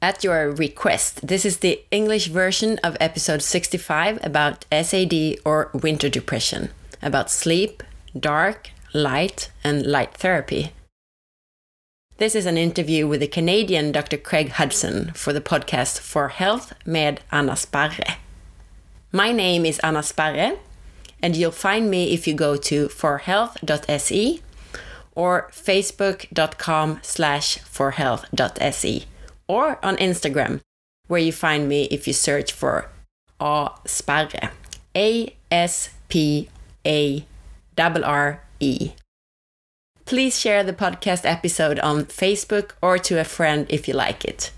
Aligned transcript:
At 0.00 0.22
your 0.22 0.52
request, 0.52 1.26
this 1.26 1.44
is 1.44 1.58
the 1.58 1.80
English 1.90 2.28
version 2.28 2.78
of 2.84 2.96
episode 3.00 3.42
65 3.42 4.20
about 4.22 4.64
SAD 4.70 5.38
or 5.44 5.70
winter 5.74 6.08
depression, 6.08 6.70
about 7.02 7.32
sleep, 7.32 7.82
dark, 8.16 8.70
light, 8.94 9.50
and 9.64 9.84
light 9.84 10.14
therapy. 10.14 10.70
This 12.18 12.36
is 12.36 12.46
an 12.46 12.56
interview 12.56 13.08
with 13.08 13.18
the 13.18 13.26
Canadian 13.26 13.90
Dr. 13.90 14.18
Craig 14.18 14.50
Hudson 14.50 15.10
for 15.14 15.32
the 15.32 15.40
podcast 15.40 15.98
For 15.98 16.28
Health 16.28 16.74
med 16.86 17.20
Anna 17.32 17.56
Sparre. 17.56 18.18
My 19.10 19.32
name 19.32 19.66
is 19.66 19.80
Anna 19.80 20.04
Sparre, 20.04 20.58
and 21.20 21.36
you'll 21.36 21.50
find 21.50 21.90
me 21.90 22.12
if 22.14 22.28
you 22.28 22.34
go 22.34 22.56
to 22.56 22.88
forhealth.se 22.88 24.42
or 25.16 25.50
facebook.com 25.52 27.00
slash 27.02 27.58
forhealth.se 27.58 29.06
or 29.48 29.84
on 29.84 29.96
Instagram, 29.96 30.60
where 31.08 31.20
you 31.20 31.32
find 31.32 31.68
me 31.68 31.84
if 31.84 32.06
you 32.06 32.12
search 32.12 32.52
for 32.52 32.90
A 33.40 33.70
Sparre. 33.86 34.50
A 34.96 35.34
S 35.50 35.90
P 36.08 36.48
A 36.86 37.26
R 37.78 38.04
R 38.04 38.44
E. 38.60 38.92
Please 40.04 40.38
share 40.38 40.64
the 40.64 40.72
podcast 40.72 41.24
episode 41.24 41.78
on 41.80 42.04
Facebook 42.06 42.72
or 42.80 42.98
to 42.98 43.20
a 43.20 43.24
friend 43.24 43.66
if 43.68 43.86
you 43.86 43.94
like 43.94 44.24
it. 44.24 44.52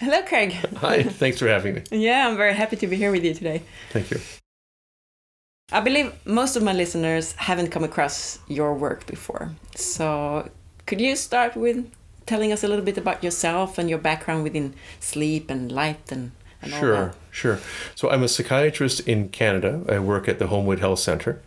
Hello, 0.00 0.22
Craig. 0.22 0.52
Hi, 0.76 1.02
thanks 1.02 1.38
for 1.38 1.48
having 1.48 1.74
me. 1.74 1.82
Yeah, 1.90 2.28
I'm 2.28 2.36
very 2.36 2.54
happy 2.54 2.76
to 2.76 2.86
be 2.86 2.96
here 2.96 3.10
with 3.10 3.24
you 3.24 3.34
today. 3.34 3.62
Thank 3.90 4.10
you. 4.10 4.20
I 5.70 5.80
believe 5.80 6.12
most 6.24 6.56
of 6.56 6.62
my 6.62 6.72
listeners 6.72 7.32
haven't 7.32 7.70
come 7.70 7.84
across 7.84 8.38
your 8.46 8.74
work 8.74 9.06
before. 9.06 9.50
So, 9.74 10.48
could 10.86 11.00
you 11.00 11.16
start 11.16 11.56
with 11.56 11.90
telling 12.26 12.52
us 12.52 12.64
a 12.64 12.68
little 12.68 12.84
bit 12.84 12.98
about 12.98 13.22
yourself 13.22 13.78
and 13.78 13.88
your 13.88 13.98
background 13.98 14.42
within 14.42 14.74
sleep 15.00 15.50
and 15.50 15.70
light 15.70 16.10
and, 16.10 16.32
and 16.60 16.72
sure, 16.72 17.14
sure. 17.30 17.58
So 17.94 18.10
I'm 18.10 18.22
a 18.22 18.28
psychiatrist 18.28 19.00
in 19.00 19.28
Canada. 19.28 19.82
I 19.88 19.98
work 19.98 20.28
at 20.28 20.38
the 20.38 20.48
Homewood 20.48 20.80
Health 20.80 21.00
Center. 21.00 21.40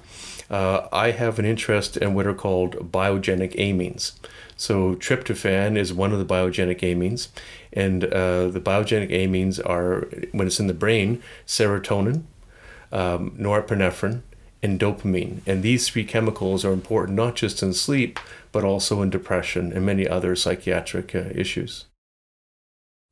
Uh, 0.49 0.87
I 0.91 1.11
have 1.11 1.39
an 1.39 1.45
interest 1.45 1.97
in 1.97 2.13
what 2.13 2.27
are 2.27 2.33
called 2.33 2.91
biogenic 2.91 3.55
amines. 3.55 4.13
So 4.57 4.95
tryptophan 4.95 5.77
is 5.77 5.91
one 5.91 6.13
of 6.13 6.19
the 6.19 6.25
biogenic 6.25 6.79
amines, 6.81 7.27
and 7.73 8.05
uh, 8.05 8.47
the 8.47 8.61
biogenic 8.61 9.09
amines 9.11 9.59
are 9.67 10.07
when 10.31 10.47
it's 10.47 10.59
in 10.59 10.67
the 10.67 10.73
brain, 10.73 11.21
serotonin, 11.45 12.23
um, 12.91 13.31
norepinephrine, 13.31 14.21
and 14.65 14.79
dopamine. 14.79 15.41
And 15.45 15.61
these 15.61 15.87
three 15.87 16.03
chemicals 16.03 16.65
are 16.65 16.73
important 16.73 17.15
not 17.15 17.35
just 17.35 17.61
in 17.61 17.73
sleep, 17.73 18.19
but 18.51 18.63
also 18.63 19.03
in 19.03 19.11
depression 19.11 19.71
and 19.71 19.85
many 19.85 20.07
other 20.07 20.35
psychiatric 20.35 21.13
uh, 21.13 21.25
issues. 21.35 21.85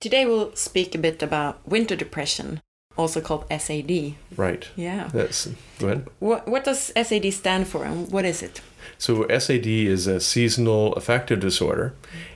Today 0.01 0.25
we'll 0.25 0.55
speak 0.55 0.95
a 0.95 0.97
bit 0.97 1.21
about 1.21 1.65
winter 1.67 1.95
depression, 1.95 2.59
also 2.97 3.21
called 3.21 3.45
SAD. 3.49 4.15
Right. 4.35 4.67
Yeah. 4.75 5.09
That's 5.13 5.47
go 5.79 5.87
ahead. 5.87 6.07
What 6.19 6.47
what 6.47 6.63
does 6.63 6.91
SAD 6.95 7.31
stand 7.31 7.67
for 7.67 7.85
and 7.85 8.11
what 8.11 8.25
is 8.25 8.41
it? 8.41 8.61
So 8.97 9.27
SAD 9.27 9.67
is 9.67 10.07
a 10.07 10.19
seasonal 10.19 10.93
affective 10.93 11.39
disorder, 11.39 11.93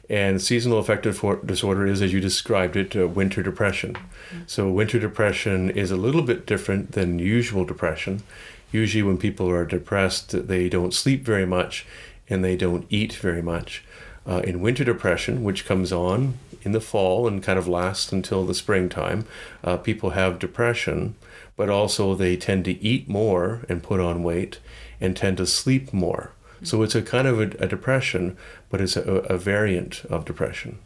and 0.10 0.42
seasonal 0.42 0.80
affective 0.80 1.22
disorder 1.46 1.86
is, 1.86 2.02
as 2.02 2.14
you 2.14 2.22
described 2.22 2.76
it, 2.78 2.96
uh, 2.96 3.08
winter 3.08 3.44
depression. 3.44 3.94
Mm-hmm. 3.94 4.42
So 4.48 4.70
winter 4.70 5.00
depression 5.00 5.70
is 5.70 5.92
a 5.92 5.98
little 5.98 6.24
bit 6.24 6.46
different 6.46 6.94
than 6.94 7.20
usual 7.20 7.66
depression. 7.66 8.24
Usually, 8.72 9.04
when 9.04 9.18
people 9.18 9.50
are 9.50 9.66
depressed, 9.66 10.48
they 10.48 10.70
don't 10.70 10.94
sleep 10.94 11.24
very 11.24 11.46
much 11.46 11.86
and 12.30 12.44
they 12.44 12.56
don't 12.56 12.86
eat 12.90 13.14
very 13.14 13.42
much. 13.42 13.84
Uh, 14.26 14.42
in 14.44 14.60
winter 14.60 14.84
depression, 14.84 15.44
which 15.44 15.66
comes 15.66 15.94
on 15.94 16.34
in 16.64 16.74
the 16.74 16.82
fall 16.82 17.28
and 17.28 17.42
kind 17.42 17.58
of 17.58 17.68
lasts 17.68 18.12
until 18.12 18.46
the 18.46 18.54
springtime, 18.54 19.26
uh, 19.64 19.78
people 19.78 20.10
have 20.10 20.38
depression, 20.38 21.16
but 21.56 21.70
also 21.70 22.14
they 22.14 22.36
tend 22.36 22.66
to 22.66 22.82
eat 22.84 23.08
more 23.08 23.62
and 23.70 23.82
put 23.82 24.02
on 24.02 24.24
weight 24.24 24.60
and 25.00 25.16
tend 25.16 25.38
to 25.38 25.46
sleep 25.46 25.94
more. 25.94 26.32
So 26.64 26.82
it's 26.82 26.96
a 26.96 27.02
kind 27.02 27.28
of 27.28 27.40
a, 27.40 27.64
a 27.64 27.68
depression, 27.68 28.36
but 28.70 28.82
it's 28.82 28.98
a, 28.98 29.02
a 29.02 29.38
variant 29.38 30.04
of 30.06 30.26
depression. 30.26 30.80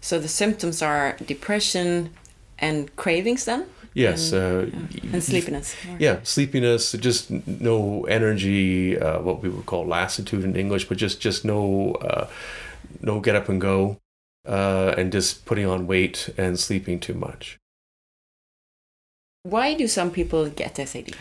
So 0.00 0.18
the 0.18 0.28
symptoms 0.28 0.82
are 0.82 1.16
depression 1.24 2.10
and 2.58 2.94
cravings 2.96 3.44
then? 3.44 3.66
Yes. 3.96 4.32
And, 4.32 4.74
uh, 4.74 4.78
yeah. 4.90 5.10
and 5.14 5.24
sleepiness. 5.24 5.74
Yeah, 5.98 6.18
sleepiness, 6.22 6.92
just 6.92 7.30
no 7.30 8.04
energy, 8.04 8.98
uh, 8.98 9.20
what 9.22 9.42
we 9.42 9.48
would 9.48 9.64
call 9.64 9.86
lassitude 9.86 10.44
in 10.44 10.54
English, 10.54 10.86
but 10.86 10.98
just, 10.98 11.18
just 11.18 11.46
no, 11.46 11.92
uh, 11.94 12.28
no 13.00 13.20
get 13.20 13.34
up 13.34 13.48
and 13.48 13.58
go, 13.58 13.98
uh, 14.46 14.94
and 14.98 15.10
just 15.10 15.46
putting 15.46 15.64
on 15.64 15.86
weight 15.86 16.28
and 16.36 16.60
sleeping 16.60 17.00
too 17.00 17.14
much. 17.14 17.58
Why 19.46 19.74
do 19.74 19.86
some 19.86 20.10
people 20.10 20.50
get 20.50 20.76
SAD? 20.76 21.14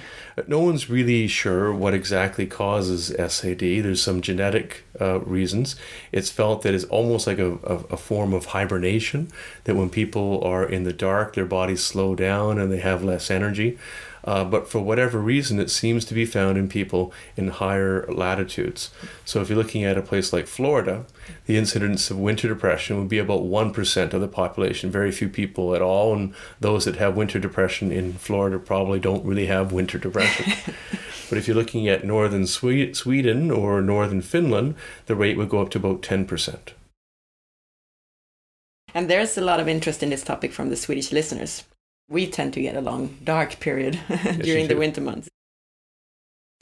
No 0.47 0.59
one's 0.59 0.89
really 0.89 1.27
sure 1.27 1.71
what 1.71 1.93
exactly 1.93 2.47
causes 2.47 3.13
SAD. 3.31 3.59
There's 3.59 4.01
some 4.01 4.21
genetic 4.21 4.83
uh, 4.99 5.19
reasons. 5.19 5.75
It's 6.11 6.31
felt 6.31 6.63
that 6.63 6.73
it's 6.73 6.85
almost 6.85 7.27
like 7.27 7.37
a, 7.37 7.51
a, 7.63 7.75
a, 7.91 7.97
form 7.97 8.33
of 8.33 8.45
hibernation, 8.47 9.31
that 9.65 9.75
when 9.75 9.91
people 9.91 10.43
are 10.43 10.67
in 10.67 10.85
the 10.85 10.93
dark, 10.93 11.35
their 11.35 11.45
bodies 11.45 11.83
slow 11.83 12.15
down 12.15 12.57
and 12.57 12.71
they 12.71 12.79
have 12.79 13.03
less 13.03 13.29
energy. 13.29 13.77
Uh, 14.25 14.43
but 14.43 14.67
for 14.67 14.79
whatever 14.79 15.19
reason, 15.19 15.59
it 15.59 15.69
seems 15.69 16.03
to 16.03 16.15
be 16.15 16.25
found 16.25 16.57
in 16.57 16.67
people 16.67 17.13
in 17.37 17.49
higher 17.49 18.05
latitudes. 18.11 18.89
So 19.23 19.39
if 19.39 19.49
you're 19.49 19.57
looking 19.57 19.83
at 19.83 19.97
a 19.97 20.01
place 20.01 20.33
like 20.33 20.47
Florida, 20.47 21.05
the 21.45 21.57
incidence 21.57 22.09
of 22.09 22.17
winter 22.17 22.47
depression 22.47 22.97
would 22.97 23.07
be 23.07 23.19
about 23.19 23.41
1% 23.41 24.13
of 24.13 24.21
the 24.21 24.27
population, 24.27 24.89
very 24.89 25.11
few 25.11 25.29
people 25.29 25.75
at 25.75 25.81
all. 25.81 26.15
And 26.15 26.33
those 26.59 26.85
that 26.85 26.95
have 26.95 27.15
winter 27.15 27.39
depression 27.39 27.91
in 27.91 28.13
Florida 28.13 28.57
probably 28.57 28.99
don't 28.99 29.23
really 29.23 29.45
have 29.45 29.71
winter 29.71 29.99
depression. 29.99 30.53
but 31.29 31.37
if 31.37 31.47
you're 31.47 31.55
looking 31.55 31.87
at 31.87 32.03
northern 32.03 32.47
Sweden 32.47 33.51
or 33.51 33.79
northern 33.79 34.21
Finland, 34.21 34.73
the 35.05 35.15
rate 35.15 35.37
would 35.37 35.49
go 35.49 35.61
up 35.61 35.69
to 35.69 35.77
about 35.77 36.01
10%. 36.01 36.57
And 38.95 39.09
there's 39.09 39.37
a 39.37 39.41
lot 39.41 39.59
of 39.59 39.67
interest 39.67 40.01
in 40.01 40.09
this 40.09 40.23
topic 40.23 40.51
from 40.51 40.69
the 40.69 40.77
Swedish 40.77 41.11
listeners 41.11 41.65
we 42.09 42.27
tend 42.27 42.53
to 42.53 42.61
get 42.61 42.75
a 42.75 42.81
long 42.81 43.17
dark 43.23 43.59
period 43.59 43.99
during 44.41 44.67
the 44.67 44.75
winter 44.75 45.01
months. 45.01 45.29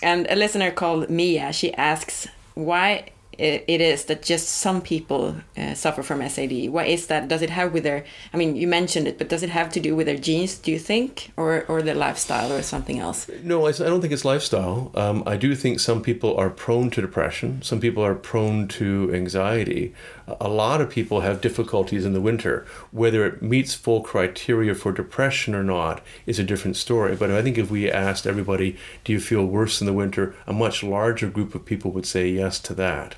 And 0.01 0.27
a 0.29 0.35
listener 0.35 0.71
called 0.71 1.09
Mia, 1.09 1.53
she 1.53 1.73
asks 1.73 2.27
why 2.55 3.11
it 3.37 3.81
is 3.81 4.05
that 4.05 4.21
just 4.21 4.47
some 4.47 4.81
people 4.81 5.35
uh, 5.57 5.73
suffer 5.73 6.03
from 6.03 6.27
SAD. 6.27 6.69
Why 6.69 6.85
is 6.85 7.07
that? 7.07 7.27
Does 7.27 7.41
it 7.41 7.49
have 7.49 7.73
with 7.73 7.83
their? 7.83 8.05
I 8.33 8.37
mean, 8.37 8.55
you 8.55 8.67
mentioned 8.67 9.07
it, 9.07 9.17
but 9.17 9.29
does 9.29 9.43
it 9.43 9.49
have 9.49 9.69
to 9.71 9.79
do 9.79 9.95
with 9.95 10.05
their 10.07 10.17
genes? 10.17 10.57
Do 10.57 10.71
you 10.71 10.79
think, 10.79 11.31
or 11.37 11.65
or 11.67 11.81
their 11.81 11.95
lifestyle, 11.95 12.51
or 12.53 12.61
something 12.61 12.99
else? 12.99 13.29
No, 13.43 13.65
I, 13.67 13.71
don't 13.71 14.01
think 14.01 14.13
it's 14.13 14.25
lifestyle. 14.25 14.91
Um, 14.95 15.23
I 15.25 15.37
do 15.37 15.55
think 15.55 15.79
some 15.79 16.01
people 16.01 16.35
are 16.37 16.49
prone 16.49 16.89
to 16.91 17.01
depression. 17.01 17.61
Some 17.61 17.79
people 17.79 18.03
are 18.05 18.15
prone 18.15 18.67
to 18.79 19.11
anxiety. 19.13 19.93
A 20.27 20.47
lot 20.47 20.81
of 20.81 20.89
people 20.89 21.21
have 21.21 21.41
difficulties 21.41 22.05
in 22.05 22.13
the 22.13 22.21
winter. 22.21 22.65
Whether 22.91 23.25
it 23.25 23.41
meets 23.41 23.73
full 23.73 24.01
criteria 24.01 24.73
for 24.75 24.91
depression 24.91 25.53
or 25.53 25.63
not 25.63 26.01
is 26.25 26.39
a 26.39 26.43
different 26.43 26.77
story. 26.77 27.15
But 27.15 27.31
I 27.31 27.41
think 27.41 27.57
if 27.57 27.69
we 27.69 27.91
asked 27.91 28.25
everybody, 28.25 28.77
"Do 29.03 29.11
you 29.11 29.19
feel 29.19 29.45
worse 29.45 29.81
in 29.81 29.87
the 29.87 29.93
winter?" 29.93 30.35
a 30.47 30.53
much 30.53 30.83
larger 30.83 31.29
group 31.29 31.55
of 31.55 31.65
people 31.65 31.91
would 31.91 32.05
say 32.05 32.29
yes 32.29 32.59
to 32.59 32.73
that 32.75 33.15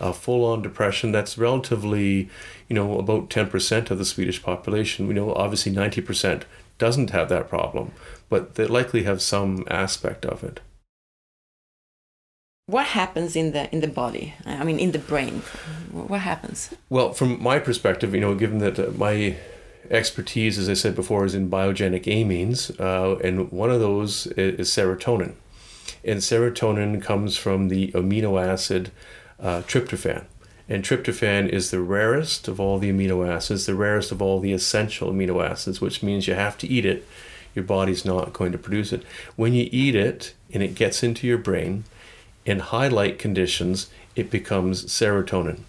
uh, 0.00 0.12
full 0.12 0.44
on 0.44 0.62
depression. 0.62 1.12
That's 1.12 1.38
relatively, 1.38 2.28
you 2.68 2.74
know, 2.74 2.98
about 2.98 3.30
10% 3.30 3.90
of 3.90 3.98
the 3.98 4.04
Swedish 4.04 4.42
population. 4.42 5.06
We 5.06 5.14
know 5.14 5.34
obviously 5.34 5.72
90% 5.72 6.42
doesn't 6.78 7.10
have 7.10 7.28
that 7.28 7.48
problem, 7.48 7.92
but 8.28 8.54
they 8.54 8.66
likely 8.66 9.02
have 9.02 9.20
some 9.20 9.64
aspect 9.68 10.24
of 10.24 10.44
it. 10.44 10.60
What 12.68 12.84
happens 12.88 13.34
in 13.34 13.52
the 13.52 13.72
in 13.72 13.80
the 13.80 13.88
body? 13.88 14.34
I 14.44 14.62
mean, 14.62 14.78
in 14.78 14.92
the 14.92 14.98
brain. 14.98 15.40
What 15.90 16.20
happens? 16.20 16.68
Well, 16.90 17.14
from 17.14 17.42
my 17.42 17.58
perspective, 17.58 18.14
you 18.14 18.20
know, 18.20 18.34
given 18.34 18.58
that 18.58 18.78
uh, 18.78 18.90
my 18.94 19.36
expertise, 19.90 20.58
as 20.58 20.68
I 20.68 20.74
said 20.74 20.94
before, 20.94 21.24
is 21.24 21.34
in 21.34 21.48
biogenic 21.48 22.04
amines, 22.04 22.78
uh, 22.78 23.16
and 23.20 23.50
one 23.50 23.70
of 23.70 23.80
those 23.80 24.26
is, 24.26 24.60
is 24.60 24.68
serotonin. 24.68 25.32
And 26.04 26.18
serotonin 26.20 27.00
comes 27.02 27.38
from 27.38 27.68
the 27.68 27.90
amino 27.92 28.38
acid 28.38 28.90
uh, 29.40 29.62
tryptophan. 29.62 30.26
And 30.68 30.84
tryptophan 30.84 31.48
is 31.48 31.70
the 31.70 31.80
rarest 31.80 32.48
of 32.48 32.60
all 32.60 32.78
the 32.78 32.92
amino 32.92 33.26
acids, 33.26 33.64
the 33.64 33.74
rarest 33.74 34.12
of 34.12 34.20
all 34.20 34.40
the 34.40 34.52
essential 34.52 35.10
amino 35.10 35.42
acids, 35.42 35.80
which 35.80 36.02
means 36.02 36.28
you 36.28 36.34
have 36.34 36.58
to 36.58 36.68
eat 36.68 36.84
it. 36.84 37.08
Your 37.54 37.64
body's 37.64 38.04
not 38.04 38.34
going 38.34 38.52
to 38.52 38.58
produce 38.58 38.92
it. 38.92 39.04
When 39.36 39.54
you 39.54 39.70
eat 39.72 39.94
it 39.94 40.34
and 40.52 40.62
it 40.62 40.74
gets 40.74 41.02
into 41.02 41.26
your 41.26 41.38
brain, 41.38 41.84
in 42.48 42.60
high 42.60 42.88
light 42.88 43.18
conditions, 43.18 43.90
it 44.16 44.30
becomes 44.30 44.86
serotonin. 44.86 45.60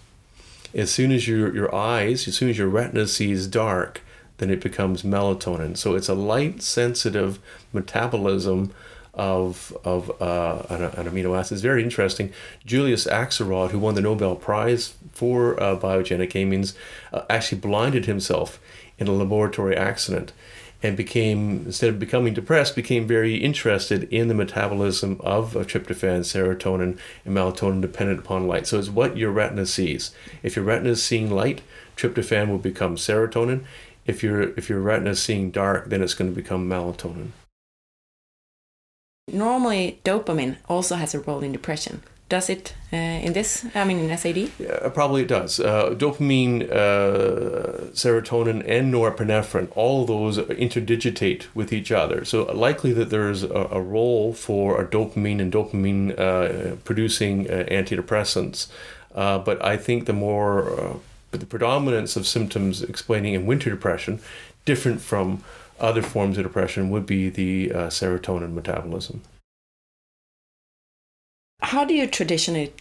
As 0.72 0.90
soon 0.90 1.12
as 1.12 1.28
your, 1.28 1.54
your 1.54 1.72
eyes, 1.74 2.26
as 2.26 2.36
soon 2.36 2.48
as 2.48 2.56
your 2.56 2.68
retina 2.68 3.06
sees 3.06 3.46
dark, 3.46 4.00
then 4.38 4.48
it 4.48 4.62
becomes 4.62 5.02
melatonin. 5.02 5.76
So 5.76 5.94
it's 5.94 6.08
a 6.08 6.14
light 6.14 6.62
sensitive 6.62 7.38
metabolism 7.74 8.72
of, 9.12 9.76
of 9.84 10.10
uh, 10.22 10.62
an, 10.70 10.84
an, 10.84 11.06
amino 11.06 11.38
acid. 11.38 11.56
It's 11.56 11.62
very 11.62 11.82
interesting. 11.82 12.32
Julius 12.64 13.06
Axelrod, 13.06 13.72
who 13.72 13.78
won 13.78 13.94
the 13.94 14.00
Nobel 14.00 14.34
Prize 14.34 14.94
for 15.12 15.62
uh, 15.62 15.76
biogenic 15.76 16.32
amines, 16.32 16.74
uh, 17.12 17.24
actually 17.28 17.60
blinded 17.60 18.06
himself 18.06 18.58
in 18.98 19.06
a 19.06 19.12
laboratory 19.12 19.76
accident 19.76 20.32
and 20.82 20.96
became 20.96 21.64
instead 21.66 21.90
of 21.90 21.98
becoming 21.98 22.34
depressed 22.34 22.74
became 22.74 23.06
very 23.06 23.36
interested 23.36 24.04
in 24.04 24.28
the 24.28 24.34
metabolism 24.34 25.20
of, 25.20 25.54
of 25.56 25.66
tryptophan 25.66 26.20
serotonin 26.20 26.98
and 27.24 27.36
melatonin 27.36 27.80
dependent 27.80 28.18
upon 28.18 28.46
light. 28.46 28.66
So 28.66 28.78
it's 28.78 28.88
what 28.88 29.16
your 29.16 29.30
retina 29.30 29.66
sees. 29.66 30.12
If 30.42 30.56
your 30.56 30.64
retina 30.64 30.90
is 30.90 31.02
seeing 31.02 31.30
light 31.30 31.62
tryptophan 31.96 32.48
will 32.48 32.58
become 32.58 32.96
serotonin. 32.96 33.64
If 34.06 34.22
your 34.22 34.54
if 34.58 34.68
your 34.68 34.80
retina 34.80 35.10
is 35.10 35.22
seeing 35.22 35.50
dark 35.50 35.90
then 35.90 36.02
it's 36.02 36.14
going 36.14 36.30
to 36.30 36.34
become 36.34 36.68
melatonin. 36.68 37.28
Normally 39.28 40.00
dopamine 40.04 40.56
also 40.68 40.96
has 40.96 41.14
a 41.14 41.20
role 41.20 41.42
in 41.42 41.52
depression 41.52 42.02
does 42.30 42.48
it 42.48 42.74
uh, 42.92 42.96
in 42.96 43.34
this? 43.34 43.66
I 43.74 43.84
mean, 43.84 43.98
in 43.98 44.16
SAD? 44.16 44.50
Yeah, 44.58 44.88
probably 44.88 45.22
it 45.22 45.28
does. 45.28 45.60
Uh, 45.60 45.90
dopamine, 45.90 46.70
uh, 46.70 47.90
serotonin, 47.92 48.64
and 48.66 48.94
norepinephrine, 48.94 49.68
all 49.74 50.06
those 50.06 50.38
interdigitate 50.38 51.44
with 51.54 51.72
each 51.72 51.92
other. 51.92 52.24
So 52.24 52.44
likely 52.44 52.92
that 52.94 53.10
there's 53.10 53.42
a, 53.42 53.68
a 53.72 53.82
role 53.82 54.32
for 54.32 54.80
a 54.80 54.86
dopamine 54.86 55.40
and 55.40 55.52
dopamine 55.52 56.18
uh, 56.18 56.76
producing 56.84 57.50
uh, 57.50 57.64
antidepressants. 57.68 58.68
Uh, 59.14 59.38
but 59.40 59.62
I 59.62 59.76
think 59.76 60.06
the 60.06 60.12
more, 60.12 61.00
the 61.32 61.44
predominance 61.44 62.14
of 62.16 62.26
symptoms 62.26 62.80
explaining 62.80 63.34
in 63.34 63.44
winter 63.44 63.70
depression, 63.70 64.20
different 64.64 65.00
from 65.00 65.42
other 65.80 66.02
forms 66.02 66.38
of 66.38 66.44
depression, 66.44 66.90
would 66.90 67.06
be 67.06 67.28
the 67.28 67.70
serotonin 67.90 68.52
metabolism. 68.54 69.22
How 71.62 71.84
do 71.84 71.94
you 71.94 72.06
traditionally 72.06 72.72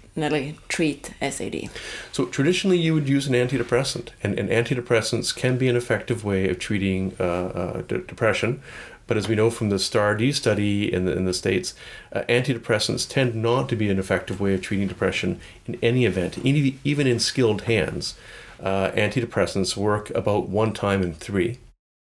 treat 0.67 1.13
SAD? 1.21 1.69
So 2.11 2.25
traditionally, 2.25 2.77
you 2.77 2.93
would 2.93 3.09
use 3.09 3.27
an 3.27 3.33
antidepressant, 3.33 4.09
and, 4.23 4.39
and 4.39 4.49
antidepressants 4.49 5.35
can 5.35 5.57
be 5.57 5.67
an 5.67 5.75
effective 5.75 6.23
way 6.23 6.49
of 6.49 6.59
treating 6.59 7.15
uh, 7.19 7.23
uh, 7.23 7.81
d- 7.81 8.01
depression. 8.07 8.61
But 9.05 9.17
as 9.17 9.27
we 9.27 9.35
know 9.35 9.49
from 9.49 9.69
the 9.69 9.79
STAR-D 9.79 10.31
study 10.33 10.93
in 10.93 11.05
the, 11.05 11.17
in 11.17 11.25
the 11.25 11.33
States, 11.33 11.73
uh, 12.13 12.21
antidepressants 12.29 13.09
tend 13.09 13.35
not 13.35 13.67
to 13.69 13.75
be 13.75 13.89
an 13.89 13.97
effective 13.97 14.39
way 14.39 14.53
of 14.53 14.61
treating 14.61 14.87
depression 14.87 15.39
in 15.65 15.79
any 15.81 16.05
event, 16.05 16.37
even 16.37 17.07
in 17.07 17.19
skilled 17.19 17.63
hands. 17.63 18.15
Uh, 18.61 18.91
antidepressants 18.91 19.75
work 19.75 20.09
about 20.11 20.47
one 20.47 20.73
time 20.73 21.01
in 21.01 21.13
three. 21.13 21.57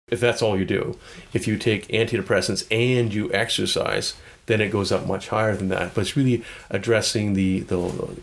If 0.09 0.21
that's 0.21 0.43
all 0.43 0.59
you 0.59 0.65
do, 0.65 0.99
if 1.33 1.47
you 1.47 1.57
take 1.57 1.89
antidepressants 1.89 2.67
and 2.71 3.15
you 3.15 3.33
exercise, 3.33 4.15
then 4.51 4.61
it 4.61 4.71
goes 4.71 4.91
up 4.91 5.07
much 5.07 5.29
higher 5.29 5.55
than 5.57 5.69
that. 5.69 5.95
But 5.95 6.03
it's 6.03 6.17
really 6.17 6.43
addressing 6.71 7.35
the, 7.35 7.61
the, 7.61 7.77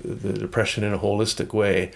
the 0.03 0.33
depression 0.33 0.83
in 0.83 0.93
a 0.93 0.99
holistic 0.99 1.53
way. 1.53 1.91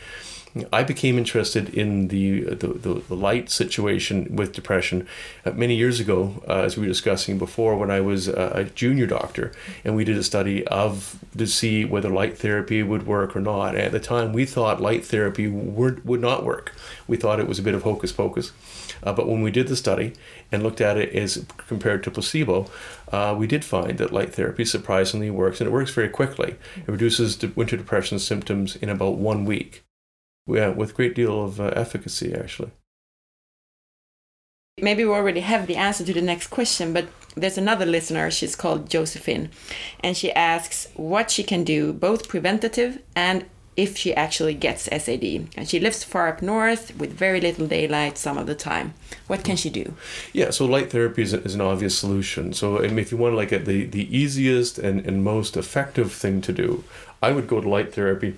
I 0.74 0.84
became 0.84 1.18
interested 1.18 1.74
in 1.74 2.10
the 2.10 2.42
the, 2.42 2.68
the, 2.68 2.94
the 3.08 3.16
light 3.16 3.50
situation 3.50 4.36
with 4.36 4.52
depression 4.52 5.08
uh, 5.46 5.52
many 5.52 5.76
years 5.76 6.02
ago, 6.02 6.44
uh, 6.46 6.64
as 6.64 6.76
we 6.76 6.82
were 6.82 6.90
discussing 6.90 7.38
before, 7.38 7.78
when 7.78 7.90
I 7.90 8.02
was 8.02 8.28
a 8.28 8.66
junior 8.76 9.08
doctor, 9.08 9.54
and 9.86 9.96
we 9.96 10.04
did 10.04 10.18
a 10.18 10.24
study 10.24 10.68
of 10.68 11.18
to 11.38 11.48
see 11.48 11.86
whether 11.86 12.10
light 12.10 12.38
therapy 12.38 12.84
would 12.84 13.08
work 13.08 13.34
or 13.34 13.40
not. 13.40 13.76
at 13.76 13.94
the 13.94 14.00
time, 14.02 14.34
we 14.34 14.46
thought 14.46 14.82
light 14.82 15.06
therapy 15.06 15.48
would 15.48 16.04
would 16.04 16.20
not 16.20 16.44
work. 16.44 16.74
We 17.08 17.16
thought 17.16 17.40
it 17.40 17.48
was 17.48 17.60
a 17.60 17.64
bit 17.64 17.74
of 17.74 17.84
hocus 17.84 18.12
pocus. 18.12 18.52
Uh, 19.04 19.14
but 19.14 19.28
when 19.28 19.42
we 19.42 19.52
did 19.52 19.68
the 19.68 19.76
study 19.76 20.14
and 20.52 20.64
looked 20.64 20.82
at 20.82 20.98
it 20.98 21.14
as 21.14 21.46
compared 21.68 22.04
to 22.04 22.12
placebo, 22.12 22.70
uh, 23.12 23.36
we 23.38 23.48
did 23.48 23.66
find 23.66 23.98
that 23.98 24.14
light 24.14 24.34
therapy 24.34 24.66
surprisingly 24.66 25.30
works, 25.30 25.60
and 25.60 25.68
it 25.68 25.74
works 25.74 25.92
very 25.92 26.10
quickly. 26.10 26.56
It 26.76 26.92
reduces 26.92 27.42
winter 27.56 27.78
depression 27.78 28.20
symptoms 28.20 28.76
in 28.76 28.90
about 28.90 29.18
one 29.18 29.46
week, 29.46 29.84
yeah, 30.48 30.70
with 30.70 30.96
great 30.96 31.16
deal 31.16 31.44
of 31.44 31.60
uh, 31.60 31.66
efficacy, 31.76 32.34
actually. 32.34 32.72
Maybe 34.80 35.04
we 35.04 35.12
already 35.12 35.42
have 35.42 35.68
the 35.68 35.76
answer 35.76 36.04
to 36.06 36.14
the 36.14 36.22
next 36.22 36.48
question, 36.48 36.94
but 36.94 37.08
there's 37.36 37.58
another 37.58 37.86
listener. 37.86 38.32
She's 38.32 38.56
called 38.56 38.90
Josephine, 38.90 39.50
and 40.00 40.18
she 40.18 40.32
asks 40.32 40.88
what 40.96 41.30
she 41.30 41.44
can 41.44 41.64
do, 41.64 41.94
both 41.94 42.28
preventative 42.28 43.00
and 43.16 43.46
if 43.78 43.98
she 43.98 44.14
actually 44.14 44.54
gets 44.54 44.84
SAD. 44.84 45.48
And 45.56 45.68
she 45.68 45.80
lives 45.80 46.04
far 46.04 46.28
up 46.28 46.42
north 46.42 46.98
with 46.98 47.14
very 47.14 47.40
little 47.40 47.68
daylight 47.68 48.18
some 48.18 48.38
of 48.38 48.48
the 48.48 48.56
time. 48.56 48.94
What 49.28 49.44
can 49.44 49.56
she 49.56 49.70
do? 49.70 49.94
Yeah, 50.34 50.50
so 50.50 50.66
light 50.66 50.92
therapy 50.92 51.22
is, 51.22 51.34
is 51.34 51.56
an 51.56 51.62
obvious 51.62 51.98
solution. 51.98 52.54
So 52.54 52.78
if 52.78 53.12
you 53.12 53.18
want 53.18 53.34
to 53.34 53.38
like 53.38 53.50
the, 53.50 53.86
the 53.86 54.16
easiest 54.16 54.78
and, 54.78 55.06
and 55.06 55.24
most 55.24 55.56
effective 55.56 56.12
thing 56.12 56.42
to 56.42 56.54
do, 56.54 56.84
I 57.22 57.32
would 57.32 57.48
go 57.48 57.62
to 57.62 57.70
light 57.70 57.94
therapy 57.94 58.36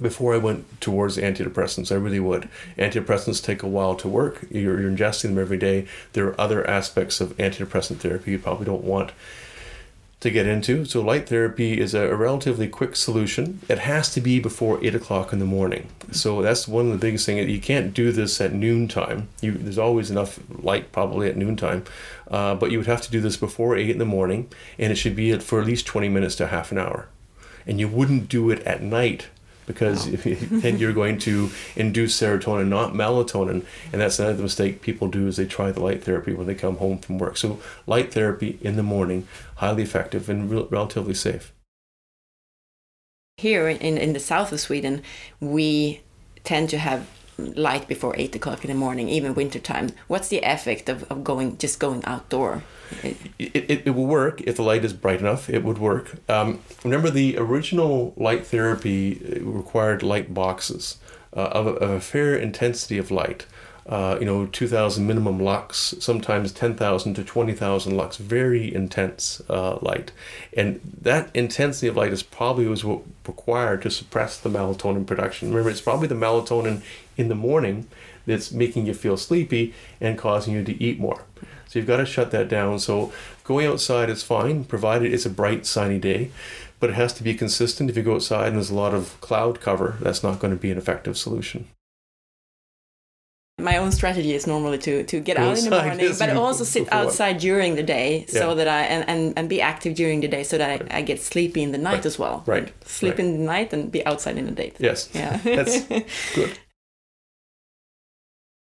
before 0.00 0.34
I 0.34 0.38
went 0.38 0.80
towards 0.80 1.16
antidepressants. 1.16 1.92
I 1.92 1.96
really 1.96 2.18
would. 2.18 2.48
Antidepressants 2.76 3.42
take 3.42 3.62
a 3.62 3.68
while 3.68 3.94
to 3.96 4.08
work. 4.08 4.44
You're, 4.50 4.80
you're 4.80 4.90
ingesting 4.90 5.30
them 5.30 5.38
every 5.38 5.58
day. 5.58 5.86
There 6.14 6.26
are 6.26 6.40
other 6.40 6.68
aspects 6.68 7.20
of 7.20 7.36
antidepressant 7.36 7.98
therapy 7.98 8.32
you 8.32 8.38
probably 8.40 8.66
don't 8.66 8.84
want 8.84 9.12
to 10.24 10.30
get 10.30 10.46
into. 10.46 10.86
So 10.86 11.02
light 11.02 11.28
therapy 11.28 11.78
is 11.78 11.94
a, 11.94 12.16
relatively 12.16 12.66
quick 12.66 12.96
solution. 12.96 13.60
It 13.68 13.80
has 13.80 14.10
to 14.14 14.22
be 14.22 14.40
before 14.40 14.82
eight 14.82 14.94
o'clock 14.94 15.34
in 15.34 15.38
the 15.38 15.44
morning. 15.44 15.88
So 16.12 16.40
that's 16.40 16.66
one 16.66 16.86
of 16.86 16.92
the 16.92 16.98
biggest 16.98 17.26
things. 17.26 17.46
You 17.50 17.60
can't 17.60 17.92
do 17.92 18.10
this 18.10 18.40
at 18.40 18.54
noontime. 18.54 19.28
You, 19.42 19.52
there's 19.52 19.78
always 19.78 20.10
enough 20.10 20.40
light 20.48 20.92
probably 20.92 21.28
at 21.28 21.36
noontime, 21.36 21.84
uh, 22.30 22.54
but 22.54 22.70
you 22.70 22.78
would 22.78 22.86
have 22.86 23.02
to 23.02 23.10
do 23.10 23.20
this 23.20 23.36
before 23.36 23.76
eight 23.76 23.90
in 23.90 23.98
the 23.98 24.06
morning, 24.06 24.48
and 24.78 24.90
it 24.90 24.96
should 24.96 25.14
be 25.14 25.38
for 25.38 25.60
at 25.60 25.66
least 25.66 25.84
20 25.84 26.08
minutes 26.08 26.36
to 26.36 26.46
half 26.46 26.72
an 26.72 26.78
hour. 26.78 27.06
And 27.66 27.78
you 27.78 27.88
wouldn't 27.88 28.30
do 28.30 28.48
it 28.48 28.60
at 28.60 28.82
night 28.82 29.28
because 29.66 30.10
then 30.10 30.78
you're 30.78 30.92
going 30.92 31.18
to 31.18 31.50
induce 31.76 32.20
serotonin, 32.20 32.68
not 32.68 32.92
melatonin, 32.92 33.64
and 33.92 34.00
that's 34.00 34.18
another 34.18 34.42
mistake 34.42 34.82
people 34.82 35.08
do 35.08 35.26
is 35.26 35.36
they 35.36 35.46
try 35.46 35.70
the 35.70 35.82
light 35.82 36.04
therapy 36.04 36.34
when 36.34 36.46
they 36.46 36.54
come 36.54 36.76
home 36.76 36.98
from 36.98 37.18
work. 37.18 37.36
So 37.36 37.60
light 37.86 38.12
therapy 38.12 38.58
in 38.60 38.76
the 38.76 38.82
morning, 38.82 39.26
highly 39.56 39.82
effective 39.82 40.28
and 40.28 40.50
re- 40.50 40.66
relatively 40.70 41.14
safe. 41.14 41.52
Here 43.36 43.68
in, 43.68 43.98
in 43.98 44.12
the 44.12 44.20
south 44.20 44.52
of 44.52 44.60
Sweden, 44.60 45.02
we 45.40 46.02
tend 46.44 46.70
to 46.70 46.78
have 46.78 47.08
light 47.38 47.88
before 47.88 48.14
eight 48.16 48.34
o'clock 48.34 48.64
in 48.64 48.70
the 48.70 48.76
morning, 48.76 49.08
even 49.08 49.34
wintertime. 49.34 49.90
What's 50.08 50.28
the 50.28 50.38
effect 50.38 50.88
of, 50.88 51.04
of 51.10 51.24
going 51.24 51.58
just 51.58 51.78
going 51.80 52.04
outdoor? 52.04 52.62
It, 53.02 53.16
it, 53.38 53.82
it 53.86 53.90
will 53.90 54.06
work 54.06 54.40
if 54.42 54.56
the 54.56 54.62
light 54.62 54.84
is 54.84 54.92
bright 54.92 55.20
enough. 55.20 55.50
It 55.50 55.64
would 55.64 55.78
work. 55.78 56.16
Um, 56.28 56.60
remember, 56.84 57.10
the 57.10 57.36
original 57.38 58.14
light 58.16 58.46
therapy 58.46 59.40
required 59.42 60.02
light 60.02 60.32
boxes 60.32 60.98
uh, 61.36 61.40
of, 61.40 61.66
of 61.66 61.90
a 61.90 62.00
fair 62.00 62.36
intensity 62.36 62.98
of 62.98 63.10
light 63.10 63.46
uh, 63.86 64.16
you 64.18 64.24
know, 64.24 64.46
2,000 64.46 65.06
minimum 65.06 65.38
lux, 65.38 65.94
sometimes 66.00 66.52
10,000 66.52 67.14
to 67.14 67.24
20,000 67.24 67.96
lux, 67.96 68.16
very 68.16 68.74
intense 68.74 69.42
uh, 69.50 69.78
light. 69.82 70.10
And 70.56 70.80
that 71.02 71.30
intensity 71.34 71.88
of 71.88 71.96
light 71.96 72.12
is 72.12 72.22
probably 72.22 72.66
was 72.66 72.84
what 72.84 73.02
required 73.26 73.82
to 73.82 73.90
suppress 73.90 74.38
the 74.38 74.48
melatonin 74.48 75.06
production. 75.06 75.50
Remember, 75.50 75.68
it's 75.68 75.82
probably 75.82 76.08
the 76.08 76.14
melatonin 76.14 76.80
in 77.18 77.28
the 77.28 77.34
morning 77.34 77.86
that's 78.26 78.52
making 78.52 78.86
you 78.86 78.94
feel 78.94 79.18
sleepy 79.18 79.74
and 80.00 80.16
causing 80.16 80.54
you 80.54 80.64
to 80.64 80.82
eat 80.82 80.98
more. 80.98 81.24
So 81.66 81.78
you've 81.78 81.88
got 81.88 81.98
to 81.98 82.06
shut 82.06 82.30
that 82.30 82.48
down. 82.48 82.78
So 82.78 83.12
going 83.42 83.66
outside 83.66 84.08
is 84.08 84.22
fine, 84.22 84.64
provided 84.64 85.12
it's 85.12 85.26
a 85.26 85.30
bright, 85.30 85.66
sunny 85.66 85.98
day, 85.98 86.30
but 86.80 86.88
it 86.88 86.94
has 86.94 87.12
to 87.14 87.22
be 87.22 87.34
consistent. 87.34 87.90
If 87.90 87.98
you 87.98 88.02
go 88.02 88.14
outside 88.14 88.48
and 88.48 88.56
there's 88.56 88.70
a 88.70 88.74
lot 88.74 88.94
of 88.94 89.20
cloud 89.20 89.60
cover, 89.60 89.96
that's 90.00 90.22
not 90.22 90.38
going 90.38 90.54
to 90.54 90.60
be 90.60 90.70
an 90.70 90.78
effective 90.78 91.18
solution 91.18 91.68
my 93.58 93.76
own 93.76 93.92
strategy 93.92 94.34
is 94.34 94.46
normally 94.46 94.78
to 94.78 95.04
to 95.04 95.20
get 95.20 95.36
Go 95.36 95.50
out 95.50 95.58
in 95.58 95.64
the 95.64 95.70
morning 95.70 96.14
but 96.18 96.30
also 96.30 96.64
sit 96.64 96.92
outside 96.92 97.38
during 97.38 97.76
the 97.76 97.84
day 97.84 98.26
so 98.26 98.48
yeah. 98.48 98.54
that 98.54 98.68
i 98.68 98.82
and, 98.82 99.08
and 99.08 99.38
and 99.38 99.48
be 99.48 99.60
active 99.60 99.94
during 99.94 100.20
the 100.20 100.28
day 100.28 100.42
so 100.42 100.58
that 100.58 100.82
I, 100.92 100.98
I 100.98 101.02
get 101.02 101.20
sleepy 101.20 101.62
in 101.62 101.72
the 101.72 101.78
night 101.78 101.94
right. 101.94 102.06
as 102.06 102.18
well. 102.18 102.42
Right. 102.46 102.72
Sleep 102.84 103.12
right. 103.12 103.20
in 103.20 103.38
the 103.38 103.44
night 103.44 103.72
and 103.72 103.90
be 103.90 104.04
outside 104.06 104.36
in 104.36 104.46
the 104.46 104.52
day. 104.52 104.72
Yes. 104.78 105.10
Yeah. 105.12 105.36
That's 105.44 105.82
good. 106.34 106.58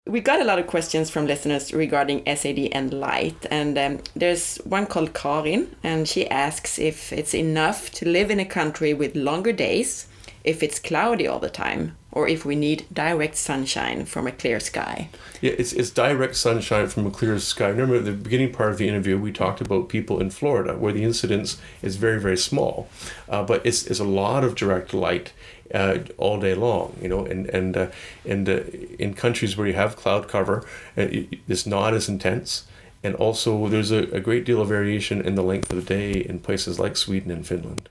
We 0.07 0.19
got 0.19 0.39
a 0.39 0.43
lot 0.43 0.59
of 0.59 0.67
questions 0.67 1.09
from 1.09 1.25
listeners 1.25 1.73
regarding 1.73 2.23
SAD 2.27 2.59
and 2.73 2.93
light, 2.93 3.47
and 3.49 3.75
um, 3.75 4.01
there's 4.15 4.57
one 4.57 4.85
called 4.85 5.15
Karin, 5.15 5.75
and 5.81 6.07
she 6.07 6.29
asks 6.29 6.77
if 6.77 7.11
it's 7.11 7.33
enough 7.33 7.89
to 7.93 8.07
live 8.07 8.29
in 8.29 8.39
a 8.39 8.45
country 8.45 8.93
with 8.93 9.15
longer 9.15 9.51
days 9.51 10.05
if 10.43 10.61
it's 10.61 10.77
cloudy 10.77 11.27
all 11.27 11.39
the 11.39 11.49
time 11.49 11.97
or 12.15 12.27
if 12.27 12.45
we 12.45 12.55
need 12.55 12.85
direct 12.91 13.35
sunshine 13.35 14.05
from 14.05 14.25
a 14.25 14.31
clear 14.31 14.59
sky. 14.59 15.09
Yeah, 15.41 15.53
it's, 15.59 15.73
it's 15.73 15.91
direct 15.91 16.35
sunshine 16.35 16.87
from 16.87 17.05
a 17.05 17.11
clear 17.11 17.37
sky. 17.39 17.67
Remember, 17.67 17.97
at 17.97 18.05
the 18.05 18.13
beginning 18.13 18.53
part 18.53 18.71
of 18.71 18.77
the 18.77 18.87
interview, 18.87 19.19
we 19.19 19.31
talked 19.31 19.61
about 19.61 19.89
people 19.89 20.19
in 20.19 20.29
Florida 20.31 20.73
where 20.73 20.93
the 20.93 21.03
incidence 21.03 21.59
is 21.83 21.97
very, 21.97 22.19
very 22.19 22.37
small, 22.37 22.87
uh, 23.29 23.43
but 23.43 23.63
it's, 23.65 23.85
it's 23.85 23.99
a 23.99 24.05
lot 24.23 24.43
of 24.43 24.55
direct 24.55 24.93
light. 24.93 25.33
Uh, 25.73 25.97
all 26.19 26.39
day 26.39 26.53
long, 26.53 26.95
you 27.01 27.09
know, 27.09 27.25
and 27.25 27.47
and 27.47 27.75
uh, 27.75 27.87
and 28.23 28.47
uh, 28.47 28.61
in 28.99 29.15
countries 29.15 29.57
where 29.57 29.65
you 29.65 29.73
have 29.73 29.95
cloud 29.95 30.27
cover, 30.27 30.63
uh, 30.95 31.07
it's 31.47 31.65
not 31.65 31.91
as 31.95 32.07
intense 32.07 32.67
And 33.05 33.13
also, 33.15 33.67
there's 33.67 33.91
a, 33.91 34.03
a 34.15 34.19
great 34.19 34.45
deal 34.45 34.61
of 34.61 34.69
variation 34.69 35.21
in 35.21 35.35
the 35.35 35.43
length 35.43 35.69
of 35.69 35.75
the 35.75 35.83
day 35.83 36.11
in 36.13 36.39
places 36.39 36.79
like 36.79 36.97
Sweden 36.97 37.29
and 37.29 37.45
Finland. 37.45 37.89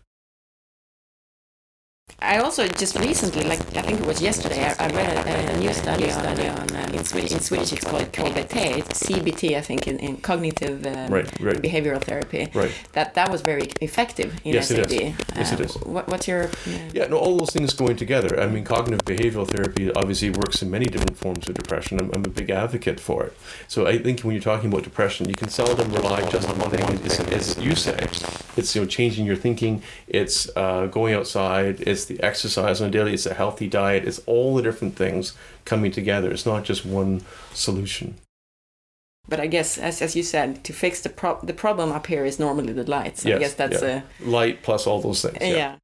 I 2.23 2.39
also 2.39 2.67
just 2.69 2.99
recently, 2.99 3.45
like 3.45 3.61
I 3.77 3.83
think 3.83 4.01
it 4.01 4.07
was 4.07 4.23
yesterday, 4.23 4.65
I, 4.65 4.87
I 4.87 4.89
read 4.89 5.27
a, 5.27 5.55
a 5.55 5.59
new 5.59 5.73
study, 5.75 6.09
study 6.11 6.49
on, 6.49 6.75
um, 6.75 6.95
in, 6.95 7.05
Swedish, 7.05 7.33
in 7.33 7.41
Swedish 7.41 7.73
it's 7.73 7.85
called 7.85 8.11
KBT, 8.13 8.79
it's 8.79 9.03
CBT 9.03 9.57
I 9.57 9.61
think 9.61 9.87
in, 9.87 9.99
in 9.99 10.17
cognitive 10.19 10.87
um, 10.87 11.13
Right, 11.13 11.41
right. 11.41 11.61
behavioral 11.61 12.01
therapy. 12.03 12.51
Right. 12.55 12.71
That 12.93 13.15
that 13.15 13.31
was 13.31 13.43
very 13.43 13.69
effective 13.83 14.41
in 14.45 14.55
Yes, 14.55 14.71
it 14.71 14.89
SAD. 14.89 14.93
is. 14.93 15.15
Yes, 15.37 15.53
it 15.53 15.61
Uh, 15.61 15.65
is. 15.65 15.75
What, 15.83 16.09
what's 16.09 16.27
your 16.27 16.51
Yeah, 16.95 17.09
no, 17.09 17.19
all 17.19 17.37
those 17.39 17.51
things 17.51 17.75
going 17.75 17.97
together. 17.97 18.41
I 18.41 18.47
mean, 18.47 18.65
cognitive 18.65 19.05
behavioral 19.05 19.47
therapy 19.47 19.93
obviously 19.93 20.31
works 20.31 20.63
in 20.63 20.71
many 20.71 20.87
different 20.87 21.19
forms 21.19 21.47
of 21.49 21.55
depression. 21.55 22.01
I'm, 22.01 22.11
I'm 22.15 22.25
a 22.25 22.29
big 22.31 22.49
advocate 22.51 23.01
for 23.01 23.25
it. 23.25 23.37
So 23.69 23.87
I 23.87 23.99
think 23.99 24.21
when 24.21 24.35
you're 24.35 24.43
talking 24.43 24.71
about 24.71 24.85
depression, 24.85 25.29
you 25.29 25.35
can 25.35 25.51
seldom 25.51 25.93
rely 25.93 26.27
just 26.31 26.49
on 26.49 26.59
one 26.59 26.71
thing. 26.71 26.85
It's, 27.05 27.21
as 27.21 27.59
you 27.59 27.75
say, 27.75 27.99
it's 28.57 28.75
you 28.75 28.81
know 28.83 28.87
changing 28.87 29.27
your 29.27 29.37
thinking. 29.37 29.83
It's 30.09 30.49
uh, 30.57 30.87
going 30.87 31.13
outside. 31.15 31.81
It's 31.83 32.07
the 32.07 32.14
exercise 32.21 32.81
on 32.81 32.89
a 32.89 32.91
daily. 32.91 33.15
It's 33.15 33.27
a 33.27 33.35
healthy 33.35 33.69
diet. 33.69 34.05
It's 34.07 34.21
all 34.27 34.55
the 34.55 34.63
different 34.63 34.97
things 34.97 35.33
coming 35.65 35.91
together. 35.93 36.31
It's 36.31 36.47
not 36.47 36.65
just 36.65 36.85
one 36.87 37.23
solution. 37.53 38.15
But 39.29 39.41
I 39.41 39.47
guess, 39.47 39.79
as, 39.79 40.03
as 40.03 40.15
you 40.15 40.23
said, 40.23 40.65
to 40.65 40.73
fix 40.75 41.01
the 41.01 41.09
pro- 41.09 41.41
the 41.43 41.55
problem 41.55 41.91
up 41.93 42.07
here 42.07 42.25
is 42.27 42.39
normally 42.39 42.73
the 42.75 42.85
lights. 42.85 43.23
So 43.23 43.29
I 43.29 43.33
Yes, 43.33 43.41
guess 43.41 43.55
that's 43.55 43.83
yeah. 43.83 44.03
a 44.23 44.25
Light 44.29 44.63
plus 44.63 44.87
all 44.87 45.01
those 45.01 45.23
things. 45.23 45.39
yeah. 45.41 45.77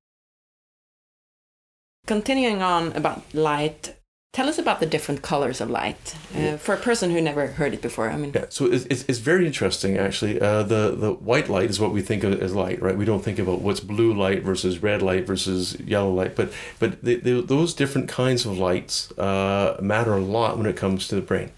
Continuing 2.06 2.60
on 2.62 2.92
about 2.92 3.22
light, 3.34 3.94
tell 4.32 4.48
us 4.48 4.58
about 4.58 4.78
the 4.78 4.86
different 4.86 5.22
colors 5.22 5.60
of 5.60 5.68
light 5.68 6.14
uh, 6.36 6.56
for 6.56 6.74
a 6.74 6.78
person 6.78 7.10
who 7.10 7.20
never 7.20 7.48
heard 7.48 7.74
it 7.74 7.82
before. 7.82 8.08
I 8.10 8.16
mean, 8.16 8.32
Yeah, 8.34 8.46
so 8.48 8.66
it's, 8.66 8.84
it's, 8.86 9.04
it's 9.08 9.18
very 9.18 9.46
interesting 9.46 9.96
actually. 9.98 10.40
Uh, 10.40 10.62
the 10.62 10.94
the 10.96 11.12
white 11.12 11.48
light 11.48 11.68
is 11.68 11.80
what 11.80 11.92
we 11.92 12.02
think 12.02 12.22
of 12.22 12.40
as 12.40 12.54
light, 12.54 12.80
right? 12.80 12.96
We 12.96 13.04
don't 13.04 13.24
think 13.24 13.38
about 13.38 13.60
what's 13.60 13.80
blue 13.80 14.14
light 14.14 14.42
versus 14.42 14.82
red 14.82 15.02
light 15.02 15.26
versus 15.26 15.78
yellow 15.80 16.12
light, 16.12 16.36
but 16.36 16.52
but 16.78 17.02
the, 17.02 17.16
the, 17.16 17.40
those 17.42 17.74
different 17.74 18.08
kinds 18.08 18.46
of 18.46 18.56
lights 18.56 19.10
uh, 19.18 19.78
matter 19.82 20.14
a 20.14 20.20
lot 20.20 20.56
when 20.56 20.66
it 20.66 20.76
comes 20.76 21.08
to 21.08 21.16
the 21.16 21.22
brain. 21.22 21.50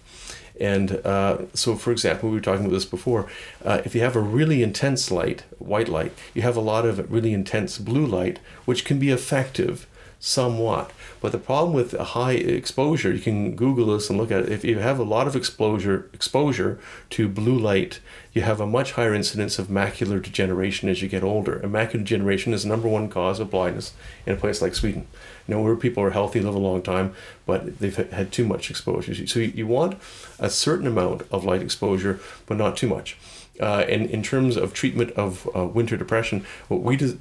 And 0.59 1.05
uh, 1.05 1.45
so, 1.55 1.75
for 1.75 1.91
example, 1.91 2.29
we 2.29 2.35
were 2.35 2.41
talking 2.41 2.65
about 2.65 2.73
this 2.73 2.85
before. 2.85 3.27
Uh, 3.65 3.81
if 3.85 3.95
you 3.95 4.01
have 4.01 4.15
a 4.15 4.21
really 4.21 4.61
intense 4.61 5.09
light, 5.09 5.43
white 5.57 5.89
light, 5.89 6.13
you 6.35 6.43
have 6.43 6.55
a 6.55 6.61
lot 6.61 6.85
of 6.85 7.11
really 7.11 7.33
intense 7.33 7.79
blue 7.79 8.05
light, 8.05 8.37
which 8.65 8.85
can 8.85 8.99
be 8.99 9.09
effective 9.09 9.87
somewhat. 10.19 10.91
But 11.23 11.31
the 11.31 11.37
problem 11.37 11.71
with 11.71 11.93
a 11.93 12.03
high 12.03 12.33
exposure, 12.33 13.13
you 13.13 13.21
can 13.21 13.55
Google 13.55 13.85
this 13.85 14.09
and 14.09 14.19
look 14.19 14.29
at 14.29 14.41
it. 14.41 14.51
If 14.51 14.65
you 14.65 14.79
have 14.79 14.99
a 14.99 15.03
lot 15.03 15.25
of 15.25 15.37
exposure 15.37 16.09
exposure 16.11 16.77
to 17.11 17.29
blue 17.29 17.57
light, 17.57 18.01
you 18.33 18.41
have 18.41 18.59
a 18.59 18.67
much 18.67 18.91
higher 18.91 19.13
incidence 19.13 19.57
of 19.57 19.69
macular 19.69 20.21
degeneration 20.21 20.89
as 20.89 21.01
you 21.01 21.07
get 21.07 21.23
older. 21.23 21.55
And 21.55 21.71
macular 21.73 21.99
degeneration 21.99 22.53
is 22.53 22.63
the 22.63 22.67
number 22.67 22.89
one 22.89 23.07
cause 23.07 23.39
of 23.39 23.49
blindness 23.49 23.93
in 24.25 24.33
a 24.33 24.37
place 24.37 24.61
like 24.61 24.75
Sweden. 24.75 25.07
You 25.47 25.55
know, 25.55 25.61
where 25.61 25.77
people 25.77 26.03
are 26.03 26.09
healthy, 26.09 26.41
live 26.41 26.55
a 26.55 26.59
long 26.59 26.81
time, 26.81 27.15
but 27.45 27.79
they've 27.79 27.95
had- 27.95 28.33
too 28.33 28.45
much 28.45 28.69
exposure. 28.69 29.25
So 29.25 29.39
you, 29.39 29.65
want 29.65 29.97
a 30.39 30.49
certain 30.49 30.87
amount 30.87 31.21
of 31.31 31.45
light 31.45 31.61
exposure, 31.61 32.19
but 32.47 32.57
not 32.57 32.75
too 32.75 32.89
much. 32.89 33.17
Uh, 33.61 33.85
and 33.87 34.09
in 34.09 34.23
terms 34.23 34.57
of 34.57 34.73
treatment 34.73 35.11
of 35.11 35.49
uh, 35.55 35.65
winter 35.67 35.95
depression, 35.95 36.45
what 36.67 36.81
we 36.81 36.97
dis- 36.97 37.15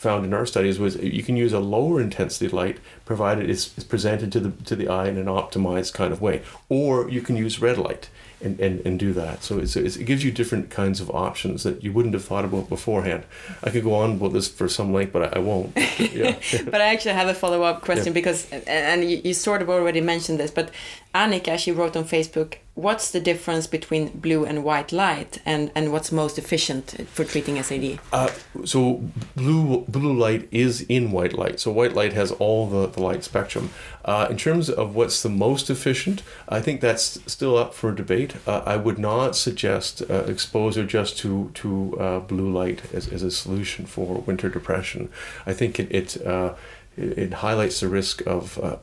found 0.00 0.24
in 0.24 0.32
our 0.32 0.46
studies 0.46 0.78
was 0.78 0.96
you 0.96 1.22
can 1.22 1.36
use 1.36 1.52
a 1.52 1.60
lower 1.60 2.00
intensity 2.00 2.48
light 2.48 2.78
provided 3.10 3.50
it's, 3.50 3.76
it's 3.76 3.82
presented 3.82 4.30
to 4.30 4.38
the 4.38 4.50
to 4.68 4.76
the 4.76 4.86
eye 4.86 5.08
in 5.08 5.18
an 5.18 5.26
optimized 5.26 5.92
kind 5.94 6.12
of 6.12 6.20
way, 6.22 6.42
or 6.68 7.10
you 7.10 7.20
can 7.20 7.34
use 7.34 7.60
red 7.60 7.76
light 7.76 8.08
and, 8.42 8.58
and, 8.60 8.80
and 8.86 8.98
do 8.98 9.12
that. 9.12 9.42
So 9.42 9.58
it's, 9.58 9.76
it's, 9.76 9.96
it 9.96 10.04
gives 10.04 10.24
you 10.24 10.30
different 10.30 10.70
kinds 10.70 11.00
of 11.00 11.10
options 11.10 11.62
that 11.62 11.82
you 11.84 11.92
wouldn't 11.92 12.14
have 12.14 12.24
thought 12.24 12.44
about 12.44 12.68
beforehand. 12.68 13.24
I 13.62 13.70
could 13.70 13.84
go 13.84 13.94
on 13.94 14.12
about 14.12 14.32
this 14.32 14.48
for 14.48 14.68
some 14.68 14.92
length, 14.92 15.12
but 15.12 15.22
I, 15.24 15.38
I 15.38 15.40
won't. 15.40 15.76
Yeah. 16.00 16.36
but 16.64 16.80
I 16.80 16.86
actually 16.94 17.14
have 17.14 17.28
a 17.28 17.34
follow 17.34 17.62
up 17.62 17.82
question 17.82 18.12
because, 18.12 18.50
and 18.66 19.08
you, 19.08 19.20
you 19.22 19.34
sort 19.34 19.62
of 19.62 19.68
already 19.68 20.00
mentioned 20.00 20.40
this, 20.40 20.50
but 20.50 20.70
Annika, 21.14 21.58
she 21.58 21.72
wrote 21.72 21.96
on 21.96 22.04
Facebook, 22.04 22.56
what's 22.74 23.10
the 23.10 23.20
difference 23.20 23.66
between 23.66 24.08
blue 24.08 24.44
and 24.44 24.64
white 24.64 24.92
light 24.92 25.40
and, 25.44 25.70
and 25.74 25.92
what's 25.92 26.10
most 26.10 26.38
efficient 26.38 27.06
for 27.08 27.24
treating 27.24 27.62
SAD? 27.62 27.98
Uh, 28.12 28.30
so 28.64 29.02
blue 29.36 29.84
blue 29.88 30.16
light 30.16 30.48
is 30.50 30.82
in 30.82 31.12
white 31.12 31.34
light. 31.34 31.60
So 31.60 31.70
white 31.70 31.94
light 31.94 32.12
has 32.14 32.32
all 32.32 32.66
the, 32.68 32.86
the 32.86 32.99
light 33.00 33.24
spectrum. 33.24 33.70
Uh, 34.04 34.26
in 34.30 34.36
terms 34.36 34.70
of 34.70 34.94
what's 34.94 35.22
the 35.22 35.28
most 35.28 35.70
efficient, 35.70 36.22
I 36.48 36.60
think 36.60 36.80
that's 36.80 37.18
still 37.26 37.56
up 37.56 37.74
for 37.74 37.92
debate. 37.92 38.36
Uh, 38.46 38.62
I 38.64 38.76
would 38.76 38.98
not 38.98 39.36
suggest 39.36 40.02
uh, 40.08 40.24
exposure 40.26 40.84
just 40.84 41.18
to 41.18 41.50
to 41.54 41.98
uh, 41.98 42.20
blue 42.20 42.50
light 42.52 42.82
as, 42.92 43.08
as 43.08 43.22
a 43.22 43.30
solution 43.30 43.86
for 43.86 44.20
winter 44.20 44.48
depression. 44.48 45.08
I 45.46 45.52
think 45.52 45.80
it 45.80 45.90
it 45.90 46.26
uh, 46.26 46.54
it 46.96 47.34
highlights 47.34 47.80
the 47.80 47.88
risk 47.88 48.20
of 48.26 48.58
uh, 48.58 48.76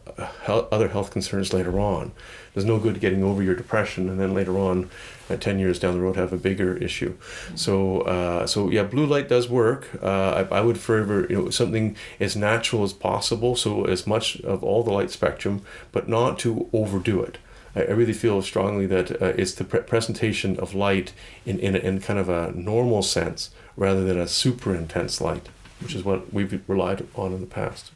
health, 0.43 0.67
other 0.71 0.87
health 0.87 1.11
concerns 1.11 1.53
later 1.53 1.79
on. 1.79 2.11
There's 2.53 2.65
no 2.65 2.79
good 2.79 2.99
getting 2.99 3.23
over 3.23 3.43
your 3.43 3.55
depression 3.55 4.09
and 4.09 4.19
then 4.19 4.33
later 4.33 4.57
on, 4.57 4.89
uh, 5.29 5.35
ten 5.35 5.59
years 5.59 5.79
down 5.79 5.93
the 5.93 6.01
road, 6.01 6.15
have 6.15 6.33
a 6.33 6.37
bigger 6.37 6.77
issue. 6.77 7.15
So, 7.55 8.01
uh, 8.01 8.47
so 8.47 8.69
yeah, 8.69 8.83
blue 8.83 9.05
light 9.05 9.29
does 9.29 9.49
work. 9.49 9.89
Uh, 10.01 10.45
I, 10.51 10.57
I 10.57 10.61
would 10.61 10.77
favor 10.77 11.25
you 11.29 11.35
know 11.35 11.49
something 11.49 11.95
as 12.19 12.35
natural 12.35 12.83
as 12.83 12.93
possible, 12.93 13.55
so 13.55 13.85
as 13.85 14.05
much 14.05 14.39
of 14.41 14.63
all 14.63 14.83
the 14.83 14.91
light 14.91 15.11
spectrum, 15.11 15.61
but 15.91 16.07
not 16.07 16.39
to 16.39 16.69
overdo 16.73 17.21
it. 17.23 17.37
I, 17.75 17.81
I 17.81 17.91
really 17.91 18.13
feel 18.13 18.41
strongly 18.41 18.87
that 18.87 19.21
uh, 19.21 19.33
it's 19.37 19.53
the 19.53 19.63
pre- 19.63 19.81
presentation 19.81 20.59
of 20.59 20.73
light 20.73 21.13
in, 21.45 21.59
in 21.59 21.75
in 21.75 21.99
kind 21.99 22.19
of 22.19 22.29
a 22.29 22.51
normal 22.53 23.03
sense 23.03 23.51
rather 23.75 24.03
than 24.03 24.19
a 24.19 24.27
super 24.27 24.75
intense 24.75 25.21
light, 25.21 25.49
which 25.81 25.95
is 25.95 26.03
what 26.03 26.33
we've 26.33 26.61
relied 26.67 27.05
on 27.15 27.33
in 27.33 27.41
the 27.41 27.47
past. 27.47 27.91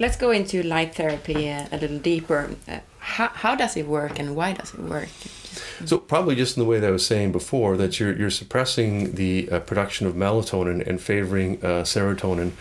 Let's 0.00 0.16
go 0.16 0.30
into 0.30 0.62
light 0.62 0.94
therapy 0.94 1.50
uh, 1.50 1.66
a 1.70 1.76
little 1.76 1.98
deeper. 1.98 2.56
Uh, 2.66 2.78
how, 3.00 3.28
how 3.28 3.54
does 3.54 3.76
it 3.76 3.86
work 3.86 4.18
and 4.18 4.34
why 4.34 4.54
does 4.54 4.72
it 4.72 4.80
work? 4.80 5.10
So 5.84 5.98
probably 5.98 6.34
just 6.36 6.56
in 6.56 6.62
the 6.62 6.66
way 6.66 6.80
that 6.80 6.86
I 6.86 6.90
was 6.90 7.04
saying 7.04 7.32
before, 7.32 7.76
that 7.76 8.00
you're 8.00 8.16
you're 8.16 8.30
suppressing 8.30 9.12
the 9.16 9.50
uh, 9.50 9.60
production 9.60 10.06
of 10.06 10.14
melatonin 10.14 10.86
and 10.88 11.02
favoring 11.02 11.62
uh, 11.62 11.82
serotonin 11.82 12.52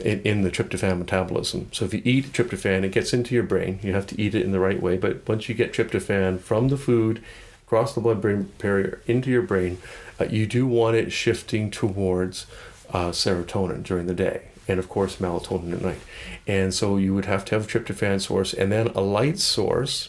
in, 0.00 0.22
in 0.22 0.42
the 0.42 0.50
tryptophan 0.50 0.98
metabolism. 0.98 1.68
So 1.70 1.84
if 1.84 1.94
you 1.94 2.02
eat 2.04 2.32
tryptophan, 2.32 2.82
it 2.82 2.90
gets 2.90 3.12
into 3.12 3.32
your 3.32 3.44
brain. 3.44 3.78
You 3.80 3.92
have 3.92 4.08
to 4.08 4.20
eat 4.20 4.34
it 4.34 4.42
in 4.44 4.50
the 4.50 4.58
right 4.58 4.82
way. 4.82 4.96
But 4.96 5.28
once 5.28 5.48
you 5.48 5.54
get 5.54 5.72
tryptophan 5.72 6.40
from 6.40 6.66
the 6.66 6.76
food 6.76 7.22
across 7.64 7.94
the 7.94 8.00
blood-brain 8.00 8.50
barrier 8.58 9.02
into 9.06 9.30
your 9.30 9.42
brain, 9.42 9.78
uh, 10.18 10.24
you 10.24 10.46
do 10.46 10.66
want 10.66 10.96
it 10.96 11.12
shifting 11.12 11.70
towards 11.70 12.46
uh, 12.92 13.10
serotonin 13.10 13.84
during 13.84 14.06
the 14.06 14.14
day, 14.14 14.48
and 14.66 14.78
of 14.78 14.88
course 14.88 15.16
melatonin 15.16 15.74
at 15.74 15.82
night. 15.82 16.00
And 16.48 16.72
so 16.72 16.96
you 16.96 17.14
would 17.14 17.26
have 17.26 17.44
to 17.46 17.54
have 17.54 17.66
a 17.66 17.68
tryptophan 17.68 18.20
source 18.22 18.54
and 18.54 18.72
then 18.72 18.88
a 18.88 19.02
light 19.02 19.38
source 19.38 20.08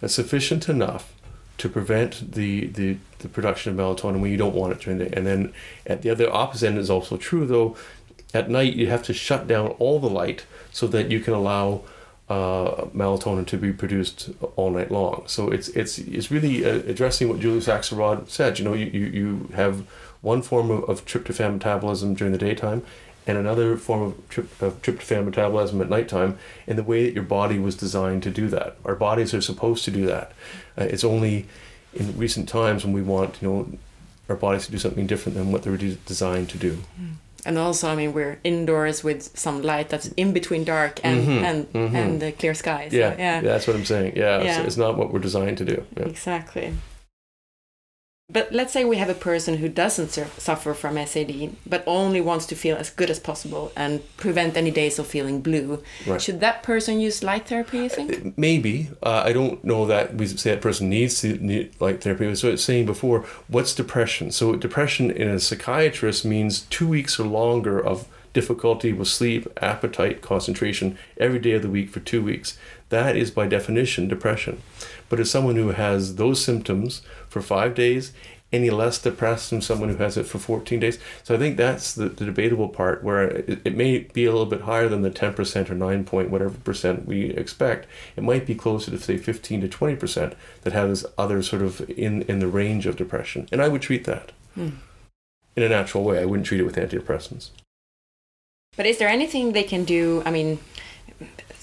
that's 0.00 0.14
sufficient 0.14 0.68
enough 0.68 1.12
to 1.58 1.68
prevent 1.68 2.32
the, 2.32 2.68
the, 2.68 2.96
the 3.18 3.28
production 3.28 3.72
of 3.72 3.78
melatonin 3.78 4.20
when 4.20 4.30
you 4.30 4.38
don't 4.38 4.54
want 4.54 4.72
it 4.72 4.80
during 4.80 4.98
the 4.98 5.04
day. 5.04 5.12
And 5.14 5.26
then 5.26 5.52
at 5.86 6.00
the 6.02 6.08
other 6.10 6.32
opposite 6.32 6.68
end 6.68 6.78
is 6.78 6.88
also 6.88 7.18
true 7.18 7.46
though. 7.46 7.76
At 8.32 8.48
night 8.48 8.74
you 8.74 8.86
have 8.86 9.02
to 9.04 9.12
shut 9.12 9.46
down 9.46 9.68
all 9.78 10.00
the 10.00 10.08
light 10.08 10.46
so 10.72 10.86
that 10.86 11.10
you 11.10 11.20
can 11.20 11.34
allow 11.34 11.82
uh, 12.30 12.86
melatonin 12.94 13.46
to 13.46 13.56
be 13.56 13.72
produced 13.72 14.30
all 14.56 14.70
night 14.70 14.90
long. 14.90 15.24
So 15.26 15.50
it's 15.50 15.68
it's 15.68 15.98
it's 15.98 16.30
really 16.30 16.64
uh, 16.64 16.80
addressing 16.86 17.28
what 17.28 17.40
Julius 17.40 17.68
Axelrod 17.68 18.28
said. 18.28 18.58
You 18.58 18.66
know, 18.66 18.74
you, 18.74 18.84
you, 18.86 19.06
you 19.06 19.48
have 19.54 19.86
one 20.20 20.42
form 20.42 20.70
of, 20.70 20.84
of 20.84 21.06
tryptophan 21.06 21.54
metabolism 21.54 22.12
during 22.12 22.32
the 22.32 22.38
daytime 22.38 22.82
and 23.28 23.36
another 23.38 23.76
form 23.76 24.02
of, 24.02 24.62
of 24.62 24.82
tryptophan 24.82 25.24
metabolism 25.26 25.80
at 25.82 25.88
nighttime 25.90 26.38
in 26.66 26.76
the 26.76 26.82
way 26.82 27.04
that 27.04 27.14
your 27.14 27.22
body 27.22 27.58
was 27.58 27.76
designed 27.76 28.22
to 28.24 28.30
do 28.30 28.48
that. 28.48 28.76
Our 28.84 28.94
bodies 28.96 29.34
are 29.34 29.40
supposed 29.42 29.84
to 29.84 29.90
do 29.90 30.06
that. 30.06 30.32
Uh, 30.76 30.84
it's 30.84 31.04
only 31.04 31.46
in 31.94 32.16
recent 32.18 32.48
times 32.48 32.84
when 32.84 32.94
we 32.94 33.02
want, 33.02 33.36
you 33.42 33.48
know, 33.48 33.68
our 34.28 34.36
bodies 34.36 34.64
to 34.66 34.72
do 34.72 34.78
something 34.78 35.06
different 35.06 35.36
than 35.36 35.52
what 35.52 35.62
they 35.62 35.70
were 35.70 35.76
de- 35.76 35.94
designed 36.06 36.48
to 36.50 36.58
do. 36.58 36.78
And 37.46 37.56
also, 37.58 37.88
I 37.88 37.94
mean, 37.94 38.12
we're 38.14 38.38
indoors 38.44 39.04
with 39.04 39.22
some 39.38 39.62
light 39.62 39.88
that's 39.90 40.08
in 40.16 40.32
between 40.32 40.64
dark 40.64 41.00
and 41.04 41.26
Mhm, 41.26 41.42
and 41.42 41.72
mhm. 41.72 41.94
and 41.94 42.20
the 42.20 42.32
clear 42.32 42.54
skies. 42.54 42.92
Yeah, 42.92 43.14
yeah, 43.18 43.40
that's 43.42 43.66
what 43.66 43.76
I'm 43.76 43.84
saying. 43.84 44.14
Yeah, 44.16 44.42
Yeah. 44.42 44.58
It's, 44.58 44.66
it's 44.68 44.76
not 44.76 44.96
what 44.98 45.12
we're 45.12 45.20
designed 45.20 45.58
to 45.58 45.64
do. 45.64 45.82
Yeah. 45.96 46.04
exactly. 46.06 46.72
But 48.30 48.52
let's 48.52 48.74
say 48.74 48.84
we 48.84 48.98
have 48.98 49.08
a 49.08 49.14
person 49.14 49.56
who 49.56 49.70
doesn't 49.70 50.10
suffer 50.10 50.74
from 50.74 51.02
SAD, 51.06 51.56
but 51.64 51.82
only 51.86 52.20
wants 52.20 52.44
to 52.48 52.54
feel 52.54 52.76
as 52.76 52.90
good 52.90 53.08
as 53.08 53.18
possible 53.18 53.72
and 53.74 54.02
prevent 54.18 54.54
any 54.54 54.70
days 54.70 54.98
of 54.98 55.06
feeling 55.06 55.40
blue. 55.40 55.82
Right. 56.06 56.20
Should 56.20 56.40
that 56.40 56.62
person 56.62 57.00
use 57.00 57.22
light 57.22 57.48
therapy? 57.48 57.78
You 57.78 57.88
think? 57.88 58.36
Maybe 58.36 58.90
uh, 59.02 59.22
I 59.24 59.32
don't 59.32 59.64
know 59.64 59.86
that 59.86 60.16
we 60.16 60.26
say 60.26 60.50
that 60.50 60.60
person 60.60 60.90
needs 60.90 61.22
to 61.22 61.38
need 61.38 61.80
light 61.80 62.02
therapy. 62.02 62.34
So 62.34 62.50
it's 62.50 62.62
saying 62.62 62.84
before, 62.84 63.24
what's 63.46 63.74
depression? 63.74 64.30
So 64.30 64.56
depression 64.56 65.10
in 65.10 65.28
a 65.28 65.40
psychiatrist 65.40 66.26
means 66.26 66.60
two 66.68 66.86
weeks 66.86 67.18
or 67.18 67.24
longer 67.24 67.82
of 67.82 68.06
difficulty 68.34 68.92
with 68.92 69.08
sleep, 69.08 69.48
appetite, 69.62 70.20
concentration 70.20 70.98
every 71.16 71.38
day 71.38 71.52
of 71.52 71.62
the 71.62 71.70
week 71.70 71.88
for 71.88 72.00
two 72.00 72.22
weeks. 72.22 72.58
That 72.90 73.16
is 73.16 73.30
by 73.30 73.46
definition 73.46 74.06
depression. 74.06 74.62
But 75.08 75.18
as 75.18 75.30
someone 75.30 75.56
who 75.56 75.70
has 75.70 76.16
those 76.16 76.44
symptoms 76.44 77.02
for 77.28 77.40
five 77.40 77.74
days 77.74 78.12
any 78.52 78.70
less 78.70 78.98
depressed 78.98 79.50
than 79.50 79.60
someone 79.60 79.90
who 79.90 79.96
has 79.96 80.16
it 80.16 80.24
for 80.24 80.38
14 80.38 80.80
days. 80.80 80.98
So 81.22 81.34
I 81.34 81.38
think 81.38 81.56
that's 81.56 81.94
the, 81.94 82.08
the 82.08 82.24
debatable 82.24 82.68
part 82.68 83.04
where 83.04 83.28
it, 83.28 83.60
it, 83.64 83.76
may 83.76 83.98
be 83.98 84.24
a 84.24 84.30
little 84.30 84.46
bit 84.46 84.62
higher 84.62 84.88
than 84.88 85.02
the 85.02 85.10
10% 85.10 85.70
or 85.70 85.74
9 85.74 86.04
point 86.04 86.30
whatever 86.30 86.56
percent 86.58 87.06
we 87.06 87.26
expect. 87.30 87.86
It 88.16 88.24
might 88.24 88.46
be 88.46 88.54
closer 88.54 88.90
to 88.90 88.98
say 88.98 89.18
15 89.18 89.62
to 89.62 89.68
20% 89.68 90.34
that 90.62 90.72
has 90.72 91.04
other 91.18 91.42
sort 91.42 91.62
of 91.62 91.88
in, 91.90 92.22
in 92.22 92.38
the 92.38 92.48
range 92.48 92.86
of 92.86 92.96
depression. 92.96 93.48
And 93.52 93.60
I 93.60 93.68
would 93.68 93.82
treat 93.82 94.04
that 94.04 94.32
hmm. 94.54 94.70
in 95.54 95.62
a 95.62 95.68
natural 95.68 96.04
way. 96.04 96.20
I 96.20 96.24
wouldn't 96.24 96.46
treat 96.46 96.60
it 96.60 96.64
with 96.64 96.76
antidepressants. 96.76 97.50
But 98.76 98.86
is 98.86 98.98
there 98.98 99.08
anything 99.08 99.52
they 99.52 99.64
can 99.64 99.84
do? 99.84 100.22
I 100.24 100.30
mean, 100.30 100.58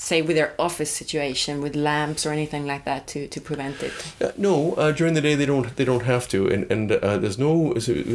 say 0.05 0.21
with 0.21 0.35
their 0.35 0.53
office 0.59 0.91
situation 0.91 1.61
with 1.61 1.75
lamps 1.75 2.25
or 2.25 2.31
anything 2.31 2.67
like 2.67 2.85
that 2.85 3.07
to, 3.07 3.27
to 3.27 3.41
prevent 3.41 3.81
it? 3.81 3.93
Uh, 4.21 4.31
no 4.37 4.73
uh, 4.73 4.91
during 4.91 5.15
the 5.15 5.21
day 5.21 5.33
they 5.33 5.47
don't 5.47 5.75
they 5.77 5.85
don't 5.85 6.03
have 6.03 6.27
to. 6.27 6.47
And 6.47 6.71
and 6.71 6.91
uh, 6.91 7.17
there's 7.17 7.39
no 7.39 7.73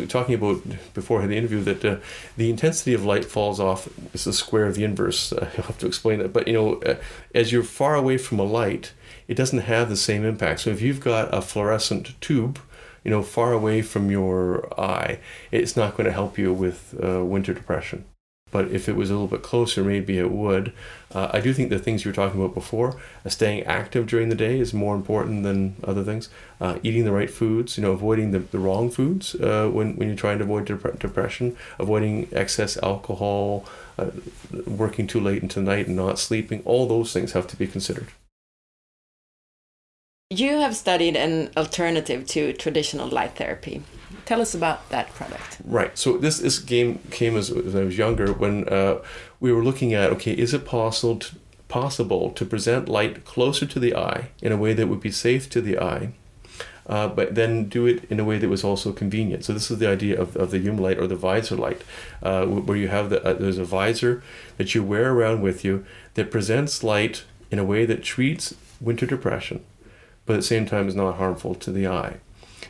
talking 0.08 0.36
about 0.36 0.62
before 0.94 1.26
the 1.26 1.36
interview 1.36 1.60
that 1.62 1.84
uh, 1.84 1.96
the 2.36 2.48
intensity 2.48 2.94
of 2.94 3.04
light 3.04 3.24
falls 3.24 3.58
off 3.58 3.88
it's 4.14 4.24
the 4.24 4.32
square 4.32 4.66
of 4.66 4.74
the 4.76 4.84
inverse. 4.84 5.32
Uh, 5.40 5.46
i 5.58 5.62
have 5.62 5.78
to 5.78 5.86
explain 5.86 6.18
that. 6.18 6.32
But 6.32 6.46
you 6.48 6.54
know 6.54 6.74
uh, 6.82 6.96
as 7.34 7.52
you're 7.52 7.62
far 7.62 7.94
away 7.94 8.18
from 8.18 8.38
a 8.40 8.44
light 8.44 8.92
it 9.28 9.36
doesn't 9.36 9.60
have 9.60 9.88
the 9.88 9.96
same 9.96 10.24
impact. 10.24 10.60
So 10.60 10.70
if 10.70 10.80
you've 10.82 11.00
got 11.00 11.32
a 11.32 11.40
fluorescent 11.40 12.20
tube 12.20 12.58
you 13.04 13.10
know 13.10 13.22
far 13.22 13.52
away 13.52 13.80
from 13.82 14.10
your 14.10 14.68
eye 14.78 15.18
it's 15.50 15.76
not 15.76 15.96
going 15.96 16.06
to 16.06 16.12
help 16.12 16.36
you 16.36 16.52
with 16.52 16.94
winter 17.34 17.54
depression 17.54 18.04
but 18.50 18.70
if 18.70 18.88
it 18.88 18.96
was 18.96 19.10
a 19.10 19.12
little 19.12 19.28
bit 19.28 19.42
closer, 19.42 19.84
maybe 19.84 20.18
it 20.18 20.30
would. 20.30 20.72
Uh, 21.12 21.30
I 21.32 21.40
do 21.40 21.52
think 21.52 21.70
the 21.70 21.78
things 21.78 22.04
you 22.04 22.10
were 22.10 22.14
talking 22.14 22.40
about 22.40 22.54
before, 22.54 22.96
uh, 23.24 23.28
staying 23.28 23.64
active 23.64 24.06
during 24.06 24.28
the 24.28 24.34
day 24.34 24.60
is 24.60 24.72
more 24.72 24.94
important 24.94 25.42
than 25.42 25.76
other 25.84 26.04
things. 26.04 26.28
Uh, 26.60 26.78
eating 26.82 27.04
the 27.04 27.12
right 27.12 27.30
foods, 27.30 27.76
you 27.76 27.82
know, 27.82 27.92
avoiding 27.92 28.30
the, 28.30 28.38
the 28.38 28.58
wrong 28.58 28.90
foods 28.90 29.34
uh, 29.36 29.68
when, 29.68 29.96
when 29.96 30.08
you're 30.08 30.16
trying 30.16 30.38
to 30.38 30.44
avoid 30.44 30.66
dep- 30.66 30.98
depression, 30.98 31.56
avoiding 31.78 32.28
excess 32.32 32.76
alcohol, 32.82 33.64
uh, 33.98 34.10
working 34.66 35.06
too 35.06 35.20
late 35.20 35.42
into 35.42 35.60
the 35.60 35.66
night 35.66 35.86
and 35.86 35.96
not 35.96 36.18
sleeping, 36.18 36.62
all 36.64 36.86
those 36.86 37.12
things 37.12 37.32
have 37.32 37.46
to 37.46 37.56
be 37.56 37.66
considered. 37.66 38.08
You 40.32 40.60
have 40.60 40.76
studied 40.76 41.16
an 41.16 41.50
alternative 41.56 42.24
to 42.28 42.52
traditional 42.52 43.08
light 43.08 43.34
therapy. 43.34 43.82
Tell 44.26 44.40
us 44.40 44.54
about 44.54 44.88
that 44.90 45.12
product. 45.14 45.58
Right. 45.64 45.96
So 45.96 46.16
this 46.16 46.38
this 46.38 46.58
game 46.58 47.00
came 47.10 47.36
as, 47.36 47.50
as 47.50 47.74
I 47.74 47.84
was 47.84 47.98
younger 47.98 48.32
when 48.32 48.68
uh, 48.68 49.02
we 49.40 49.52
were 49.52 49.64
looking 49.64 49.94
at 49.94 50.10
okay, 50.10 50.32
is 50.32 50.54
it 50.54 50.64
possible 50.64 51.16
to, 51.16 51.36
possible 51.68 52.30
to 52.30 52.44
present 52.44 52.88
light 52.88 53.24
closer 53.24 53.66
to 53.66 53.78
the 53.78 53.94
eye 53.94 54.30
in 54.42 54.52
a 54.52 54.56
way 54.56 54.74
that 54.74 54.88
would 54.88 55.00
be 55.00 55.10
safe 55.10 55.48
to 55.50 55.60
the 55.60 55.78
eye, 55.78 56.12
uh, 56.86 57.08
but 57.08 57.34
then 57.34 57.68
do 57.68 57.86
it 57.86 58.04
in 58.10 58.18
a 58.20 58.24
way 58.24 58.38
that 58.38 58.48
was 58.48 58.64
also 58.64 58.92
convenient. 58.92 59.44
So 59.44 59.52
this 59.52 59.70
is 59.70 59.78
the 59.78 59.88
idea 59.88 60.20
of, 60.20 60.36
of 60.36 60.50
the 60.50 60.58
light 60.58 60.98
or 60.98 61.06
the 61.06 61.16
visor 61.16 61.56
light, 61.56 61.82
uh, 62.22 62.44
where 62.46 62.76
you 62.76 62.88
have 62.88 63.10
the 63.10 63.24
uh, 63.24 63.34
there's 63.34 63.58
a 63.58 63.64
visor 63.64 64.22
that 64.58 64.74
you 64.74 64.82
wear 64.82 65.12
around 65.12 65.42
with 65.42 65.64
you 65.64 65.84
that 66.14 66.30
presents 66.30 66.82
light 66.82 67.24
in 67.50 67.58
a 67.58 67.64
way 67.64 67.86
that 67.86 68.02
treats 68.02 68.54
winter 68.80 69.06
depression, 69.06 69.64
but 70.26 70.34
at 70.34 70.36
the 70.36 70.42
same 70.42 70.66
time 70.66 70.88
is 70.88 70.94
not 70.94 71.16
harmful 71.16 71.54
to 71.54 71.70
the 71.70 71.86
eye 71.86 72.20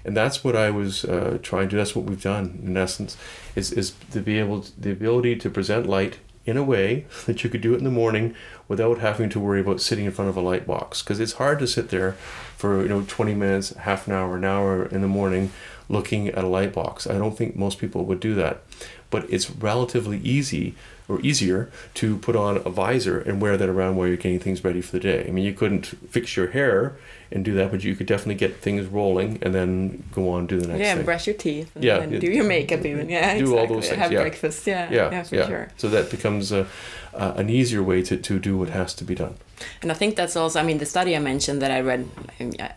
and 0.04 0.16
that's 0.16 0.42
what 0.42 0.56
I 0.56 0.70
was 0.70 1.04
uh, 1.04 1.38
trying 1.42 1.68
to. 1.70 1.76
That's 1.76 1.94
what 1.94 2.04
we've 2.04 2.22
done 2.22 2.60
in 2.64 2.76
essence, 2.76 3.16
is 3.54 3.72
is 3.72 3.94
to 4.12 4.20
be 4.20 4.38
able 4.38 4.62
to, 4.62 4.80
the 4.80 4.90
ability 4.90 5.36
to 5.36 5.50
present 5.50 5.86
light 5.86 6.18
in 6.46 6.56
a 6.56 6.62
way 6.62 7.06
that 7.26 7.44
you 7.44 7.50
could 7.50 7.60
do 7.60 7.74
it 7.74 7.78
in 7.78 7.84
the 7.84 7.90
morning 7.90 8.34
without 8.68 8.98
having 8.98 9.28
to 9.30 9.40
worry 9.40 9.60
about 9.60 9.80
sitting 9.80 10.04
in 10.04 10.12
front 10.12 10.28
of 10.28 10.36
a 10.36 10.40
light 10.40 10.66
box 10.66 11.02
because 11.02 11.20
it's 11.20 11.34
hard 11.34 11.58
to 11.58 11.66
sit 11.66 11.90
there 11.90 12.12
for 12.56 12.82
you 12.82 12.88
know 12.88 13.04
20 13.06 13.34
minutes 13.34 13.70
half 13.76 14.06
an 14.06 14.12
hour 14.12 14.36
an 14.36 14.44
hour 14.44 14.86
in 14.86 15.00
the 15.00 15.08
morning 15.08 15.52
looking 15.88 16.28
at 16.28 16.44
a 16.44 16.46
light 16.46 16.72
box 16.72 17.06
i 17.06 17.18
don't 17.18 17.36
think 17.36 17.56
most 17.56 17.78
people 17.78 18.04
would 18.04 18.20
do 18.20 18.34
that 18.34 18.62
but 19.10 19.28
it's 19.28 19.50
relatively 19.50 20.18
easy 20.18 20.74
or 21.10 21.20
easier 21.20 21.70
to 21.94 22.16
put 22.18 22.36
on 22.36 22.58
a 22.58 22.70
visor 22.70 23.20
and 23.20 23.42
wear 23.42 23.56
that 23.56 23.68
around 23.68 23.96
while 23.96 24.06
you're 24.06 24.16
getting 24.16 24.38
things 24.38 24.62
ready 24.62 24.80
for 24.80 24.92
the 24.92 25.00
day. 25.00 25.26
I 25.26 25.32
mean, 25.32 25.44
you 25.44 25.52
couldn't 25.52 25.86
fix 25.86 26.36
your 26.36 26.52
hair 26.52 26.96
and 27.32 27.44
do 27.44 27.54
that, 27.54 27.70
but 27.70 27.84
you 27.84 27.94
could 27.94 28.06
definitely 28.06 28.34
get 28.34 28.56
things 28.56 28.86
rolling 28.86 29.38
and 29.42 29.54
then 29.54 30.02
go 30.12 30.30
on 30.30 30.40
and 30.40 30.48
do 30.48 30.60
the 30.60 30.68
next 30.68 30.80
yeah, 30.80 30.94
thing. 30.96 31.04
brush 31.04 31.26
your 31.26 31.36
teeth. 31.36 31.70
And, 31.74 31.84
yeah, 31.84 31.98
and 31.98 32.20
do 32.20 32.30
your 32.30 32.44
makeup 32.44 32.84
even. 32.84 33.08
Yeah, 33.08 33.34
do 33.34 33.42
exactly. 33.42 33.58
all 33.58 33.66
those 33.66 33.88
things. 33.88 33.98
Have 33.98 34.12
yeah. 34.12 34.20
breakfast. 34.20 34.66
Yeah, 34.66 34.90
yeah, 34.90 35.10
yeah, 35.10 35.22
for 35.22 35.36
yeah. 35.36 35.46
sure. 35.46 35.68
So 35.76 35.88
that 35.90 36.10
becomes 36.10 36.50
a, 36.50 36.66
uh, 37.14 37.34
an 37.36 37.48
easier 37.48 37.82
way 37.82 38.02
to, 38.02 38.16
to 38.16 38.38
do 38.38 38.56
what 38.56 38.70
has 38.70 38.94
to 38.94 39.04
be 39.04 39.14
done. 39.14 39.34
And 39.82 39.90
I 39.90 39.94
think 39.94 40.16
that's 40.16 40.36
also, 40.36 40.58
I 40.58 40.62
mean, 40.62 40.78
the 40.78 40.86
study 40.86 41.14
I 41.14 41.18
mentioned 41.18 41.60
that 41.62 41.70
I 41.70 41.80
read, 41.80 42.08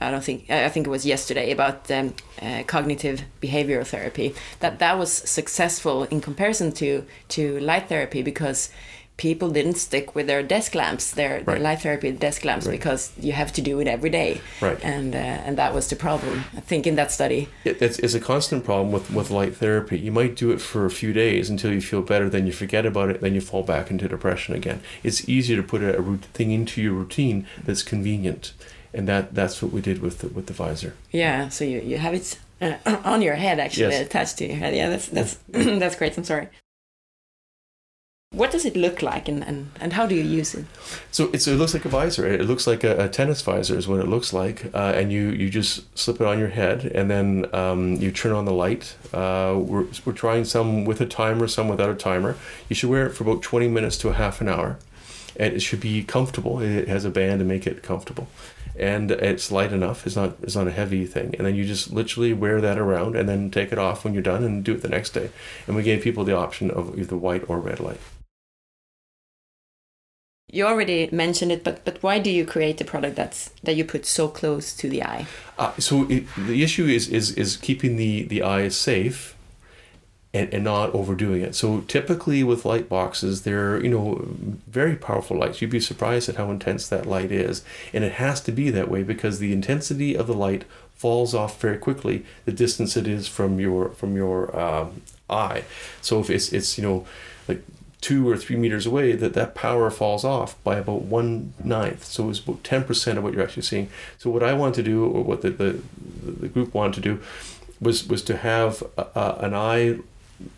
I 0.02 0.12
don't 0.12 0.24
think, 0.24 0.50
I 0.50 0.70
think 0.70 0.86
it 0.86 0.90
was 0.90 1.06
yesterday 1.06 1.52
about 1.52 1.90
um, 1.90 2.14
uh, 2.42 2.64
cognitive 2.68 3.24
behavioral 3.42 3.88
therapy, 3.88 4.36
that 4.60 4.80
that 4.80 5.00
was 5.00 5.12
successful 5.12 6.04
in 6.04 6.22
comparison 6.22 6.72
to, 6.74 7.06
to 7.30 7.60
light 7.60 7.88
therapy 7.90 8.22
because 8.22 8.70
people 9.18 9.50
didn't 9.50 9.76
stick 9.76 10.16
with 10.16 10.28
their 10.28 10.42
desk 10.42 10.74
lamps, 10.76 11.12
their, 11.12 11.36
right. 11.36 11.46
their 11.46 11.60
light 11.60 11.82
therapy 11.82 12.12
desk 12.12 12.44
lamps, 12.46 12.66
right. 12.66 12.72
because 12.72 13.12
you 13.20 13.32
have 13.32 13.54
to 13.54 13.62
do 13.62 13.80
it 13.80 13.88
every 13.88 14.10
day. 14.10 14.42
Right. 14.62 14.84
And 14.84 15.16
uh, 15.16 15.18
and 15.18 15.58
that 15.58 15.74
was 15.74 15.88
the 15.90 15.96
problem. 15.96 16.46
I 16.56 16.62
think 16.62 16.88
in 16.88 16.96
that 16.96 17.12
study. 17.12 17.50
It, 17.64 17.82
it's, 17.82 18.00
it's 18.00 18.14
a 18.14 18.20
constant 18.20 18.64
problem 18.66 18.92
with, 18.92 19.12
with 19.12 19.30
light 19.30 19.56
therapy. 19.56 20.00
You 20.00 20.12
might 20.12 20.36
do 20.36 20.52
it 20.52 20.62
for 20.62 20.86
a 20.86 20.90
few 20.90 21.14
days 21.14 21.50
until 21.50 21.72
you 21.72 21.82
feel 21.82 22.02
better, 22.02 22.30
then 22.30 22.48
you 22.48 22.54
forget 22.54 22.86
about 22.86 23.10
it, 23.10 23.22
then 23.22 23.34
you 23.34 23.42
fall 23.42 23.64
back 23.64 23.92
into 23.92 24.08
depression 24.08 24.56
again. 24.56 24.82
It's 25.04 25.28
easier 25.30 25.58
to 25.58 25.64
put 25.64 25.82
a, 25.82 25.98
a 25.98 26.18
thing 26.18 26.52
into 26.52 26.82
your 26.82 26.94
routine 26.94 27.46
that's 27.64 27.84
convenient, 27.84 28.54
and 28.94 29.08
that 29.08 29.36
that's 29.36 29.62
what 29.62 29.72
we 29.72 29.82
did 29.82 30.02
with 30.02 30.20
the, 30.20 30.30
with 30.30 30.48
the 30.48 30.54
visor. 30.54 30.96
Yeah. 31.12 31.50
So 31.50 31.66
you, 31.66 31.82
you 31.82 31.98
have 31.98 32.14
it. 32.14 32.40
Uh, 32.62 32.78
on 33.04 33.22
your 33.22 33.36
head, 33.36 33.60
actually 33.60 33.92
yes. 33.92 34.06
attached 34.06 34.38
to 34.38 34.48
your 34.48 34.56
head. 34.56 34.74
Yeah, 34.76 34.90
that's 34.90 35.08
that's 35.08 35.38
that's 35.50 35.96
great. 35.96 36.18
I'm 36.18 36.24
sorry. 36.24 36.48
What 38.34 38.50
does 38.50 38.66
it 38.66 38.76
look 38.76 39.04
like 39.04 39.28
and, 39.28 39.44
and, 39.46 39.70
and 39.80 39.94
how 39.94 40.08
do 40.08 40.16
you 40.16 40.24
use 40.24 40.56
it? 40.56 40.66
So 41.12 41.30
it 41.32 41.46
looks 41.46 41.76
like 41.76 41.86
a 41.86 41.90
visor. 41.90 42.26
It 42.26 42.46
looks 42.46 42.66
like 42.66 42.84
a, 42.84 43.06
a 43.06 43.08
tennis 43.08 43.44
visor 43.44 43.78
is 43.78 43.88
what 43.88 44.00
it 44.00 44.08
looks 44.08 44.34
like. 44.34 44.74
Uh, 44.74 44.94
and 44.96 45.12
you, 45.12 45.30
you 45.30 45.52
just 45.52 45.96
slip 45.96 46.20
it 46.20 46.26
on 46.26 46.40
your 46.40 46.48
head 46.48 46.84
and 46.84 47.12
then 47.12 47.46
um, 47.54 47.94
you 47.98 48.12
turn 48.12 48.32
on 48.32 48.46
the 48.46 48.52
light. 48.52 48.96
Uh, 49.14 49.54
we're, 49.56 49.86
we're 50.04 50.14
trying 50.14 50.46
some 50.46 50.84
with 50.84 51.00
a 51.00 51.06
timer, 51.06 51.48
some 51.48 51.68
without 51.68 51.92
a 51.92 51.96
timer. 51.96 52.36
You 52.70 52.76
should 52.76 52.90
wear 52.90 53.06
it 53.06 53.12
for 53.12 53.24
about 53.24 53.44
20 53.44 53.68
minutes 53.68 54.00
to 54.00 54.10
a 54.10 54.14
half 54.14 54.42
an 54.42 54.50
hour. 54.50 54.80
And 55.36 55.54
it 55.54 55.60
should 55.60 55.80
be 55.80 56.04
comfortable. 56.04 56.60
It 56.60 56.88
has 56.88 57.06
a 57.06 57.12
band 57.12 57.38
to 57.38 57.46
make 57.46 57.68
it 57.68 57.84
comfortable. 57.84 58.30
And 58.80 59.12
it's 59.12 59.52
light 59.52 59.72
enough. 59.72 60.08
It's 60.08 60.16
not 60.16 60.36
it's 60.42 60.56
not 60.56 60.68
a 60.68 60.72
heavy 60.72 61.06
thing. 61.06 61.36
And 61.38 61.46
then 61.46 61.54
you 61.54 61.66
just 61.66 61.94
literally 61.94 62.34
wear 62.34 62.60
that 62.62 62.80
around 62.80 63.16
and 63.16 63.30
then 63.30 63.52
take 63.52 63.72
it 63.72 63.78
off 63.78 64.04
when 64.04 64.16
you're 64.16 64.24
done 64.24 64.44
and 64.44 64.64
do 64.64 64.74
it 64.74 64.82
the 64.82 64.90
next 64.90 65.12
day. 65.12 65.30
And 65.68 65.76
we 65.76 65.84
gave 65.84 66.02
people 66.02 66.24
the 66.24 66.36
option 66.36 66.72
of 66.72 66.98
either 66.98 67.16
white 67.16 67.48
or 67.48 67.60
red 67.60 67.80
light. 67.80 68.00
You 70.54 70.68
already 70.68 71.10
mentioned 71.12 71.52
it, 71.52 71.64
but 71.64 71.84
but 71.84 71.98
why 72.04 72.20
do 72.20 72.30
you 72.30 72.46
create 72.46 72.80
a 72.80 72.86
product 72.86 73.16
that's 73.16 73.50
that 73.64 73.76
you 73.76 73.84
put 73.84 74.06
so 74.06 74.28
close 74.28 74.72
to 74.76 74.88
the 74.88 75.02
eye? 75.02 75.26
Uh, 75.58 75.74
so 75.80 76.06
it, 76.10 76.26
the 76.38 76.62
issue 76.62 76.86
is 76.86 77.08
is 77.08 77.32
is 77.32 77.58
keeping 77.58 77.96
the 77.96 78.22
the 78.22 78.44
eye 78.44 78.68
safe 78.70 79.36
and, 80.32 80.54
and 80.54 80.64
not 80.64 80.94
overdoing 80.94 81.42
it. 81.42 81.56
So 81.56 81.82
typically 81.82 82.44
with 82.44 82.66
light 82.66 82.88
boxes, 82.88 83.42
they're 83.42 83.84
you 83.84 83.90
know 83.90 84.28
very 84.68 84.96
powerful 84.96 85.38
lights. 85.38 85.60
You'd 85.60 85.72
be 85.72 85.80
surprised 85.80 86.30
at 86.30 86.36
how 86.36 86.52
intense 86.52 86.88
that 86.88 87.08
light 87.08 87.32
is, 87.32 87.64
and 87.92 88.04
it 88.04 88.14
has 88.14 88.40
to 88.42 88.52
be 88.52 88.70
that 88.70 88.92
way 88.92 89.02
because 89.02 89.40
the 89.40 89.54
intensity 89.54 90.16
of 90.16 90.28
the 90.28 90.36
light 90.36 90.66
falls 90.94 91.34
off 91.34 91.60
very 91.60 91.80
quickly 91.80 92.26
the 92.46 92.52
distance 92.52 92.96
it 92.96 93.08
is 93.08 93.28
from 93.28 93.60
your 93.60 93.90
from 93.90 94.16
your 94.16 94.56
um, 94.56 95.02
eye. 95.32 95.64
So 96.02 96.20
if 96.20 96.30
it's 96.30 96.54
it's 96.54 96.78
you 96.78 96.84
know 96.84 97.08
like 97.48 97.64
two 98.04 98.30
or 98.30 98.36
three 98.36 98.58
meters 98.58 98.86
away, 98.86 99.14
that 99.14 99.34
that 99.34 99.56
power 99.56 99.90
falls 99.90 100.26
off 100.26 100.62
by 100.64 100.76
about 100.76 101.04
one 101.04 101.54
ninth. 101.64 102.04
So 102.04 102.30
it's 102.30 102.40
about 102.40 102.64
ten 102.64 102.84
percent 102.84 103.18
of 103.18 103.24
what 103.24 103.34
you're 103.34 103.44
actually 103.44 103.64
seeing. 103.64 103.90
So 104.18 104.30
what 104.30 104.44
I 104.44 104.54
wanted 104.54 104.76
to 104.76 104.84
do, 104.84 105.06
or 105.06 105.24
what 105.24 105.42
the 105.42 105.50
the, 105.50 105.82
the 106.22 106.50
group 106.50 106.74
wanted 106.74 106.96
to 106.96 107.02
do, 107.02 107.22
was 107.80 108.08
was 108.08 108.22
to 108.24 108.38
have 108.38 108.84
a, 108.98 109.08
a, 109.16 109.38
an 109.46 109.54
eye 109.54 110.00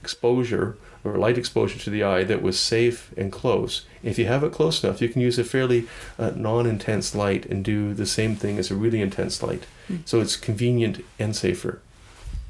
exposure 0.01 0.75
or 1.03 1.17
light 1.17 1.37
exposure 1.37 1.77
to 1.77 1.91
the 1.91 2.03
eye 2.03 2.23
that 2.23 2.41
was 2.41 2.59
safe 2.59 3.13
and 3.15 3.31
close. 3.31 3.85
If 4.01 4.17
you 4.17 4.25
have 4.25 4.43
it 4.43 4.51
close 4.51 4.83
enough, 4.83 5.01
you 5.01 5.09
can 5.09 5.21
use 5.21 5.37
a 5.37 5.43
fairly 5.43 5.87
uh, 6.17 6.31
non-intense 6.35 7.13
light 7.13 7.45
and 7.45 7.63
do 7.63 7.93
the 7.93 8.07
same 8.07 8.35
thing 8.35 8.57
as 8.57 8.71
a 8.71 8.75
really 8.75 9.01
intense 9.01 9.43
light. 9.43 9.67
Mm. 9.87 9.99
So 10.05 10.19
it's 10.19 10.35
convenient 10.35 11.05
and 11.19 11.35
safer. 11.35 11.79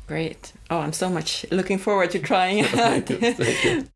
Great. 0.08 0.54
Oh, 0.70 0.80
I'm 0.80 0.94
so 0.94 1.10
much 1.10 1.46
looking 1.52 1.80
forward 1.80 2.12
to 2.12 2.20
trying 2.20 2.60
it. 2.66 3.90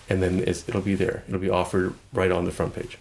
and 0.09 0.23
then 0.23 0.39
it'll 0.41 0.81
be 0.81 0.95
there. 0.95 1.25
It'll 1.27 1.41
be 1.41 1.51
offered 1.51 1.95
right 2.13 2.31
on 2.31 2.45
the 2.45 2.53
front 2.53 2.77
page. 2.77 2.99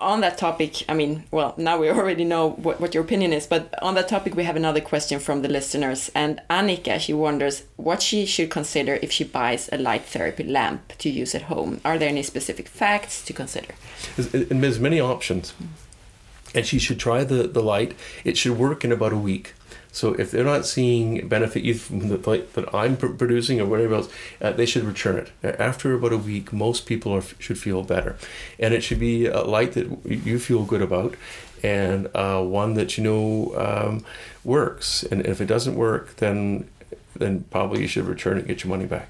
On 0.00 0.20
that 0.22 0.38
topic, 0.38 0.84
I 0.88 0.94
mean, 0.94 1.24
well, 1.30 1.54
now 1.56 1.78
we 1.78 1.90
already 1.90 2.24
know 2.24 2.50
what, 2.50 2.80
what 2.80 2.94
your 2.94 3.04
opinion 3.04 3.32
is, 3.32 3.46
but 3.46 3.74
on 3.82 3.94
that 3.94 4.08
topic, 4.08 4.34
we 4.34 4.44
have 4.44 4.56
another 4.56 4.80
question 4.80 5.20
from 5.20 5.42
the 5.42 5.48
listeners. 5.48 6.10
And 6.14 6.40
Annika, 6.48 6.98
she 6.98 7.12
wonders 7.12 7.64
what 7.76 8.02
she 8.02 8.26
should 8.26 8.50
consider 8.50 8.98
if 9.02 9.12
she 9.12 9.24
buys 9.24 9.68
a 9.72 9.78
light 9.78 10.04
therapy 10.04 10.44
lamp 10.44 10.92
to 10.98 11.10
use 11.10 11.34
at 11.34 11.42
home. 11.42 11.80
Are 11.84 11.98
there 11.98 12.08
any 12.08 12.22
specific 12.22 12.68
facts 12.68 13.24
to 13.26 13.32
consider? 13.32 13.74
There's, 14.16 14.80
many 14.80 15.00
options. 15.00 15.52
And 16.54 16.64
she 16.64 16.78
should 16.78 16.98
try 16.98 17.22
the, 17.22 17.46
the 17.46 17.62
light. 17.62 17.94
It 18.24 18.36
should 18.38 18.56
work 18.56 18.84
in 18.84 18.92
about 18.92 19.12
a 19.12 19.18
week. 19.18 19.54
So 19.92 20.14
if 20.14 20.30
they're 20.30 20.44
not 20.44 20.66
seeing 20.66 21.26
benefit 21.28 21.64
either 21.64 21.78
from 21.78 22.08
the 22.08 22.16
light 22.18 22.52
that 22.54 22.72
I'm 22.74 22.96
pr- 22.96 23.08
producing 23.08 23.60
or 23.60 23.66
whatever 23.66 23.94
else, 23.94 24.08
uh, 24.40 24.52
they 24.52 24.66
should 24.66 24.84
return 24.84 25.16
it. 25.18 25.32
Uh, 25.42 25.62
After 25.62 25.94
about 25.94 26.12
a 26.12 26.18
week, 26.18 26.52
most 26.52 26.86
people 26.86 27.12
are, 27.12 27.22
should 27.38 27.58
feel 27.58 27.82
better. 27.82 28.16
And 28.58 28.72
it 28.72 28.82
should 28.82 29.00
be 29.00 29.26
a 29.26 29.42
light 29.42 29.72
that 29.72 29.88
you 30.04 30.38
feel 30.38 30.64
good 30.64 30.82
about 30.82 31.14
and 31.62 32.08
uh, 32.14 32.42
one 32.42 32.74
that 32.74 32.96
you 32.96 33.04
know 33.04 33.54
um, 33.56 34.04
works. 34.44 35.02
And 35.02 35.26
if 35.26 35.40
it 35.40 35.46
doesn't 35.46 35.74
work, 35.74 36.16
then 36.16 36.68
then 37.14 37.44
probably 37.50 37.82
you 37.82 37.88
should 37.88 38.06
return 38.06 38.36
it 38.36 38.40
and 38.40 38.48
get 38.48 38.64
your 38.64 38.70
money 38.70 38.86
back. 38.86 39.08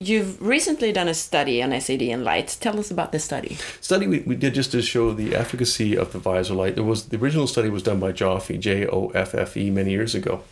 You've 0.00 0.40
recently 0.40 0.92
done 0.92 1.08
a 1.08 1.12
study 1.14 1.60
on 1.60 1.72
SAD 1.80 2.02
and 2.02 2.22
light. 2.22 2.56
Tell 2.60 2.78
us 2.78 2.88
about 2.88 3.10
this 3.10 3.24
study. 3.24 3.56
study 3.80 4.06
we, 4.06 4.20
we 4.20 4.36
did 4.36 4.54
just 4.54 4.70
to 4.70 4.80
show 4.80 5.12
the 5.12 5.34
efficacy 5.34 5.96
of 5.96 6.12
the 6.12 6.20
visor 6.20 6.54
light. 6.54 6.76
There 6.76 6.84
was 6.84 7.08
the 7.08 7.16
original 7.16 7.48
study 7.48 7.68
was 7.68 7.82
done 7.82 7.98
by 7.98 8.12
Joffe, 8.12 8.60
J 8.60 8.86
O 8.86 9.08
F 9.08 9.34
F 9.34 9.56
E, 9.56 9.70
many 9.70 9.90
years 9.90 10.14
ago, 10.14 10.44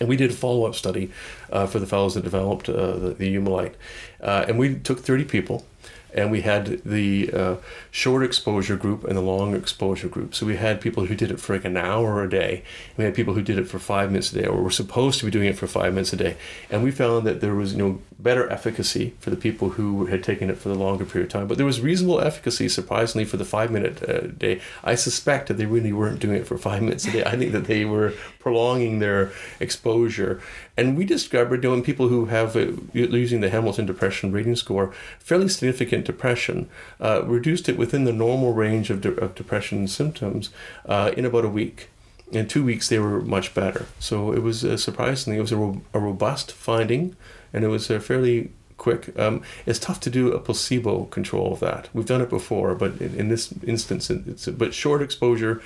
and 0.00 0.08
we 0.08 0.16
did 0.16 0.32
a 0.32 0.34
follow 0.34 0.66
up 0.66 0.74
study 0.74 1.12
uh, 1.52 1.68
for 1.68 1.78
the 1.78 1.86
fellows 1.86 2.16
that 2.16 2.24
developed 2.24 2.68
uh, 2.68 2.96
the, 2.96 3.14
the 3.14 3.72
uh, 4.20 4.44
and 4.48 4.58
we 4.58 4.74
took 4.74 4.98
thirty 4.98 5.24
people. 5.24 5.64
And 6.14 6.30
we 6.30 6.42
had 6.42 6.82
the 6.84 7.30
uh, 7.32 7.56
short 7.90 8.24
exposure 8.24 8.76
group 8.76 9.04
and 9.04 9.16
the 9.16 9.22
long 9.22 9.54
exposure 9.54 10.08
group. 10.08 10.34
So 10.34 10.46
we 10.46 10.56
had 10.56 10.80
people 10.80 11.06
who 11.06 11.14
did 11.14 11.30
it 11.30 11.40
for 11.40 11.54
like 11.54 11.64
an 11.64 11.76
hour 11.76 12.22
a 12.22 12.28
day. 12.28 12.62
We 12.96 13.04
had 13.04 13.14
people 13.14 13.34
who 13.34 13.42
did 13.42 13.58
it 13.58 13.68
for 13.68 13.78
five 13.78 14.10
minutes 14.10 14.32
a 14.32 14.42
day, 14.42 14.46
or 14.46 14.62
were 14.62 14.70
supposed 14.70 15.18
to 15.20 15.24
be 15.24 15.30
doing 15.30 15.48
it 15.48 15.56
for 15.56 15.66
five 15.66 15.94
minutes 15.94 16.12
a 16.12 16.16
day. 16.16 16.36
And 16.70 16.82
we 16.82 16.90
found 16.90 17.26
that 17.26 17.40
there 17.40 17.54
was 17.54 17.72
you 17.72 17.78
know 17.78 18.00
better 18.18 18.50
efficacy 18.50 19.14
for 19.18 19.30
the 19.30 19.36
people 19.36 19.70
who 19.70 20.06
had 20.06 20.22
taken 20.22 20.50
it 20.50 20.58
for 20.58 20.68
the 20.68 20.74
longer 20.74 21.04
period 21.04 21.26
of 21.28 21.32
time. 21.32 21.46
But 21.46 21.56
there 21.56 21.66
was 21.66 21.80
reasonable 21.80 22.20
efficacy, 22.20 22.68
surprisingly, 22.68 23.24
for 23.24 23.36
the 23.36 23.44
five 23.44 23.70
minute 23.70 24.02
uh, 24.08 24.26
day. 24.26 24.60
I 24.84 24.94
suspect 24.94 25.48
that 25.48 25.54
they 25.54 25.66
really 25.66 25.92
weren't 25.92 26.20
doing 26.20 26.36
it 26.36 26.46
for 26.46 26.58
five 26.58 26.82
minutes 26.86 27.06
a 27.06 27.12
day. 27.12 27.24
I 27.24 27.36
think 27.36 27.52
that 27.52 27.64
they 27.64 27.84
were 27.84 28.12
prolonging 28.38 28.98
their 28.98 29.32
exposure. 29.58 30.40
And 30.76 30.96
we 30.96 31.04
discovered, 31.04 31.62
you 31.62 31.76
know, 31.76 31.82
people 31.82 32.08
who 32.08 32.26
have 32.26 32.56
uh, 32.56 32.72
using 32.92 33.40
the 33.40 33.50
Hamilton 33.50 33.86
Depression 33.86 34.32
Rating 34.32 34.56
Score, 34.56 34.92
fairly 35.18 35.48
significant 35.48 35.99
depression, 36.04 36.68
uh, 37.00 37.22
reduced 37.24 37.68
it 37.68 37.76
within 37.78 38.04
the 38.04 38.12
normal 38.12 38.52
range 38.52 38.90
of, 38.90 39.00
de- 39.00 39.14
of 39.14 39.34
depression 39.34 39.88
symptoms 39.88 40.50
uh, 40.86 41.12
in 41.16 41.24
about 41.24 41.44
a 41.44 41.48
week. 41.48 41.88
In 42.30 42.46
two 42.46 42.64
weeks, 42.64 42.88
they 42.88 42.98
were 42.98 43.20
much 43.20 43.54
better. 43.54 43.86
So 43.98 44.32
it 44.32 44.42
was 44.42 44.64
uh, 44.64 44.76
surprisingly, 44.76 45.38
it 45.38 45.42
was 45.42 45.52
a, 45.52 45.56
ro- 45.56 45.82
a 45.92 45.98
robust 45.98 46.52
finding, 46.52 47.16
and 47.52 47.64
it 47.64 47.68
was 47.68 47.90
a 47.90 47.98
fairly 48.00 48.52
quick. 48.76 49.18
Um, 49.18 49.42
it's 49.66 49.78
tough 49.78 50.00
to 50.00 50.10
do 50.10 50.32
a 50.32 50.38
placebo 50.38 51.04
control 51.06 51.52
of 51.52 51.60
that. 51.60 51.88
We've 51.92 52.06
done 52.06 52.20
it 52.20 52.30
before, 52.30 52.74
but 52.74 53.00
in, 53.00 53.14
in 53.14 53.28
this 53.28 53.52
instance, 53.66 54.10
it's 54.10 54.46
a, 54.46 54.52
but 54.52 54.74
short 54.74 55.02
exposure, 55.02 55.60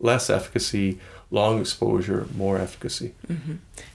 less 0.00 0.30
efficacy. 0.30 0.98
Long 1.32 1.60
exposure, 1.60 2.28
more 2.36 2.56
efficacy. 2.56 3.12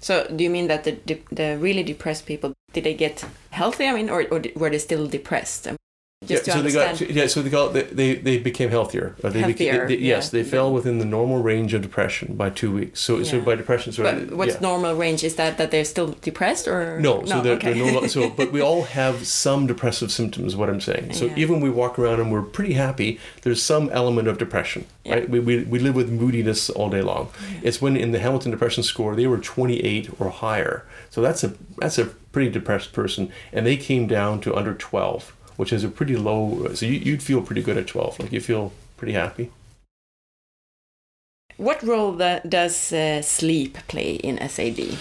So, 0.02 0.28
do 0.36 0.44
you 0.44 0.50
mean 0.50 0.68
that 0.68 0.84
the 0.84 1.00
the 1.32 1.58
really 1.58 1.82
depressed 1.82 2.26
people 2.26 2.52
did 2.74 2.84
they 2.84 2.94
get 2.94 3.26
healthy? 3.52 3.88
I 3.88 3.94
mean, 3.94 4.10
or, 4.10 4.26
or 4.32 4.42
were 4.56 4.70
they 4.70 4.80
still 4.80 5.08
depressed? 5.08 5.68
Just 6.24 6.46
yeah, 6.46 6.54
so 6.54 6.62
they 6.62 6.72
got 6.72 7.02
yeah, 7.02 7.26
so 7.26 7.42
they 7.42 7.50
got 7.50 7.74
they 7.74 7.82
they, 7.82 8.14
they 8.14 8.38
became 8.38 8.70
healthier. 8.70 9.16
Uh, 9.24 9.30
they 9.30 9.42
became, 9.44 9.74
Healthier, 9.74 9.88
they- 9.88 10.04
yes, 10.04 10.30
they 10.30 10.44
fell 10.44 10.72
within 10.72 11.00
the 11.00 11.06
normal 11.06 11.42
range 11.42 11.74
of 11.74 11.82
depression 11.82 12.36
by 12.36 12.52
two 12.52 12.72
weeks. 12.72 13.00
So 13.00 13.24
so 13.24 13.42
by 13.42 13.56
depression, 13.56 13.92
so 13.92 14.04
but 14.04 14.32
what's 14.32 14.54
yeah. 14.54 14.60
normal 14.60 14.94
range? 14.96 15.24
Is 15.24 15.36
that 15.38 15.58
that 15.58 15.72
they're 15.72 15.84
still 15.84 16.10
depressed 16.22 16.68
or 16.68 17.00
No, 17.00 17.26
so 17.26 17.42
they're, 17.42 17.56
okay. 17.56 17.74
they're 17.74 17.92
no 17.92 18.06
so 18.06 18.30
but 18.38 18.52
we 18.52 18.62
all 18.62 18.84
have 18.84 19.26
some 19.26 19.66
depressive 19.66 20.12
symptoms. 20.12 20.56
What 20.56 20.70
I'm 20.70 20.80
saying. 20.80 21.14
So 21.14 21.26
Yeah. 21.26 21.38
even 21.38 21.60
we 21.60 21.72
walk 21.72 21.98
around 21.98 22.20
and 22.20 22.32
we're 22.32 22.44
pretty 22.44 22.74
happy, 22.74 23.20
there's 23.42 23.64
some 23.64 23.90
element 23.90 24.28
of 24.28 24.38
depression, 24.38 24.86
Yeah. 25.04 25.16
right? 25.16 25.28
We, 25.28 25.40
we, 25.40 25.64
we 25.64 25.80
live 25.80 25.96
with 25.96 26.12
moodiness 26.12 26.70
all 26.70 26.92
day 26.92 27.02
long. 27.02 27.30
It's 27.64 27.82
when 27.82 27.98
in 27.98 28.12
the 28.12 28.20
Hamilton 28.20 28.52
Depression 28.52 28.84
Score 28.84 29.16
they 29.16 29.26
were 29.26 29.40
28 29.40 30.12
or 30.20 30.30
higher. 30.30 30.86
So 31.10 31.20
that's 31.20 31.44
a 31.44 31.56
that's 31.80 31.98
a 31.98 32.12
pretty 32.32 32.50
depressed 32.50 32.94
person, 32.94 33.32
and 33.52 33.66
they 33.66 33.78
came 33.78 34.08
down 34.08 34.42
to 34.42 34.56
under 34.56 34.74
12, 34.74 35.36
which 35.58 35.74
is 35.74 35.84
a 35.84 35.90
pretty 35.90 36.16
low. 36.16 36.74
So 36.74 36.86
you, 36.86 36.94
you'd 36.94 37.24
feel 37.24 37.42
pretty 37.42 37.62
good 37.62 37.78
at 37.78 37.88
12, 37.88 38.20
like 38.20 38.32
you 38.32 38.42
feel 38.42 38.74
pretty 38.98 39.14
happy. 39.14 39.52
What 41.58 41.84
role 41.84 42.14
that 42.14 42.50
does 42.50 42.92
uh, 42.92 43.22
sleep 43.22 43.78
play 43.88 44.16
in 44.16 44.38
SAD? 44.50 44.98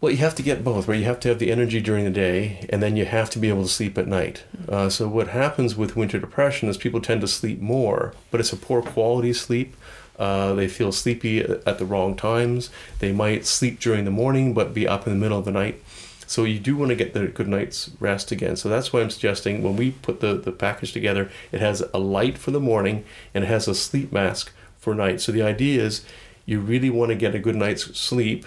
Well, 0.00 0.12
you 0.12 0.18
have 0.18 0.36
to 0.36 0.42
get 0.42 0.62
both, 0.62 0.86
right? 0.86 0.98
You 0.98 1.04
have 1.06 1.18
to 1.20 1.28
have 1.28 1.40
the 1.40 1.50
energy 1.50 1.80
during 1.80 2.04
the 2.04 2.10
day, 2.10 2.66
and 2.70 2.80
then 2.80 2.96
you 2.96 3.04
have 3.04 3.30
to 3.30 3.38
be 3.38 3.48
able 3.48 3.64
to 3.64 3.68
sleep 3.68 3.98
at 3.98 4.06
night. 4.06 4.44
Uh, 4.68 4.88
so 4.88 5.08
what 5.08 5.28
happens 5.28 5.76
with 5.76 5.96
winter 5.96 6.20
depression 6.20 6.68
is 6.68 6.76
people 6.76 7.00
tend 7.00 7.20
to 7.22 7.28
sleep 7.28 7.60
more, 7.60 8.14
but 8.30 8.38
it's 8.38 8.52
a 8.52 8.56
poor 8.56 8.80
quality 8.80 9.32
sleep. 9.32 9.74
Uh, 10.16 10.52
they 10.54 10.68
feel 10.68 10.92
sleepy 10.92 11.40
at 11.40 11.78
the 11.78 11.84
wrong 11.84 12.16
times. 12.16 12.70
They 13.00 13.12
might 13.12 13.44
sleep 13.44 13.80
during 13.80 14.04
the 14.04 14.10
morning, 14.10 14.54
but 14.54 14.74
be 14.74 14.86
up 14.86 15.06
in 15.06 15.12
the 15.12 15.18
middle 15.18 15.38
of 15.38 15.44
the 15.44 15.52
night. 15.52 15.82
So 16.28 16.44
you 16.44 16.60
do 16.60 16.76
want 16.76 16.90
to 16.90 16.94
get 16.94 17.14
the 17.14 17.26
good 17.26 17.48
night's 17.48 17.90
rest 17.98 18.30
again. 18.30 18.54
So 18.54 18.68
that's 18.68 18.92
why 18.92 19.00
I'm 19.00 19.10
suggesting 19.10 19.62
when 19.62 19.76
we 19.76 19.90
put 19.90 20.20
the, 20.20 20.34
the 20.34 20.52
package 20.52 20.92
together, 20.92 21.30
it 21.50 21.60
has 21.60 21.82
a 21.92 21.98
light 21.98 22.38
for 22.38 22.52
the 22.52 22.60
morning 22.60 23.04
and 23.34 23.42
it 23.42 23.48
has 23.48 23.66
a 23.66 23.74
sleep 23.74 24.12
mask 24.12 24.52
for 24.76 24.94
night. 24.94 25.20
So 25.20 25.32
the 25.32 25.42
idea 25.42 25.82
is 25.82 26.04
you 26.46 26.60
really 26.60 26.90
want 26.90 27.08
to 27.10 27.16
get 27.16 27.34
a 27.34 27.40
good 27.40 27.56
night's 27.56 27.84
sleep 27.98 28.46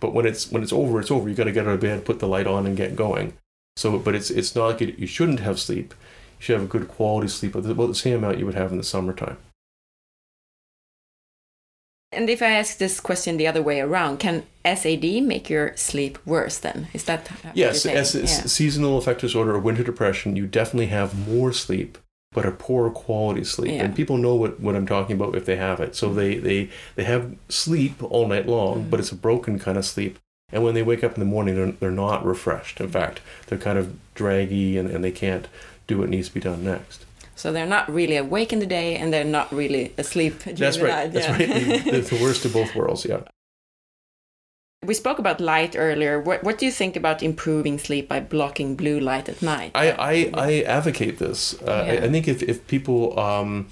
but 0.00 0.14
when 0.14 0.26
it's 0.26 0.50
when 0.50 0.62
it's 0.62 0.72
over, 0.72 0.98
it's 0.98 1.10
over. 1.10 1.28
You 1.28 1.34
got 1.34 1.44
to 1.44 1.52
get 1.52 1.66
out 1.66 1.74
of 1.74 1.80
bed, 1.80 2.04
put 2.04 2.18
the 2.18 2.26
light 2.26 2.46
on, 2.46 2.66
and 2.66 2.76
get 2.76 2.96
going. 2.96 3.34
So, 3.76 3.98
but 3.98 4.14
it's 4.14 4.30
it's 4.30 4.56
not 4.56 4.80
like 4.80 4.98
you, 4.98 5.06
shouldn't 5.06 5.40
have 5.40 5.60
sleep. 5.60 5.94
You 6.38 6.44
should 6.44 6.54
have 6.54 6.64
a 6.64 6.68
good 6.68 6.88
quality 6.88 7.28
sleep, 7.28 7.54
about 7.54 7.86
the 7.86 7.94
same 7.94 8.16
amount 8.16 8.38
you 8.38 8.46
would 8.46 8.54
have 8.54 8.72
in 8.72 8.78
the 8.78 8.84
summertime. 8.84 9.36
And 12.12 12.28
if 12.28 12.42
I 12.42 12.50
ask 12.50 12.78
this 12.78 12.98
question 12.98 13.36
the 13.36 13.46
other 13.46 13.62
way 13.62 13.80
around, 13.80 14.18
can 14.18 14.44
SAD 14.64 15.22
make 15.22 15.48
your 15.48 15.76
sleep 15.76 16.18
worse 16.26 16.58
then? 16.58 16.88
Is 16.92 17.04
that 17.04 17.30
Yes, 17.54 17.84
you're 17.84 17.94
as? 17.94 18.14
Yeah. 18.14 18.26
seasonal 18.26 18.98
affective 18.98 19.30
disorder 19.30 19.54
or 19.54 19.60
winter 19.60 19.84
depression, 19.84 20.34
you 20.34 20.48
definitely 20.48 20.86
have 20.86 21.28
more 21.28 21.52
sleep, 21.52 21.98
but 22.32 22.44
a 22.44 22.50
poor 22.50 22.90
quality 22.90 23.44
sleep. 23.44 23.72
Yeah. 23.72 23.84
And 23.84 23.94
people 23.94 24.16
know 24.16 24.34
what, 24.34 24.58
what 24.58 24.74
I'm 24.74 24.88
talking 24.88 25.14
about 25.14 25.36
if 25.36 25.44
they 25.44 25.54
have 25.54 25.78
it. 25.78 25.94
So 25.94 26.12
they, 26.12 26.36
they, 26.36 26.70
they 26.96 27.04
have 27.04 27.36
sleep 27.48 28.02
all 28.02 28.26
night 28.26 28.48
long, 28.48 28.84
mm. 28.84 28.90
but 28.90 28.98
it's 28.98 29.12
a 29.12 29.16
broken 29.16 29.60
kind 29.60 29.78
of 29.78 29.84
sleep. 29.84 30.18
And 30.52 30.64
when 30.64 30.74
they 30.74 30.82
wake 30.82 31.04
up 31.04 31.14
in 31.14 31.20
the 31.20 31.26
morning, 31.26 31.54
they're, 31.54 31.72
they're 31.72 31.90
not 31.92 32.24
refreshed. 32.26 32.80
In 32.80 32.88
fact, 32.88 33.20
they're 33.46 33.56
kind 33.56 33.78
of 33.78 33.96
draggy 34.14 34.76
and, 34.76 34.90
and 34.90 35.04
they 35.04 35.12
can't 35.12 35.46
do 35.86 35.98
what 35.98 36.08
needs 36.08 36.26
to 36.26 36.34
be 36.34 36.40
done 36.40 36.64
next. 36.64 37.04
So 37.40 37.52
they're 37.52 37.64
not 37.64 37.88
really 37.88 38.18
awake 38.18 38.52
in 38.52 38.58
the 38.58 38.66
day 38.66 38.96
and 38.96 39.10
they're 39.10 39.24
not 39.24 39.50
really 39.50 39.94
asleep 39.96 40.40
during 40.44 40.56
That's 40.56 40.76
the 40.76 40.84
right. 40.84 40.92
night. 40.92 41.12
That's 41.14 41.26
yeah. 41.26 41.72
right. 41.72 41.84
The, 41.84 42.00
the 42.16 42.22
worst 42.22 42.44
of 42.44 42.52
both 42.52 42.74
worlds. 42.74 43.06
Yeah. 43.06 43.22
we 44.84 44.92
spoke 44.92 45.18
about 45.18 45.40
light 45.40 45.74
earlier. 45.74 46.20
What, 46.20 46.44
what 46.44 46.58
do 46.58 46.66
you 46.66 46.72
think 46.72 46.96
about 46.96 47.22
improving 47.22 47.78
sleep 47.78 48.10
by 48.10 48.20
blocking 48.20 48.76
blue 48.76 49.00
light 49.00 49.30
at 49.30 49.40
night? 49.40 49.70
I, 49.74 49.92
I, 49.92 50.30
I 50.34 50.62
advocate 50.64 51.18
this. 51.18 51.54
Uh, 51.62 51.86
I, 51.88 52.04
I 52.04 52.08
think 52.10 52.28
if, 52.28 52.42
if 52.42 52.66
people 52.66 53.18
um, 53.18 53.68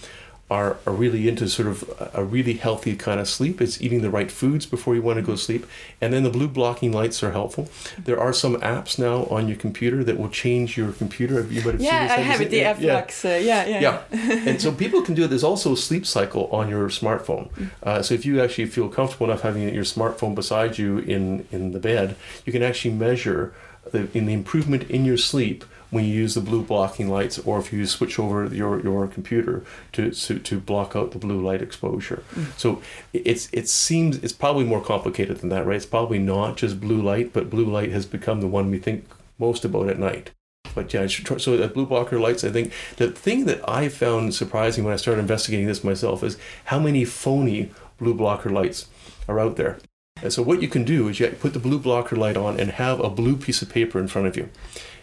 are, 0.51 0.79
are 0.87 0.93
really 0.93 1.29
into 1.29 1.47
sort 1.49 1.69
of 1.69 2.11
a 2.15 2.25
really 2.25 2.55
healthy 2.55 2.97
kind 2.97 3.21
of 3.21 3.29
sleep. 3.29 3.61
It's 3.61 3.83
eating 3.83 4.01
the 4.01 4.11
right 4.11 4.31
foods 4.31 4.65
before 4.65 4.95
you 4.95 5.03
want 5.03 5.17
to 5.19 5.23
go 5.23 5.33
to 5.33 5.39
sleep. 5.39 5.67
And 6.01 6.13
then 6.13 6.23
the 6.23 6.31
blue 6.31 6.49
blocking 6.49 6.91
lights 6.91 7.23
are 7.23 7.33
helpful. 7.33 7.69
There 7.99 8.19
are 8.19 8.33
some 8.33 8.57
apps 8.57 8.99
now 8.99 9.25
on 9.25 9.47
your 9.49 9.59
computer 9.59 10.03
that 10.05 10.19
will 10.19 10.31
change 10.31 10.77
your 10.77 10.93
computer. 10.93 11.43
You 11.43 11.63
might 11.63 11.73
have 11.73 11.81
yeah, 11.81 12.09
I 12.11 12.21
have 12.21 12.41
it, 12.41 12.51
the 12.51 12.65
Lux. 12.65 13.25
Yeah. 13.25 13.31
Uh, 13.31 13.37
yeah, 13.37 13.67
yeah. 13.67 13.81
Yeah. 13.81 14.03
and 14.49 14.61
so 14.61 14.73
people 14.73 15.03
can 15.03 15.15
do 15.15 15.25
it. 15.25 15.29
There's 15.29 15.45
also 15.45 15.75
a 15.75 15.77
sleep 15.77 16.07
cycle 16.07 16.47
on 16.47 16.71
your 16.71 16.89
smartphone. 16.89 17.51
Mm. 17.51 17.71
Uh, 17.83 18.03
so 18.03 18.15
if 18.15 18.25
you 18.25 18.41
actually 18.41 18.67
feel 18.67 18.89
comfortable 18.89 19.27
enough 19.27 19.43
having 19.43 19.63
your 19.75 19.85
smartphone 19.85 20.35
beside 20.35 20.79
you 20.79 20.99
in, 20.99 21.47
in 21.53 21.73
the 21.73 21.81
bed, 21.81 22.17
you 22.47 22.53
can 22.53 22.63
actually 22.63 22.95
measure 22.95 23.53
the, 23.93 24.09
in 24.17 24.27
the 24.27 24.33
improvement 24.33 24.85
in 24.91 25.05
your 25.05 25.19
sleep 25.19 25.65
when 25.91 26.05
you 26.05 26.13
use 26.13 26.35
the 26.35 26.41
blue 26.41 26.63
blocking 26.63 27.09
lights 27.09 27.39
or 27.41 27.59
if 27.59 27.73
you 27.73 27.87
switch 27.87 28.19
over 28.19 28.47
your, 28.47 28.83
your 28.83 29.07
computer 29.07 29.65
to, 29.93 30.11
to, 30.11 30.39
to 30.39 30.61
block 30.61 30.95
out 30.95 31.13
the 31.13 31.19
blue 31.19 31.41
light 31.41 31.63
exposure. 31.63 32.23
Mm. 32.35 32.59
So 32.59 32.83
it's 33.13 33.49
it 33.53 33.69
seems 33.69 34.19
it's 34.19 34.33
probably 34.33 34.65
more 34.65 34.83
complicated 34.83 35.39
than 35.39 35.49
that, 35.51 35.67
right? 35.67 35.77
It's 35.77 35.87
probably 35.87 36.19
not 36.19 36.57
just 36.57 36.81
blue 36.81 37.01
light, 37.01 37.33
but 37.33 37.51
blue 37.51 37.67
light 37.67 37.91
has 37.91 38.07
become 38.07 38.41
the 38.41 38.47
one 38.47 38.71
we 38.71 38.79
think 38.79 39.09
most 39.39 39.65
about 39.65 39.89
at 39.89 39.99
night. 39.99 40.31
But 40.75 40.93
yeah, 40.93 41.07
so 41.07 41.57
the 41.57 41.69
blue 41.69 41.87
blocker 41.87 42.21
lights, 42.21 42.45
I 42.45 42.51
think 42.51 42.73
the 42.97 43.11
thing 43.11 43.47
that 43.47 43.67
I 43.69 43.89
found 43.89 44.35
surprising 44.35 44.85
when 44.85 44.93
I 44.93 44.97
started 44.97 45.21
investigating 45.21 45.67
this 45.67 45.83
myself 45.83 46.23
is 46.23 46.37
how 46.67 46.79
many 46.79 47.05
phony 47.05 47.71
blue 47.99 48.15
blocker 48.15 48.51
lights 48.51 48.89
are 49.27 49.41
out 49.41 49.57
there. 49.57 49.79
And 50.23 50.33
so 50.33 50.43
what 50.43 50.63
you 50.63 50.69
can 50.69 50.85
do 50.85 51.09
is 51.09 51.21
you 51.21 51.29
put 51.29 51.53
the 51.53 51.59
blue 51.59 51.79
blocker 51.79 52.17
light 52.17 52.37
on 52.37 52.59
and 52.59 52.73
have 52.73 53.01
a 53.01 53.09
blue 53.09 53.37
piece 53.37 53.63
of 53.63 53.71
paper 53.71 53.99
in 53.99 54.09
front 54.09 54.27
of 54.27 54.37
you. 54.37 54.49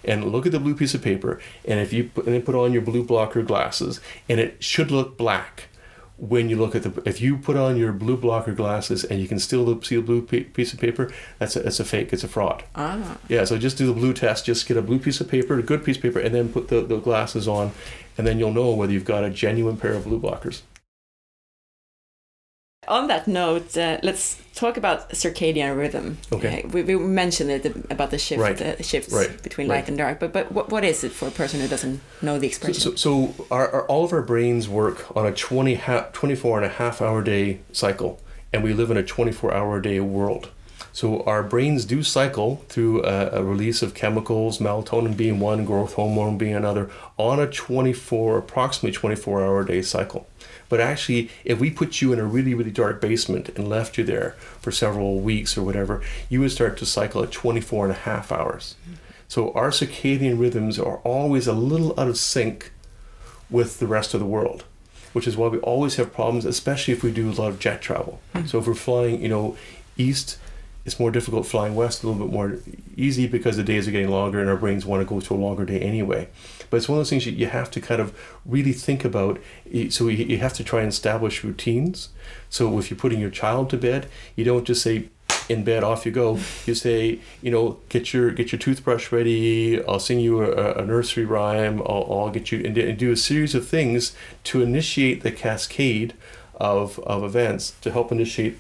And 0.08 0.26
look 0.26 0.46
at 0.46 0.52
the 0.52 0.60
blue 0.60 0.76
piece 0.76 0.94
of 0.94 1.02
paper, 1.02 1.40
and 1.66 1.80
if 1.80 1.92
you 1.94 2.06
put, 2.06 2.26
and 2.26 2.34
then 2.34 2.42
put 2.42 2.56
on 2.56 2.74
your 2.74 2.82
blue 2.82 3.04
blocker 3.04 3.42
glasses, 3.44 4.00
and 4.30 4.40
it 4.40 4.64
should 4.64 4.92
look 4.92 5.18
black. 5.18 5.70
When 6.18 6.50
you 6.50 6.56
look 6.56 6.76
at 6.76 6.84
the 6.84 7.02
if 7.06 7.20
you 7.20 7.36
put 7.38 7.58
on 7.58 7.76
your 7.76 7.92
blue 7.92 8.16
blocker 8.16 8.54
glasses 8.54 9.04
and 9.04 9.20
you 9.20 9.28
can 9.28 9.38
still 9.38 9.82
see 9.82 9.98
the 9.98 10.02
blue 10.02 10.22
piece 10.22 10.72
of 10.72 10.80
paper 10.80 11.12
that's 11.40 11.58
a, 11.58 11.60
that's 11.60 11.82
a 11.82 11.84
fake 11.84 12.14
it's 12.14 12.24
a 12.24 12.30
fraud. 12.30 12.64
Ah. 12.74 13.18
yeah 13.28 13.44
so 13.44 13.58
just 13.58 13.78
do 13.78 13.86
the 13.86 13.92
blue 13.92 14.14
test 14.14 14.46
just 14.46 14.66
get 14.66 14.78
a 14.78 14.82
blue 14.82 14.98
piece 14.98 15.20
of 15.20 15.28
paper 15.28 15.60
a 15.60 15.62
good 15.62 15.84
piece 15.84 15.98
of 15.98 16.04
paper 16.04 16.20
and 16.20 16.34
then 16.34 16.48
put 16.48 16.70
the, 16.70 16.80
the 16.80 17.00
glasses 17.00 17.50
on 17.50 17.74
and 18.18 18.26
then 18.26 18.40
you'll 18.40 18.54
know 18.54 18.72
whether 18.72 18.94
you've 18.94 19.04
got 19.04 19.26
a 19.26 19.30
genuine 19.30 19.76
pair 19.76 19.92
of 19.92 20.06
blue 20.06 20.18
blockers 20.18 20.62
on 22.88 23.08
that 23.08 23.28
note, 23.28 23.78
uh, 23.78 24.00
let's 24.04 24.42
talk 24.54 24.78
about 24.78 25.10
circadian 25.10 25.78
rhythm. 25.78 26.18
Okay. 26.32 26.64
Uh, 26.64 26.68
we, 26.70 26.84
we, 26.84 26.96
mentioned 26.96 27.52
it 27.52 27.66
about 27.92 28.12
the 28.12 28.18
shift, 28.18 28.42
right. 28.42 28.62
uh, 28.62 28.82
shifts 28.82 29.14
right. 29.14 29.42
between 29.44 29.68
right. 29.68 29.78
light 29.78 29.88
and 29.90 29.98
dark, 29.98 30.20
but 30.20 30.34
but 30.34 30.52
what, 30.52 30.70
what 30.70 30.84
is 30.84 31.04
it 31.04 31.12
for 31.12 31.28
a 31.28 31.32
person 31.32 31.60
who 31.60 31.68
doesn't 31.68 32.00
know 32.22 32.40
the 32.40 32.48
expression? 32.48 32.82
So, 32.82 32.96
so, 32.96 33.34
so 33.34 33.46
our, 33.52 33.70
our, 33.70 33.86
all 33.88 34.06
of 34.06 34.14
our 34.14 34.22
brains 34.22 34.68
work 34.68 35.16
on 35.16 35.26
a 35.26 35.34
20 35.34 35.76
ha- 35.76 36.08
24 36.14 36.58
and 36.58 36.66
a 36.66 36.70
half 36.70 37.02
hour 37.02 37.22
day 37.22 37.60
cycle, 37.72 38.22
and 38.54 38.64
we 38.64 38.74
live 38.74 38.90
in 38.92 38.98
a 38.98 39.04
24 39.04 39.54
hour 39.54 39.80
day 39.82 40.00
world. 40.00 40.50
So 40.96 41.24
our 41.24 41.44
brains 41.44 41.84
do 41.84 42.04
cycle 42.04 42.64
through 42.70 43.04
a, 43.04 43.28
a, 43.32 43.44
release 43.44 43.82
of 43.82 43.94
chemicals, 43.94 44.60
melatonin 44.60 45.18
being 45.18 45.42
one, 45.42 45.66
growth 45.66 45.96
hormone 45.96 46.38
being 46.38 46.56
another, 46.56 46.90
on 47.18 47.38
a 47.38 47.48
24, 47.48 48.38
approximately 48.38 48.96
24 48.96 49.44
hour 49.44 49.66
day 49.66 49.82
cycle. 49.82 50.26
But 50.70 50.80
actually, 50.80 51.30
if 51.44 51.60
we 51.60 51.70
put 51.70 52.02
you 52.02 52.14
in 52.14 52.20
a 52.20 52.24
really, 52.24 52.54
really 52.54 52.72
dark 52.72 53.02
basement 53.02 53.50
and 53.58 53.68
left 53.68 53.98
you 53.98 54.06
there 54.06 54.38
for 54.62 54.72
several 54.72 55.20
weeks 55.20 55.58
or 55.58 55.64
whatever, 55.64 56.02
you 56.30 56.40
would 56.40 56.54
start 56.54 56.78
to 56.78 56.86
cycle 56.86 57.22
at 57.22 57.32
24 57.34 57.88
and 57.88 57.92
a 57.92 58.00
half 58.00 58.32
hours. 58.32 58.76
So 59.28 59.52
our 59.52 59.72
circadian 59.72 60.40
rhythms 60.40 60.80
are 60.80 61.00
always 61.00 61.46
a 61.46 61.52
little 61.52 61.94
out 62.00 62.08
of 62.08 62.18
sync 62.18 62.72
with 63.50 63.80
the 63.80 63.88
rest 63.88 64.14
of 64.14 64.22
the 64.22 64.26
world, 64.26 64.64
which 65.12 65.28
is 65.28 65.36
why 65.36 65.50
we 65.50 65.58
always 65.58 65.98
have 65.98 66.14
problems, 66.14 66.46
especially 66.46 66.94
if 66.94 67.04
we 67.04 67.12
do 67.12 67.30
a 67.30 67.34
lot 67.34 67.50
of 67.50 67.60
jet 67.60 67.82
travel. 67.82 68.22
Mm-hmm. 68.34 68.48
So 68.48 68.60
if 68.60 68.68
we're 68.68 68.76
flying, 68.76 69.22
you 69.22 69.28
know, 69.28 69.58
east 69.98 70.38
it's 70.86 71.00
more 71.00 71.10
difficult 71.10 71.48
flying 71.48 71.76
west, 71.76 72.04
a 72.04 72.08
little 72.08 72.26
bit 72.26 72.32
more 72.32 72.60
easy 72.96 73.28
because 73.28 73.58
the 73.58 73.64
days 73.64 73.88
are 73.88 73.92
getting 73.92 74.10
longer 74.10 74.40
and 74.40 74.50
our 74.50 74.56
brains 74.56 74.86
want 74.86 75.02
to 75.02 75.06
go 75.06 75.20
to 75.20 75.34
a 75.34 75.36
longer 75.36 75.66
day 75.66 75.80
anyway. 75.80 76.30
But 76.70 76.78
it's 76.78 76.88
one 76.88 76.98
of 76.98 77.00
those 77.00 77.10
things 77.10 77.26
that 77.26 77.32
you 77.32 77.48
have 77.48 77.72
to 77.72 77.82
kind 77.82 78.00
of 78.00 78.18
really 78.46 78.74
think 78.74 79.04
about. 79.04 79.40
So 79.90 80.08
you 80.08 80.38
have 80.38 80.54
to 80.54 80.64
try 80.64 80.82
and 80.82 80.90
establish 80.90 81.44
routines. 81.44 82.10
So 82.50 82.78
if 82.78 82.92
you're 82.92 83.00
putting 83.00 83.20
your 83.20 83.32
child 83.32 83.72
to 83.72 83.78
bed, 83.78 84.08
you 84.36 84.46
don't 84.46 84.66
just 84.66 84.84
say, 84.84 85.10
in 85.48 85.64
bed 85.64 85.84
off 85.84 86.08
you 86.08 86.12
go 86.12 86.40
you 86.66 86.74
say 86.74 87.20
you 87.40 87.52
know 87.52 87.78
get 87.90 88.12
your 88.14 88.32
get 88.32 88.52
your 88.52 88.58
toothbrush 88.58 89.12
ready 89.12 89.84
i'll 89.86 90.00
sing 90.00 90.20
you 90.20 90.42
a, 90.42 90.74
a 90.74 90.84
nursery 90.84 91.24
rhyme 91.24 91.82
I'll, 91.86 92.08
I'll 92.10 92.30
get 92.32 92.52
you 92.52 92.64
and, 92.66 92.76
and 92.76 92.98
do 92.98 93.12
a 93.12 93.16
series 93.16 93.54
of 93.54 93.68
things 93.68 94.16
to 94.46 94.64
initiate 94.64 95.22
the 95.22 95.32
cascade 95.32 96.16
of, 96.56 97.00
of 97.00 97.24
events 97.24 97.76
to 97.82 97.92
help 97.92 98.12
initiate 98.12 98.58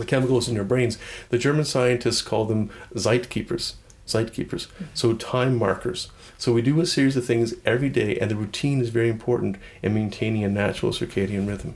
the 0.00 0.06
chemicals 0.06 0.48
in 0.48 0.54
your 0.54 0.64
brains. 0.64 0.98
The 1.28 1.38
German 1.38 1.64
scientists 1.64 2.22
call 2.22 2.44
them 2.46 2.70
Zeitgebers. 2.94 3.74
Zeitgebers. 4.06 4.66
So 4.94 5.14
time 5.14 5.56
markers. 5.56 6.08
So 6.38 6.52
we 6.52 6.62
do 6.62 6.80
a 6.80 6.86
series 6.86 7.16
of 7.16 7.24
things 7.24 7.54
every 7.64 7.90
day, 7.90 8.18
and 8.18 8.30
the 8.30 8.36
routine 8.36 8.80
is 8.80 8.88
very 8.88 9.08
important 9.08 9.56
in 9.82 9.94
maintaining 9.94 10.42
a 10.42 10.48
natural 10.48 10.92
circadian 10.92 11.46
rhythm. 11.46 11.74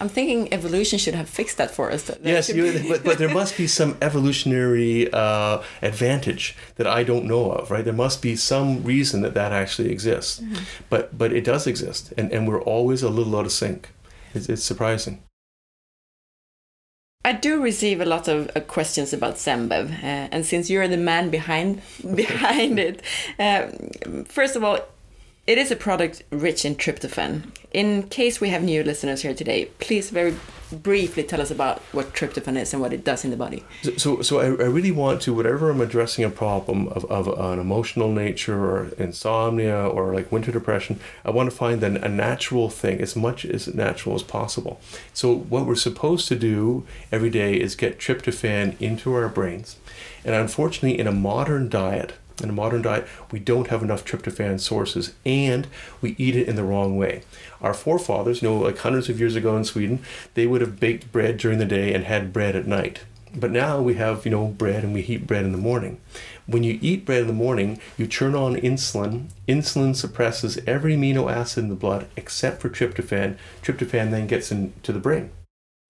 I'm 0.00 0.08
thinking 0.08 0.52
evolution 0.52 0.98
should 0.98 1.14
have 1.14 1.28
fixed 1.28 1.56
that 1.58 1.72
for 1.72 1.90
us. 1.90 2.04
That 2.04 2.24
yes, 2.24 2.48
you, 2.48 2.84
but, 2.88 3.02
but 3.02 3.18
there 3.18 3.34
must 3.34 3.56
be 3.56 3.66
some 3.66 3.96
evolutionary 4.00 5.12
uh, 5.12 5.60
advantage 5.82 6.56
that 6.76 6.86
I 6.86 7.02
don't 7.02 7.24
know 7.24 7.50
of, 7.50 7.72
right? 7.72 7.84
There 7.84 7.92
must 7.92 8.22
be 8.22 8.36
some 8.36 8.84
reason 8.84 9.22
that 9.22 9.34
that 9.34 9.52
actually 9.52 9.90
exists. 9.90 10.38
Mm-hmm. 10.38 10.64
But 10.88 11.18
but 11.18 11.32
it 11.32 11.42
does 11.42 11.66
exist, 11.66 12.12
and, 12.16 12.30
and 12.30 12.46
we're 12.46 12.62
always 12.62 13.02
a 13.02 13.08
little 13.08 13.36
out 13.36 13.46
of 13.46 13.52
sync. 13.52 13.90
It's, 14.34 14.48
it's 14.48 14.62
surprising. 14.62 15.22
I 17.28 17.32
do 17.32 17.60
receive 17.60 18.00
a 18.00 18.06
lot 18.06 18.26
of 18.26 18.50
uh, 18.56 18.60
questions 18.60 19.12
about 19.12 19.34
Zenbev, 19.34 19.90
uh, 20.02 20.28
and 20.32 20.46
since 20.46 20.70
you're 20.70 20.88
the 20.88 20.96
man 20.96 21.28
behind 21.28 21.82
behind 22.14 22.78
it, 22.78 23.02
uh, 23.38 23.66
first 24.24 24.56
of 24.56 24.64
all, 24.64 24.78
it 25.48 25.56
is 25.56 25.70
a 25.70 25.76
product 25.76 26.22
rich 26.30 26.66
in 26.66 26.76
tryptophan. 26.76 27.42
In 27.72 28.02
case 28.10 28.38
we 28.38 28.50
have 28.50 28.62
new 28.62 28.84
listeners 28.84 29.22
here 29.22 29.32
today, 29.32 29.70
please 29.78 30.10
very 30.10 30.34
briefly 30.70 31.22
tell 31.22 31.40
us 31.40 31.50
about 31.50 31.78
what 31.92 32.12
tryptophan 32.12 32.60
is 32.60 32.74
and 32.74 32.82
what 32.82 32.92
it 32.92 33.02
does 33.02 33.24
in 33.24 33.30
the 33.30 33.36
body. 33.36 33.64
So, 33.96 34.20
so, 34.20 34.40
I, 34.40 34.44
I 34.44 34.68
really 34.68 34.90
want 34.90 35.22
to, 35.22 35.32
whatever 35.32 35.70
I'm 35.70 35.80
addressing 35.80 36.22
a 36.22 36.28
problem 36.28 36.88
of, 36.88 37.06
of 37.06 37.28
an 37.28 37.58
emotional 37.58 38.12
nature 38.12 38.62
or 38.62 38.90
insomnia 38.98 39.88
or 39.88 40.14
like 40.14 40.30
winter 40.30 40.52
depression, 40.52 41.00
I 41.24 41.30
want 41.30 41.50
to 41.50 41.56
find 41.56 41.80
then 41.80 41.96
a 41.96 42.10
natural 42.10 42.68
thing, 42.68 43.00
as 43.00 43.16
much 43.16 43.46
as 43.46 43.74
natural 43.74 44.14
as 44.14 44.22
possible. 44.22 44.78
So, 45.14 45.34
what 45.34 45.64
we're 45.64 45.76
supposed 45.76 46.28
to 46.28 46.36
do 46.36 46.84
every 47.10 47.30
day 47.30 47.54
is 47.54 47.74
get 47.74 47.98
tryptophan 47.98 48.78
into 48.82 49.14
our 49.14 49.30
brains. 49.30 49.76
And 50.26 50.34
unfortunately, 50.34 50.98
in 50.98 51.06
a 51.06 51.12
modern 51.12 51.70
diet, 51.70 52.12
in 52.40 52.50
a 52.50 52.52
modern 52.52 52.82
diet, 52.82 53.06
we 53.30 53.38
don't 53.38 53.68
have 53.68 53.82
enough 53.82 54.04
tryptophan 54.04 54.60
sources 54.60 55.14
and 55.24 55.66
we 56.00 56.14
eat 56.18 56.36
it 56.36 56.48
in 56.48 56.56
the 56.56 56.64
wrong 56.64 56.96
way. 56.96 57.22
Our 57.60 57.74
forefathers, 57.74 58.42
you 58.42 58.48
know, 58.48 58.58
like 58.58 58.78
hundreds 58.78 59.08
of 59.08 59.18
years 59.18 59.36
ago 59.36 59.56
in 59.56 59.64
Sweden, 59.64 60.00
they 60.34 60.46
would 60.46 60.60
have 60.60 60.80
baked 60.80 61.10
bread 61.12 61.36
during 61.36 61.58
the 61.58 61.64
day 61.64 61.92
and 61.92 62.04
had 62.04 62.32
bread 62.32 62.56
at 62.56 62.66
night. 62.66 63.00
But 63.34 63.50
now 63.50 63.80
we 63.80 63.94
have, 63.94 64.24
you 64.24 64.30
know, 64.30 64.46
bread 64.46 64.84
and 64.84 64.94
we 64.94 65.02
eat 65.02 65.26
bread 65.26 65.44
in 65.44 65.52
the 65.52 65.58
morning. 65.58 66.00
When 66.46 66.62
you 66.62 66.78
eat 66.80 67.04
bread 67.04 67.22
in 67.22 67.26
the 67.26 67.32
morning, 67.34 67.78
you 67.98 68.06
turn 68.06 68.34
on 68.34 68.56
insulin. 68.56 69.28
Insulin 69.46 69.94
suppresses 69.94 70.58
every 70.66 70.96
amino 70.96 71.30
acid 71.30 71.64
in 71.64 71.68
the 71.68 71.74
blood 71.74 72.06
except 72.16 72.62
for 72.62 72.70
tryptophan. 72.70 73.36
Tryptophan 73.62 74.10
then 74.10 74.26
gets 74.26 74.50
into 74.50 74.92
the 74.92 74.98
brain. 74.98 75.30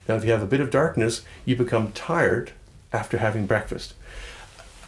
Now, 0.08 0.16
if 0.16 0.24
you 0.24 0.32
have 0.32 0.42
a 0.42 0.46
bit 0.46 0.60
of 0.60 0.70
darkness, 0.70 1.22
you 1.44 1.54
become 1.54 1.92
tired 1.92 2.52
after 2.92 3.18
having 3.18 3.46
breakfast 3.46 3.94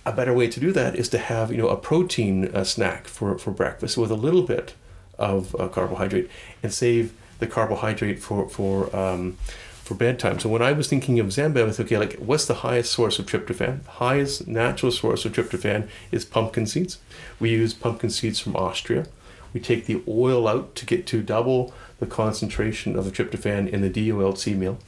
a 0.06 0.12
better 0.12 0.32
way 0.32 0.48
to 0.48 0.60
do 0.60 0.72
that 0.72 0.96
is 0.96 1.08
to 1.10 1.18
have 1.18 1.50
you 1.50 1.58
know 1.58 1.68
a 1.68 1.76
protein 1.76 2.54
uh, 2.54 2.64
snack 2.64 3.06
for, 3.06 3.38
for 3.38 3.50
breakfast 3.50 3.96
with 3.96 4.10
a 4.10 4.16
little 4.16 4.42
bit 4.42 4.74
of 5.18 5.54
uh, 5.60 5.68
carbohydrate 5.68 6.30
and 6.62 6.72
save 6.72 7.12
the 7.38 7.46
carbohydrate 7.46 8.18
for 8.20 8.48
for 8.48 8.94
um, 8.96 9.36
for 9.90 9.94
bedtime. 9.94 10.38
So 10.38 10.48
when 10.48 10.62
I 10.62 10.72
was 10.72 10.86
thinking 10.88 11.18
of 11.18 11.26
Zenbev, 11.28 11.68
I 11.68 11.72
thought, 11.72 11.86
okay, 11.86 11.98
like 11.98 12.14
what's 12.18 12.46
the 12.46 12.54
highest 12.54 12.92
source 12.92 13.18
of 13.18 13.26
tryptophan? 13.26 13.84
Highest 13.86 14.46
natural 14.46 14.92
source 14.92 15.24
of 15.24 15.32
tryptophan 15.32 15.88
is 16.12 16.24
pumpkin 16.24 16.66
seeds. 16.66 16.98
We 17.40 17.50
use 17.50 17.74
pumpkin 17.74 18.10
seeds 18.10 18.38
from 18.38 18.54
Austria. 18.54 19.06
We 19.52 19.58
take 19.58 19.86
the 19.86 20.02
oil 20.06 20.46
out 20.46 20.76
to 20.76 20.86
get 20.86 21.08
to 21.08 21.22
double 21.22 21.74
the 21.98 22.06
concentration 22.06 22.96
of 22.96 23.04
the 23.04 23.10
tryptophan 23.10 23.68
in 23.68 23.80
the 23.80 23.88
de-oiled 23.88 24.46
meal. 24.46 24.78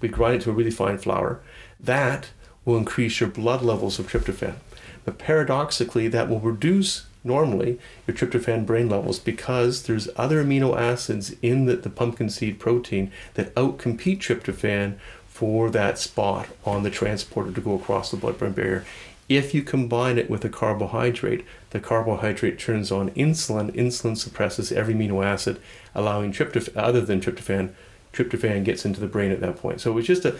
We 0.00 0.08
grind 0.08 0.36
it 0.36 0.42
to 0.42 0.50
a 0.50 0.54
really 0.54 0.70
fine 0.70 0.98
flour. 0.98 1.40
That 1.80 2.28
will 2.64 2.76
increase 2.76 3.20
your 3.20 3.28
blood 3.28 3.62
levels 3.62 3.98
of 3.98 4.10
tryptophan. 4.10 4.56
But 5.04 5.18
paradoxically, 5.18 6.08
that 6.08 6.28
will 6.28 6.40
reduce 6.40 7.06
normally 7.24 7.78
your 8.06 8.16
tryptophan 8.16 8.66
brain 8.66 8.88
levels 8.88 9.18
because 9.18 9.84
there's 9.84 10.08
other 10.16 10.44
amino 10.44 10.78
acids 10.78 11.34
in 11.42 11.64
the, 11.64 11.76
the 11.76 11.90
pumpkin 11.90 12.28
seed 12.28 12.58
protein 12.58 13.10
that 13.34 13.54
outcompete 13.54 14.18
tryptophan 14.18 14.96
for 15.26 15.70
that 15.70 15.98
spot 15.98 16.48
on 16.64 16.82
the 16.82 16.90
transporter 16.90 17.50
to 17.50 17.60
go 17.60 17.74
across 17.74 18.10
the 18.10 18.16
blood 18.16 18.38
brain 18.38 18.52
barrier 18.52 18.84
If 19.28 19.54
you 19.54 19.62
combine 19.62 20.18
it 20.18 20.30
with 20.30 20.44
a 20.44 20.50
carbohydrate, 20.50 21.44
the 21.70 21.80
carbohydrate 21.80 22.58
turns 22.58 22.92
on 22.92 23.10
insulin. 23.12 23.74
Insulin 23.74 24.16
suppresses 24.16 24.70
every 24.70 24.94
amino 24.94 25.24
acid, 25.24 25.60
allowing 25.94 26.30
tryptophan, 26.30 26.76
other 26.76 27.00
than 27.00 27.20
tryptophan, 27.20 27.70
tryptophan 28.12 28.64
gets 28.64 28.84
into 28.84 29.00
the 29.00 29.08
brain 29.08 29.32
at 29.32 29.40
that 29.40 29.56
point. 29.56 29.80
So 29.80 29.90
it 29.90 29.94
was 29.94 30.06
just 30.06 30.24
a, 30.24 30.38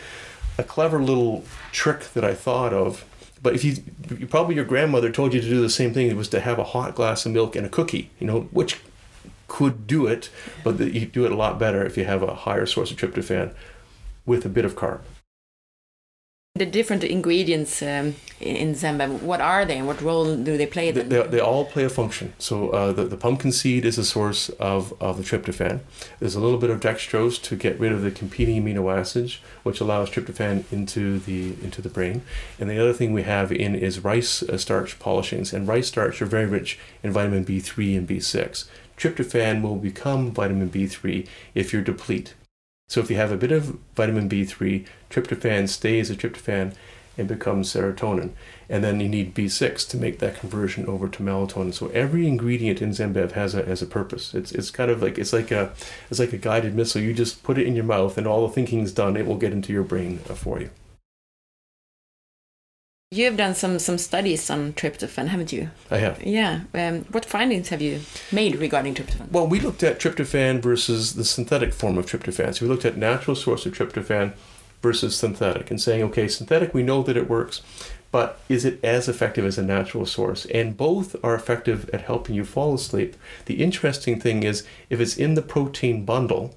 a 0.59 0.62
clever 0.62 1.03
little 1.03 1.45
trick 1.73 2.12
that 2.14 2.25
I 2.25 2.35
thought 2.35 2.73
of. 2.73 3.05
But 3.43 3.55
if 3.55 3.64
you, 3.64 3.77
probably 4.27 4.55
your 4.55 4.64
grandmother 4.64 5.11
told 5.11 5.35
you 5.35 5.40
to 5.40 5.49
do 5.49 5.61
the 5.61 5.69
same 5.69 5.93
thing, 5.93 6.09
it 6.09 6.17
was 6.17 6.29
to 6.29 6.40
have 6.40 6.59
a 6.59 6.64
hot 6.64 6.95
glass 6.95 7.27
of 7.27 7.33
milk 7.33 7.57
and 7.57 7.67
a 7.67 7.69
cookie, 7.69 8.11
you 8.19 8.27
know, 8.27 8.43
which 8.53 8.81
could 9.49 9.87
do 9.87 10.07
it, 10.07 10.31
but 10.62 10.81
you 10.81 11.07
do 11.07 11.27
it 11.27 11.33
a 11.33 11.37
lot 11.37 11.59
better 11.59 11.85
if 11.85 11.97
you 11.97 12.05
have 12.05 12.23
a 12.23 12.35
higher 12.35 12.67
source 12.67 12.90
of 12.90 12.97
tryptophan 12.97 13.55
with 14.25 14.47
a 14.47 14.49
bit 14.49 14.64
of 14.64 14.75
carb. 14.75 15.01
The 16.57 16.67
different 16.67 17.03
ingredients 17.03 17.83
um, 17.83 18.14
in 18.38 18.75
Zenbev, 18.75 19.23
what 19.23 19.40
are 19.40 19.64
they 19.64 19.77
and 19.77 19.88
what 19.88 20.01
role 20.01 20.37
do 20.37 20.57
they 20.57 20.67
play? 20.67 20.93
They, 20.93 21.03
they, 21.03 21.27
they, 21.27 21.40
all 21.40 21.64
play 21.64 21.83
a 21.83 21.88
function. 21.88 22.33
So 22.38 22.71
uh, 22.71 22.93
the, 22.93 23.07
the 23.07 23.17
pumpkin 23.17 23.51
seed 23.51 23.85
is 23.85 23.99
a 23.99 24.05
source 24.05 24.51
of, 24.51 24.95
of 25.03 25.17
the 25.17 25.25
tryptophan. 25.25 25.81
There's 26.21 26.37
a 26.37 26.40
little 26.40 26.59
bit 26.59 26.71
of 26.71 26.79
dextrose 26.79 27.43
to 27.43 27.57
get 27.57 27.81
rid 27.81 27.90
of 27.90 28.03
the 28.03 28.12
competing 28.12 28.62
amino 28.62 28.97
acids, 28.97 29.40
which 29.64 29.81
allows 29.81 30.11
tryptophan 30.11 30.62
into 30.71 31.19
the 31.19 31.57
into 31.61 31.83
the 31.83 31.88
brain. 31.88 32.23
And 32.61 32.71
the 32.71 32.79
other 32.79 32.93
thing 32.93 33.12
we 33.12 33.25
have 33.25 33.51
in 33.51 33.75
is 33.75 34.05
rice 34.05 34.40
uh, 34.45 34.57
starch 34.57 35.01
polishings. 35.01 35.53
And 35.53 35.67
rice 35.67 35.88
starch 35.88 36.23
are 36.23 36.27
very 36.27 36.47
rich 36.47 36.79
in 37.03 37.11
vitamin 37.11 37.45
B3 37.45 37.99
and 37.99 38.09
B6. 38.09 38.69
Tryptophan 38.97 39.61
will 39.61 39.75
become 39.75 40.31
vitamin 40.31 40.71
B3 40.71 41.27
if 41.53 41.73
you're 41.73 41.83
deplete. 41.83 42.35
So 42.88 43.01
if 43.01 43.11
you 43.11 43.16
have 43.16 43.33
a 43.33 43.37
bit 43.37 43.53
of 43.53 43.79
vitamin 43.97 44.29
B3, 44.29 44.87
tryptophan 45.11 45.68
stays 45.68 46.11
a 46.11 46.14
tryptophan 46.14 46.75
and 47.16 47.29
becomes 47.29 47.73
serotonin. 47.73 48.31
And 48.68 48.83
then 48.83 49.01
you 49.01 49.09
need 49.09 49.35
B6 49.35 49.88
to 49.90 49.97
make 49.97 50.18
that 50.18 50.38
conversion 50.38 50.87
over 50.87 51.09
to 51.09 51.23
melatonin. 51.23 51.73
So 51.73 51.88
every 51.88 52.27
ingredient 52.27 52.83
in 52.83 52.90
Zenbev 52.90 53.33
has 53.33 53.55
a 53.55 53.64
has 53.64 53.83
a 53.83 53.87
purpose. 53.87 54.35
It's 54.35 54.53
it's 54.53 54.70
kind 54.70 54.90
of 54.90 55.03
like 55.03 55.18
it's 55.18 55.33
like 55.33 55.51
a 55.51 55.73
it's 56.11 56.18
like 56.18 56.33
a 56.33 56.38
guided 56.38 56.75
missile. 56.75 57.01
You 57.01 57.14
just 57.14 57.42
put 57.42 57.59
it 57.59 57.66
in 57.66 57.75
your 57.75 57.85
mouth 57.85 58.18
and 58.18 58.27
all 58.27 58.47
the 58.47 58.53
thinking 58.53 58.81
is 58.81 58.92
done. 58.92 59.16
It 59.16 59.27
will 59.27 59.37
get 59.37 59.53
into 59.53 59.73
your 59.73 59.85
brain 59.85 60.20
uh, 60.29 60.35
for 60.35 60.61
you. 60.61 60.70
You 63.14 63.27
have 63.27 63.37
done 63.37 63.55
some 63.55 63.79
some 63.79 63.96
studies 63.96 64.50
on 64.50 64.72
tryptophan, 64.72 65.29
haven't 65.29 65.53
you? 65.53 65.70
I 65.88 65.98
have. 65.98 66.20
Yeah. 66.24 66.62
Um, 66.74 67.05
what 67.12 67.24
findings 67.24 67.68
have 67.68 67.81
you 67.81 68.00
made 68.33 68.57
regarding 68.57 68.94
tryptophan? 68.94 69.31
Well, 69.31 69.46
we 69.46 69.61
looked 69.61 69.85
at 69.85 70.00
tryptophan 70.00 70.61
versus 70.61 71.14
the 71.14 71.24
synthetic 71.24 71.72
form 71.72 71.96
of 71.96 72.07
tryptophan. 72.07 72.57
So 72.57 72.64
we 72.64 72.68
looked 72.68 72.85
at 72.85 72.96
natural 72.96 73.37
source 73.37 73.66
of 73.66 73.72
tryptophan 73.72 74.33
versus 74.83 75.16
synthetic, 75.16 75.70
and 75.70 75.81
saying, 75.81 76.03
okay, 76.03 76.29
synthetic, 76.29 76.74
we 76.74 76.83
know 76.83 77.03
that 77.05 77.16
it 77.16 77.31
works, 77.31 77.62
but 78.11 78.38
is 78.50 78.66
it 78.66 78.79
as 78.85 79.09
effective 79.09 79.46
as 79.46 79.57
a 79.57 79.62
natural 79.62 80.05
source? 80.05 80.44
And 80.46 80.77
both 80.77 81.16
are 81.24 81.35
effective 81.35 81.88
at 81.90 82.03
helping 82.03 82.35
you 82.35 82.44
fall 82.44 82.74
asleep. 82.74 83.16
The 83.46 83.62
interesting 83.62 84.20
thing 84.20 84.42
is, 84.42 84.66
if 84.90 85.00
it's 85.00 85.16
in 85.16 85.35
the 85.35 85.42
protein 85.55 86.05
bundle, 86.05 86.55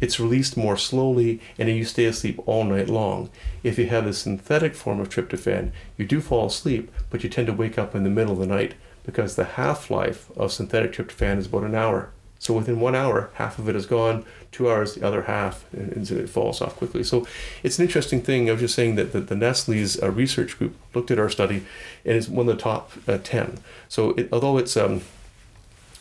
it's 0.00 0.20
released 0.20 0.56
more 0.56 0.76
slowly 0.76 1.40
and 1.58 1.68
you 1.68 1.84
stay 1.84 2.06
asleep 2.06 2.40
all 2.46 2.64
night 2.64 2.88
long. 2.88 3.30
If 3.62 3.78
you 3.78 3.86
have 3.86 4.04
the 4.04 4.12
synthetic 4.12 4.74
form 4.74 5.00
of 5.00 5.08
tryptophan, 5.08 5.72
you 5.96 6.06
do 6.06 6.20
fall 6.20 6.46
asleep, 6.46 6.90
but 7.10 7.22
you 7.22 7.28
tend 7.28 7.46
to 7.48 7.52
wake 7.52 7.78
up 7.78 7.94
in 7.94 8.04
the 8.04 8.10
middle 8.10 8.32
of 8.32 8.38
the 8.38 8.46
night 8.46 8.74
because 9.04 9.36
the 9.36 9.44
half 9.44 9.90
life 9.90 10.30
of 10.36 10.52
synthetic 10.52 10.92
tryptophan 10.92 11.38
is 11.38 11.46
about 11.46 11.64
an 11.64 11.74
hour. 11.74 12.10
So 12.38 12.54
within 12.54 12.80
one 12.80 12.94
hour, 12.94 13.28
half 13.34 13.58
of 13.58 13.68
it 13.68 13.76
is 13.76 13.84
gone. 13.84 14.24
Two 14.50 14.70
hours, 14.70 14.94
the 14.94 15.06
other 15.06 15.22
half, 15.24 15.66
and 15.74 16.10
it 16.10 16.30
falls 16.30 16.62
off 16.62 16.74
quickly. 16.76 17.04
So 17.04 17.26
it's 17.62 17.78
an 17.78 17.84
interesting 17.84 18.22
thing. 18.22 18.48
I 18.48 18.52
was 18.52 18.62
just 18.62 18.74
saying 18.74 18.94
that 18.94 19.12
the, 19.12 19.20
the 19.20 19.36
Nestle's 19.36 20.02
uh, 20.02 20.10
research 20.10 20.58
group 20.58 20.74
looked 20.94 21.10
at 21.10 21.18
our 21.18 21.28
study, 21.28 21.66
and 22.02 22.16
it's 22.16 22.28
one 22.28 22.48
of 22.48 22.56
the 22.56 22.62
top 22.62 22.92
uh, 23.06 23.18
ten. 23.22 23.58
So 23.88 24.12
it, 24.12 24.30
although 24.32 24.56
it's 24.56 24.74
um, 24.74 25.02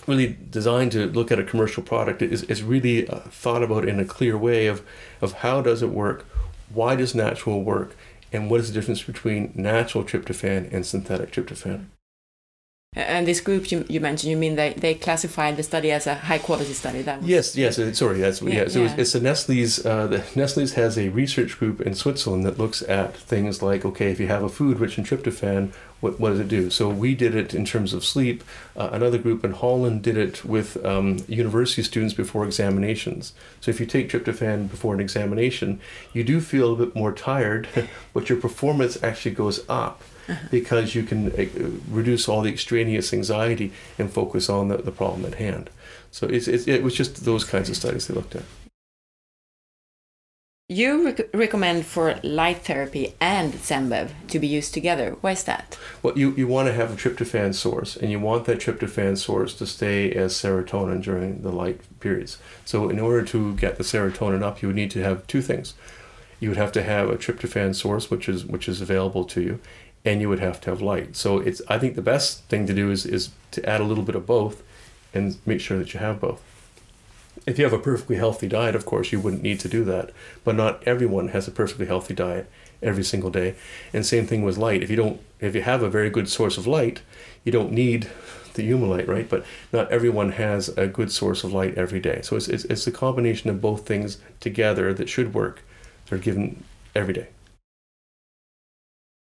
really 0.10 0.36
designed 0.50 0.92
to 0.94 1.06
look 1.08 1.32
at 1.32 1.40
a 1.40 1.44
commercial 1.44 1.84
product 1.84 2.22
is, 2.22 2.44
is 2.44 2.64
really 2.64 3.08
uh, 3.08 3.20
thought 3.20 3.64
about 3.64 3.88
in 3.88 4.00
a 4.00 4.06
clear 4.06 4.38
way 4.38 4.68
of, 4.68 4.84
of 5.22 5.34
how 5.34 5.62
does 5.62 5.82
it 5.82 5.90
work, 5.90 6.26
why 6.74 6.96
does 6.96 7.16
natural 7.16 7.64
work, 7.64 7.96
and 8.34 8.50
what 8.50 8.60
is 8.60 8.68
the 8.68 8.74
difference 8.74 9.04
between 9.04 9.52
natural 9.56 10.04
tryptophan 10.04 10.72
and 10.74 10.86
synthetic 10.86 11.32
tryptophan. 11.32 11.86
And 12.96 13.28
this 13.28 13.40
group 13.40 13.72
you, 13.72 13.86
you 13.88 14.00
mentioned, 14.00 14.32
you 14.32 14.38
mean 14.38 14.56
they, 14.56 14.74
they 14.74 14.96
classified 14.96 15.58
the 15.58 15.64
study 15.64 15.92
as 15.92 16.08
a 16.08 16.16
high 16.16 16.40
quality 16.40 16.74
study? 16.74 17.04
That 17.04 17.20
was... 17.20 17.30
Yes, 17.30 17.56
yes. 17.56 17.76
Sorry, 17.96 18.20
that's 18.20 18.42
yeah. 18.42 18.50
yeah 18.50 18.68
so 18.68 18.80
yeah. 18.80 18.86
It's, 18.86 19.00
it's 19.00 19.16
a 19.16 19.22
Nestle's. 19.22 19.86
Uh, 19.86 20.08
the 20.08 20.24
Nestle's 20.36 20.74
has 20.74 20.98
a 20.98 21.10
research 21.10 21.60
group 21.60 21.82
in 21.82 21.94
Switzerland 21.94 22.46
that 22.46 22.58
looks 22.58 22.82
at 22.82 23.16
things 23.16 23.62
like 23.62 23.86
okay, 23.86 24.12
if 24.12 24.20
you 24.20 24.26
have 24.28 24.42
a 24.42 24.50
food 24.50 24.80
rich 24.80 24.98
in 24.98 25.04
tryptophan, 25.04 25.72
what, 26.00 26.20
what 26.20 26.32
does 26.32 26.40
it 26.40 26.48
do? 26.48 26.72
So 26.72 26.90
we 26.90 27.14
did 27.14 27.36
it 27.36 27.54
in 27.54 27.64
terms 27.64 27.94
of 27.94 28.04
sleep. 28.04 28.44
Uh, 28.76 28.90
another 28.92 29.20
group 29.20 29.46
in 29.46 29.52
Holland 29.52 30.02
did 30.02 30.18
it 30.18 30.44
with 30.44 30.84
um, 30.84 31.24
university 31.28 31.84
students 31.84 32.16
before 32.16 32.44
examinations. 32.44 33.34
So 33.62 33.70
if 33.70 33.80
you 33.80 33.86
take 33.86 34.10
tryptophan 34.10 34.68
before 34.68 34.96
an 34.96 35.00
examination, 35.00 35.80
you 36.12 36.24
do 36.24 36.42
feel 36.42 36.74
a 36.74 36.86
bit 36.86 36.96
more 36.96 37.12
tired, 37.12 37.68
but 38.14 38.30
your 38.30 38.40
performance 38.40 39.02
actually 39.04 39.36
goes 39.36 39.64
up 39.70 40.02
uh-huh. 40.30 40.48
because 40.52 40.96
you 40.96 41.04
can 41.04 41.32
uh, 41.32 41.46
reduce 41.90 42.30
all 42.30 42.42
the 42.42 42.52
extraneous 42.52 43.14
anxiety 43.14 43.74
and 43.98 44.12
focus 44.12 44.50
on 44.50 44.68
the, 44.68 44.78
the 44.78 44.92
problem 44.92 45.26
at 45.26 45.36
hand. 45.36 45.70
So 46.12 46.28
it's, 46.28 46.48
it's, 46.48 46.68
it 46.68 46.84
was 46.84 46.96
just 46.96 47.26
those 47.26 47.44
kinds 47.44 47.70
of 47.70 47.76
studies 47.76 48.08
they 48.08 48.14
looked 48.14 48.36
at. 48.36 48.44
You 50.72 51.04
rec 51.04 51.22
recommend 51.34 51.88
for 51.88 52.20
light 52.22 52.62
therapy 52.64 53.16
and 53.20 53.54
Zenbev 53.54 54.12
to 54.28 54.38
be 54.38 54.46
used 54.46 54.72
together. 54.72 55.18
Why 55.22 55.32
is 55.32 55.44
that? 55.46 55.80
Well, 56.04 56.16
you, 56.16 56.36
you 56.36 56.46
want 56.46 56.68
to 56.68 56.74
have 56.74 56.94
a 56.94 56.96
tryptophan 56.96 57.56
source, 57.56 57.98
and 57.98 58.12
you 58.12 58.20
want 58.20 58.46
that 58.46 58.60
tryptophan 58.60 59.18
source 59.18 59.56
to 59.56 59.66
stay 59.66 60.12
as 60.12 60.36
serotonin 60.36 61.02
during 61.02 61.42
the 61.42 61.52
light 61.52 61.82
periods. 62.00 62.38
So, 62.66 62.88
in 62.88 63.00
order 63.00 63.26
to 63.26 63.56
get 63.56 63.78
the 63.78 63.84
serotonin 63.84 64.44
up, 64.44 64.62
you 64.62 64.68
would 64.68 64.76
need 64.76 64.92
to 64.92 65.02
have 65.02 65.26
two 65.26 65.42
things. 65.42 65.74
You 66.40 66.50
would 66.50 66.58
have 66.58 66.72
to 66.74 66.84
have 66.84 67.10
a 67.10 67.18
tryptophan 67.18 67.74
source, 67.74 68.12
which 68.12 68.30
is 68.30 68.46
which 68.46 68.70
is 68.70 68.80
available 68.80 69.26
to 69.26 69.42
you, 69.42 69.60
and 70.06 70.22
you 70.22 70.30
would 70.30 70.40
have 70.40 70.62
to 70.62 70.70
have 70.70 70.82
light. 70.82 71.16
So 71.16 71.40
it's 71.40 71.62
I 71.68 71.78
think 71.78 71.96
the 71.96 72.02
best 72.02 72.44
thing 72.46 72.66
to 72.68 72.74
do 72.74 72.92
is 72.92 73.06
is 73.06 73.30
to 73.52 73.68
add 73.68 73.82
a 73.82 73.86
little 73.86 74.04
bit 74.04 74.16
of 74.16 74.26
both 74.26 74.64
and 75.14 75.38
make 75.46 75.62
sure 75.62 75.78
that 75.78 75.94
you 75.94 76.00
have 76.00 76.20
both. 76.20 76.42
If 77.46 77.58
you 77.58 77.64
have 77.64 77.74
a 77.74 77.80
perfectly 77.80 78.18
healthy 78.18 78.48
diet, 78.48 78.76
of 78.76 78.86
course, 78.86 79.12
you 79.12 79.20
wouldn't 79.20 79.42
need 79.42 79.60
to 79.62 79.70
do 79.70 79.84
that. 79.86 80.12
But 80.44 80.56
not 80.56 80.84
everyone 80.86 81.30
has 81.30 81.48
a 81.48 81.52
perfectly 81.52 81.86
healthy 81.86 82.14
diet 82.14 82.50
every 82.82 83.04
single 83.04 83.30
day. 83.30 83.56
And 83.94 84.06
same 84.06 84.28
thing 84.28 84.44
with 84.44 84.58
light. 84.58 84.84
If 84.84 84.90
you 84.90 84.96
don't 84.96 85.20
if 85.40 85.56
you 85.56 85.62
have 85.62 85.82
a 85.82 85.90
very 85.90 86.10
good 86.10 86.30
source 86.30 86.58
of 86.58 86.68
light, 86.68 87.02
you 87.44 87.52
don't 87.52 87.72
need 87.72 88.10
the 88.54 88.70
Humulite, 88.70 89.08
right? 89.08 89.30
But 89.30 89.46
not 89.72 89.92
everyone 89.92 90.34
has 90.34 90.70
a 90.70 90.88
good 90.88 91.12
source 91.12 91.44
of 91.44 91.54
light 91.54 91.78
every 91.78 92.00
day. 92.00 92.22
So 92.22 92.36
it's, 92.36 92.48
it's, 92.48 92.66
it's 92.66 92.88
a 92.88 92.92
combination 92.92 93.50
of 93.50 93.62
both 93.62 93.88
things 93.88 94.18
together 94.40 94.94
that 94.94 95.10
should 95.10 95.34
work. 95.34 95.64
They're 96.08 96.20
given 96.20 96.64
every 96.96 97.14
day. 97.14 97.28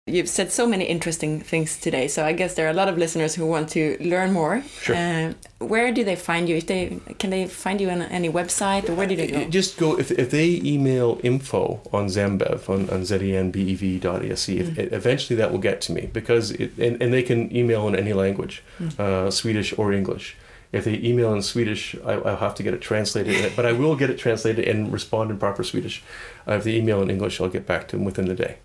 You've 0.07 0.29
said 0.29 0.53
so 0.53 0.65
many 0.65 0.85
interesting 0.85 1.41
things 1.41 1.77
today, 1.77 2.07
so 2.07 2.25
I 2.25 2.31
guess 2.31 2.53
there 2.53 2.65
are 2.65 2.69
a 2.69 2.73
lot 2.73 2.87
of 2.87 2.97
listeners 2.97 3.35
who 3.35 3.45
want 3.45 3.67
to 3.71 3.97
learn 3.99 4.31
more. 4.31 4.63
Sure. 4.81 4.95
Uh, 4.95 5.33
where 5.59 5.91
do 5.91 6.05
they 6.05 6.15
find 6.15 6.47
you? 6.47 6.55
If 6.55 6.67
they 6.67 6.99
can 7.19 7.29
they 7.29 7.45
find 7.45 7.81
you 7.81 7.89
on 7.89 8.01
any 8.03 8.29
website, 8.29 8.87
or 8.87 8.93
where 8.93 9.05
do 9.05 9.17
they 9.17 9.27
go? 9.27 9.45
Just 9.49 9.77
go 9.77 9.99
if, 9.99 10.09
if 10.11 10.31
they 10.31 10.61
email 10.63 11.19
info 11.23 11.81
on 11.91 12.07
Zenbev 12.07 12.69
on, 12.69 12.89
on 12.89 13.01
zenbev.se. 13.01 14.57
Mm. 14.57 14.93
eventually 14.93 15.35
that 15.35 15.51
will 15.51 15.59
get 15.59 15.81
to 15.81 15.91
me 15.91 16.09
because 16.13 16.51
it, 16.51 16.77
and, 16.77 17.01
and 17.01 17.13
they 17.13 17.23
can 17.23 17.53
email 17.55 17.85
in 17.89 17.95
any 17.95 18.13
language, 18.13 18.63
mm. 18.79 18.97
uh, 18.99 19.29
Swedish 19.29 19.77
or 19.77 19.91
English. 19.91 20.37
If 20.71 20.85
they 20.85 20.97
email 20.97 21.33
in 21.33 21.41
Swedish, 21.41 21.95
I, 22.05 22.17
will 22.17 22.35
have 22.37 22.55
to 22.55 22.63
get 22.63 22.73
it 22.73 22.81
translated, 22.81 23.53
but 23.55 23.65
I 23.65 23.71
will 23.71 23.95
get 23.95 24.09
it 24.09 24.17
translated 24.17 24.67
and 24.67 24.91
respond 24.91 25.31
in 25.31 25.37
proper 25.37 25.63
Swedish. 25.63 26.03
Uh, 26.47 26.53
if 26.53 26.65
they 26.65 26.75
email 26.75 27.01
in 27.01 27.09
English, 27.09 27.39
I'll 27.39 27.49
get 27.49 27.65
back 27.65 27.87
to 27.89 27.95
them 27.95 28.05
within 28.05 28.25
the 28.25 28.35
day. 28.35 28.57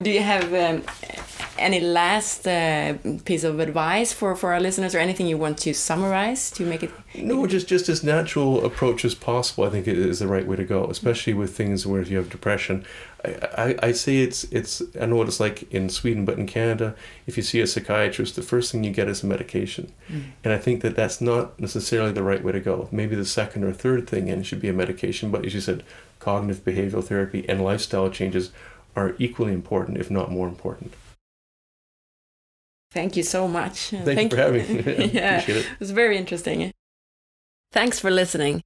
Do 0.00 0.12
you 0.12 0.22
have 0.22 0.54
um, 0.54 0.84
any 1.58 1.80
last 1.80 2.46
uh, 2.46 2.94
piece 3.24 3.42
of 3.42 3.58
advice 3.58 4.12
for, 4.12 4.36
for 4.36 4.52
our 4.52 4.60
listeners, 4.60 4.94
or 4.94 5.00
anything 5.00 5.26
you 5.26 5.36
want 5.36 5.58
to 5.58 5.74
summarize 5.74 6.52
to 6.52 6.64
make 6.64 6.84
it? 6.84 6.92
No, 7.16 7.48
just 7.48 7.66
just 7.66 7.88
as 7.88 8.04
natural 8.04 8.64
approach 8.64 9.04
as 9.04 9.16
possible. 9.16 9.64
I 9.64 9.70
think 9.70 9.88
it 9.88 9.98
is 9.98 10.20
the 10.20 10.28
right 10.28 10.46
way 10.46 10.54
to 10.54 10.62
go, 10.62 10.84
especially 10.84 11.34
with 11.34 11.56
things 11.56 11.84
where 11.84 12.00
if 12.00 12.12
you 12.12 12.16
have 12.16 12.30
depression. 12.30 12.84
I, 13.24 13.30
I, 13.58 13.78
I 13.88 13.90
say 13.92 14.18
it's 14.18 14.44
it's 14.52 14.82
I 15.00 15.06
know 15.06 15.16
what 15.16 15.26
it's 15.26 15.40
like 15.40 15.64
in 15.72 15.88
Sweden, 15.88 16.24
but 16.24 16.38
in 16.38 16.46
Canada, 16.46 16.94
if 17.26 17.36
you 17.36 17.42
see 17.42 17.60
a 17.60 17.66
psychiatrist, 17.66 18.36
the 18.36 18.42
first 18.42 18.70
thing 18.70 18.84
you 18.84 18.92
get 18.92 19.08
is 19.08 19.24
a 19.24 19.26
medication, 19.26 19.92
mm. 20.08 20.26
and 20.44 20.52
I 20.52 20.58
think 20.58 20.82
that 20.82 20.94
that's 20.94 21.20
not 21.20 21.58
necessarily 21.58 22.12
the 22.12 22.22
right 22.22 22.44
way 22.44 22.52
to 22.52 22.60
go. 22.60 22.88
Maybe 22.92 23.16
the 23.16 23.24
second 23.24 23.64
or 23.64 23.72
third 23.72 24.08
thing 24.08 24.28
in 24.28 24.44
should 24.44 24.60
be 24.60 24.68
a 24.68 24.72
medication, 24.72 25.32
but 25.32 25.44
as 25.44 25.54
you 25.54 25.60
said, 25.60 25.82
cognitive 26.20 26.64
behavioral 26.64 27.02
therapy 27.02 27.44
and 27.48 27.64
lifestyle 27.64 28.10
changes 28.10 28.52
are 28.98 29.14
equally 29.18 29.52
important, 29.52 29.98
if 29.98 30.10
not 30.10 30.30
more 30.30 30.48
important. 30.48 30.92
Thank 32.90 33.16
you 33.16 33.22
so 33.22 33.46
much. 33.46 33.90
Thank, 33.90 34.04
Thank 34.04 34.32
you 34.32 34.36
for 34.38 34.42
having 34.42 34.76
me. 34.76 35.04
yeah, 35.20 35.40
it. 35.40 35.48
it 35.48 35.78
was 35.78 35.90
very 35.90 36.16
interesting. 36.16 36.72
Thanks 37.72 38.00
for 38.00 38.10
listening. 38.10 38.62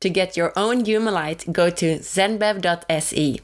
To 0.00 0.08
get 0.08 0.36
your 0.36 0.52
own 0.56 0.84
Humulite, 0.84 1.52
go 1.52 1.70
to 1.70 1.98
zenbev.se. 1.98 3.40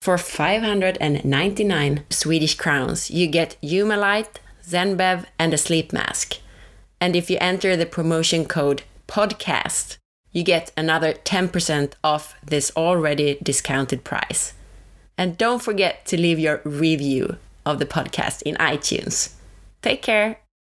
For 0.00 0.16
599 0.16 2.04
Swedish 2.08 2.54
crowns, 2.54 3.10
you 3.10 3.26
get 3.26 3.56
Humalite, 3.62 4.36
Zenbev, 4.64 5.26
and 5.38 5.52
a 5.52 5.58
sleep 5.58 5.92
mask. 5.92 6.38
And 7.00 7.14
if 7.14 7.28
you 7.30 7.36
enter 7.40 7.76
the 7.76 7.86
promotion 7.86 8.46
code 8.46 8.82
PODCAST, 9.08 9.98
you 10.32 10.42
get 10.42 10.72
another 10.76 11.12
10% 11.12 11.92
off 12.02 12.34
this 12.42 12.72
already 12.76 13.38
discounted 13.42 14.04
price. 14.04 14.54
And 15.20 15.36
don't 15.36 15.60
forget 15.60 16.06
to 16.06 16.16
leave 16.16 16.38
your 16.38 16.62
review 16.64 17.36
of 17.66 17.78
the 17.78 17.84
podcast 17.84 18.40
in 18.40 18.54
iTunes. 18.54 19.34
Take 19.82 20.00
care. 20.00 20.38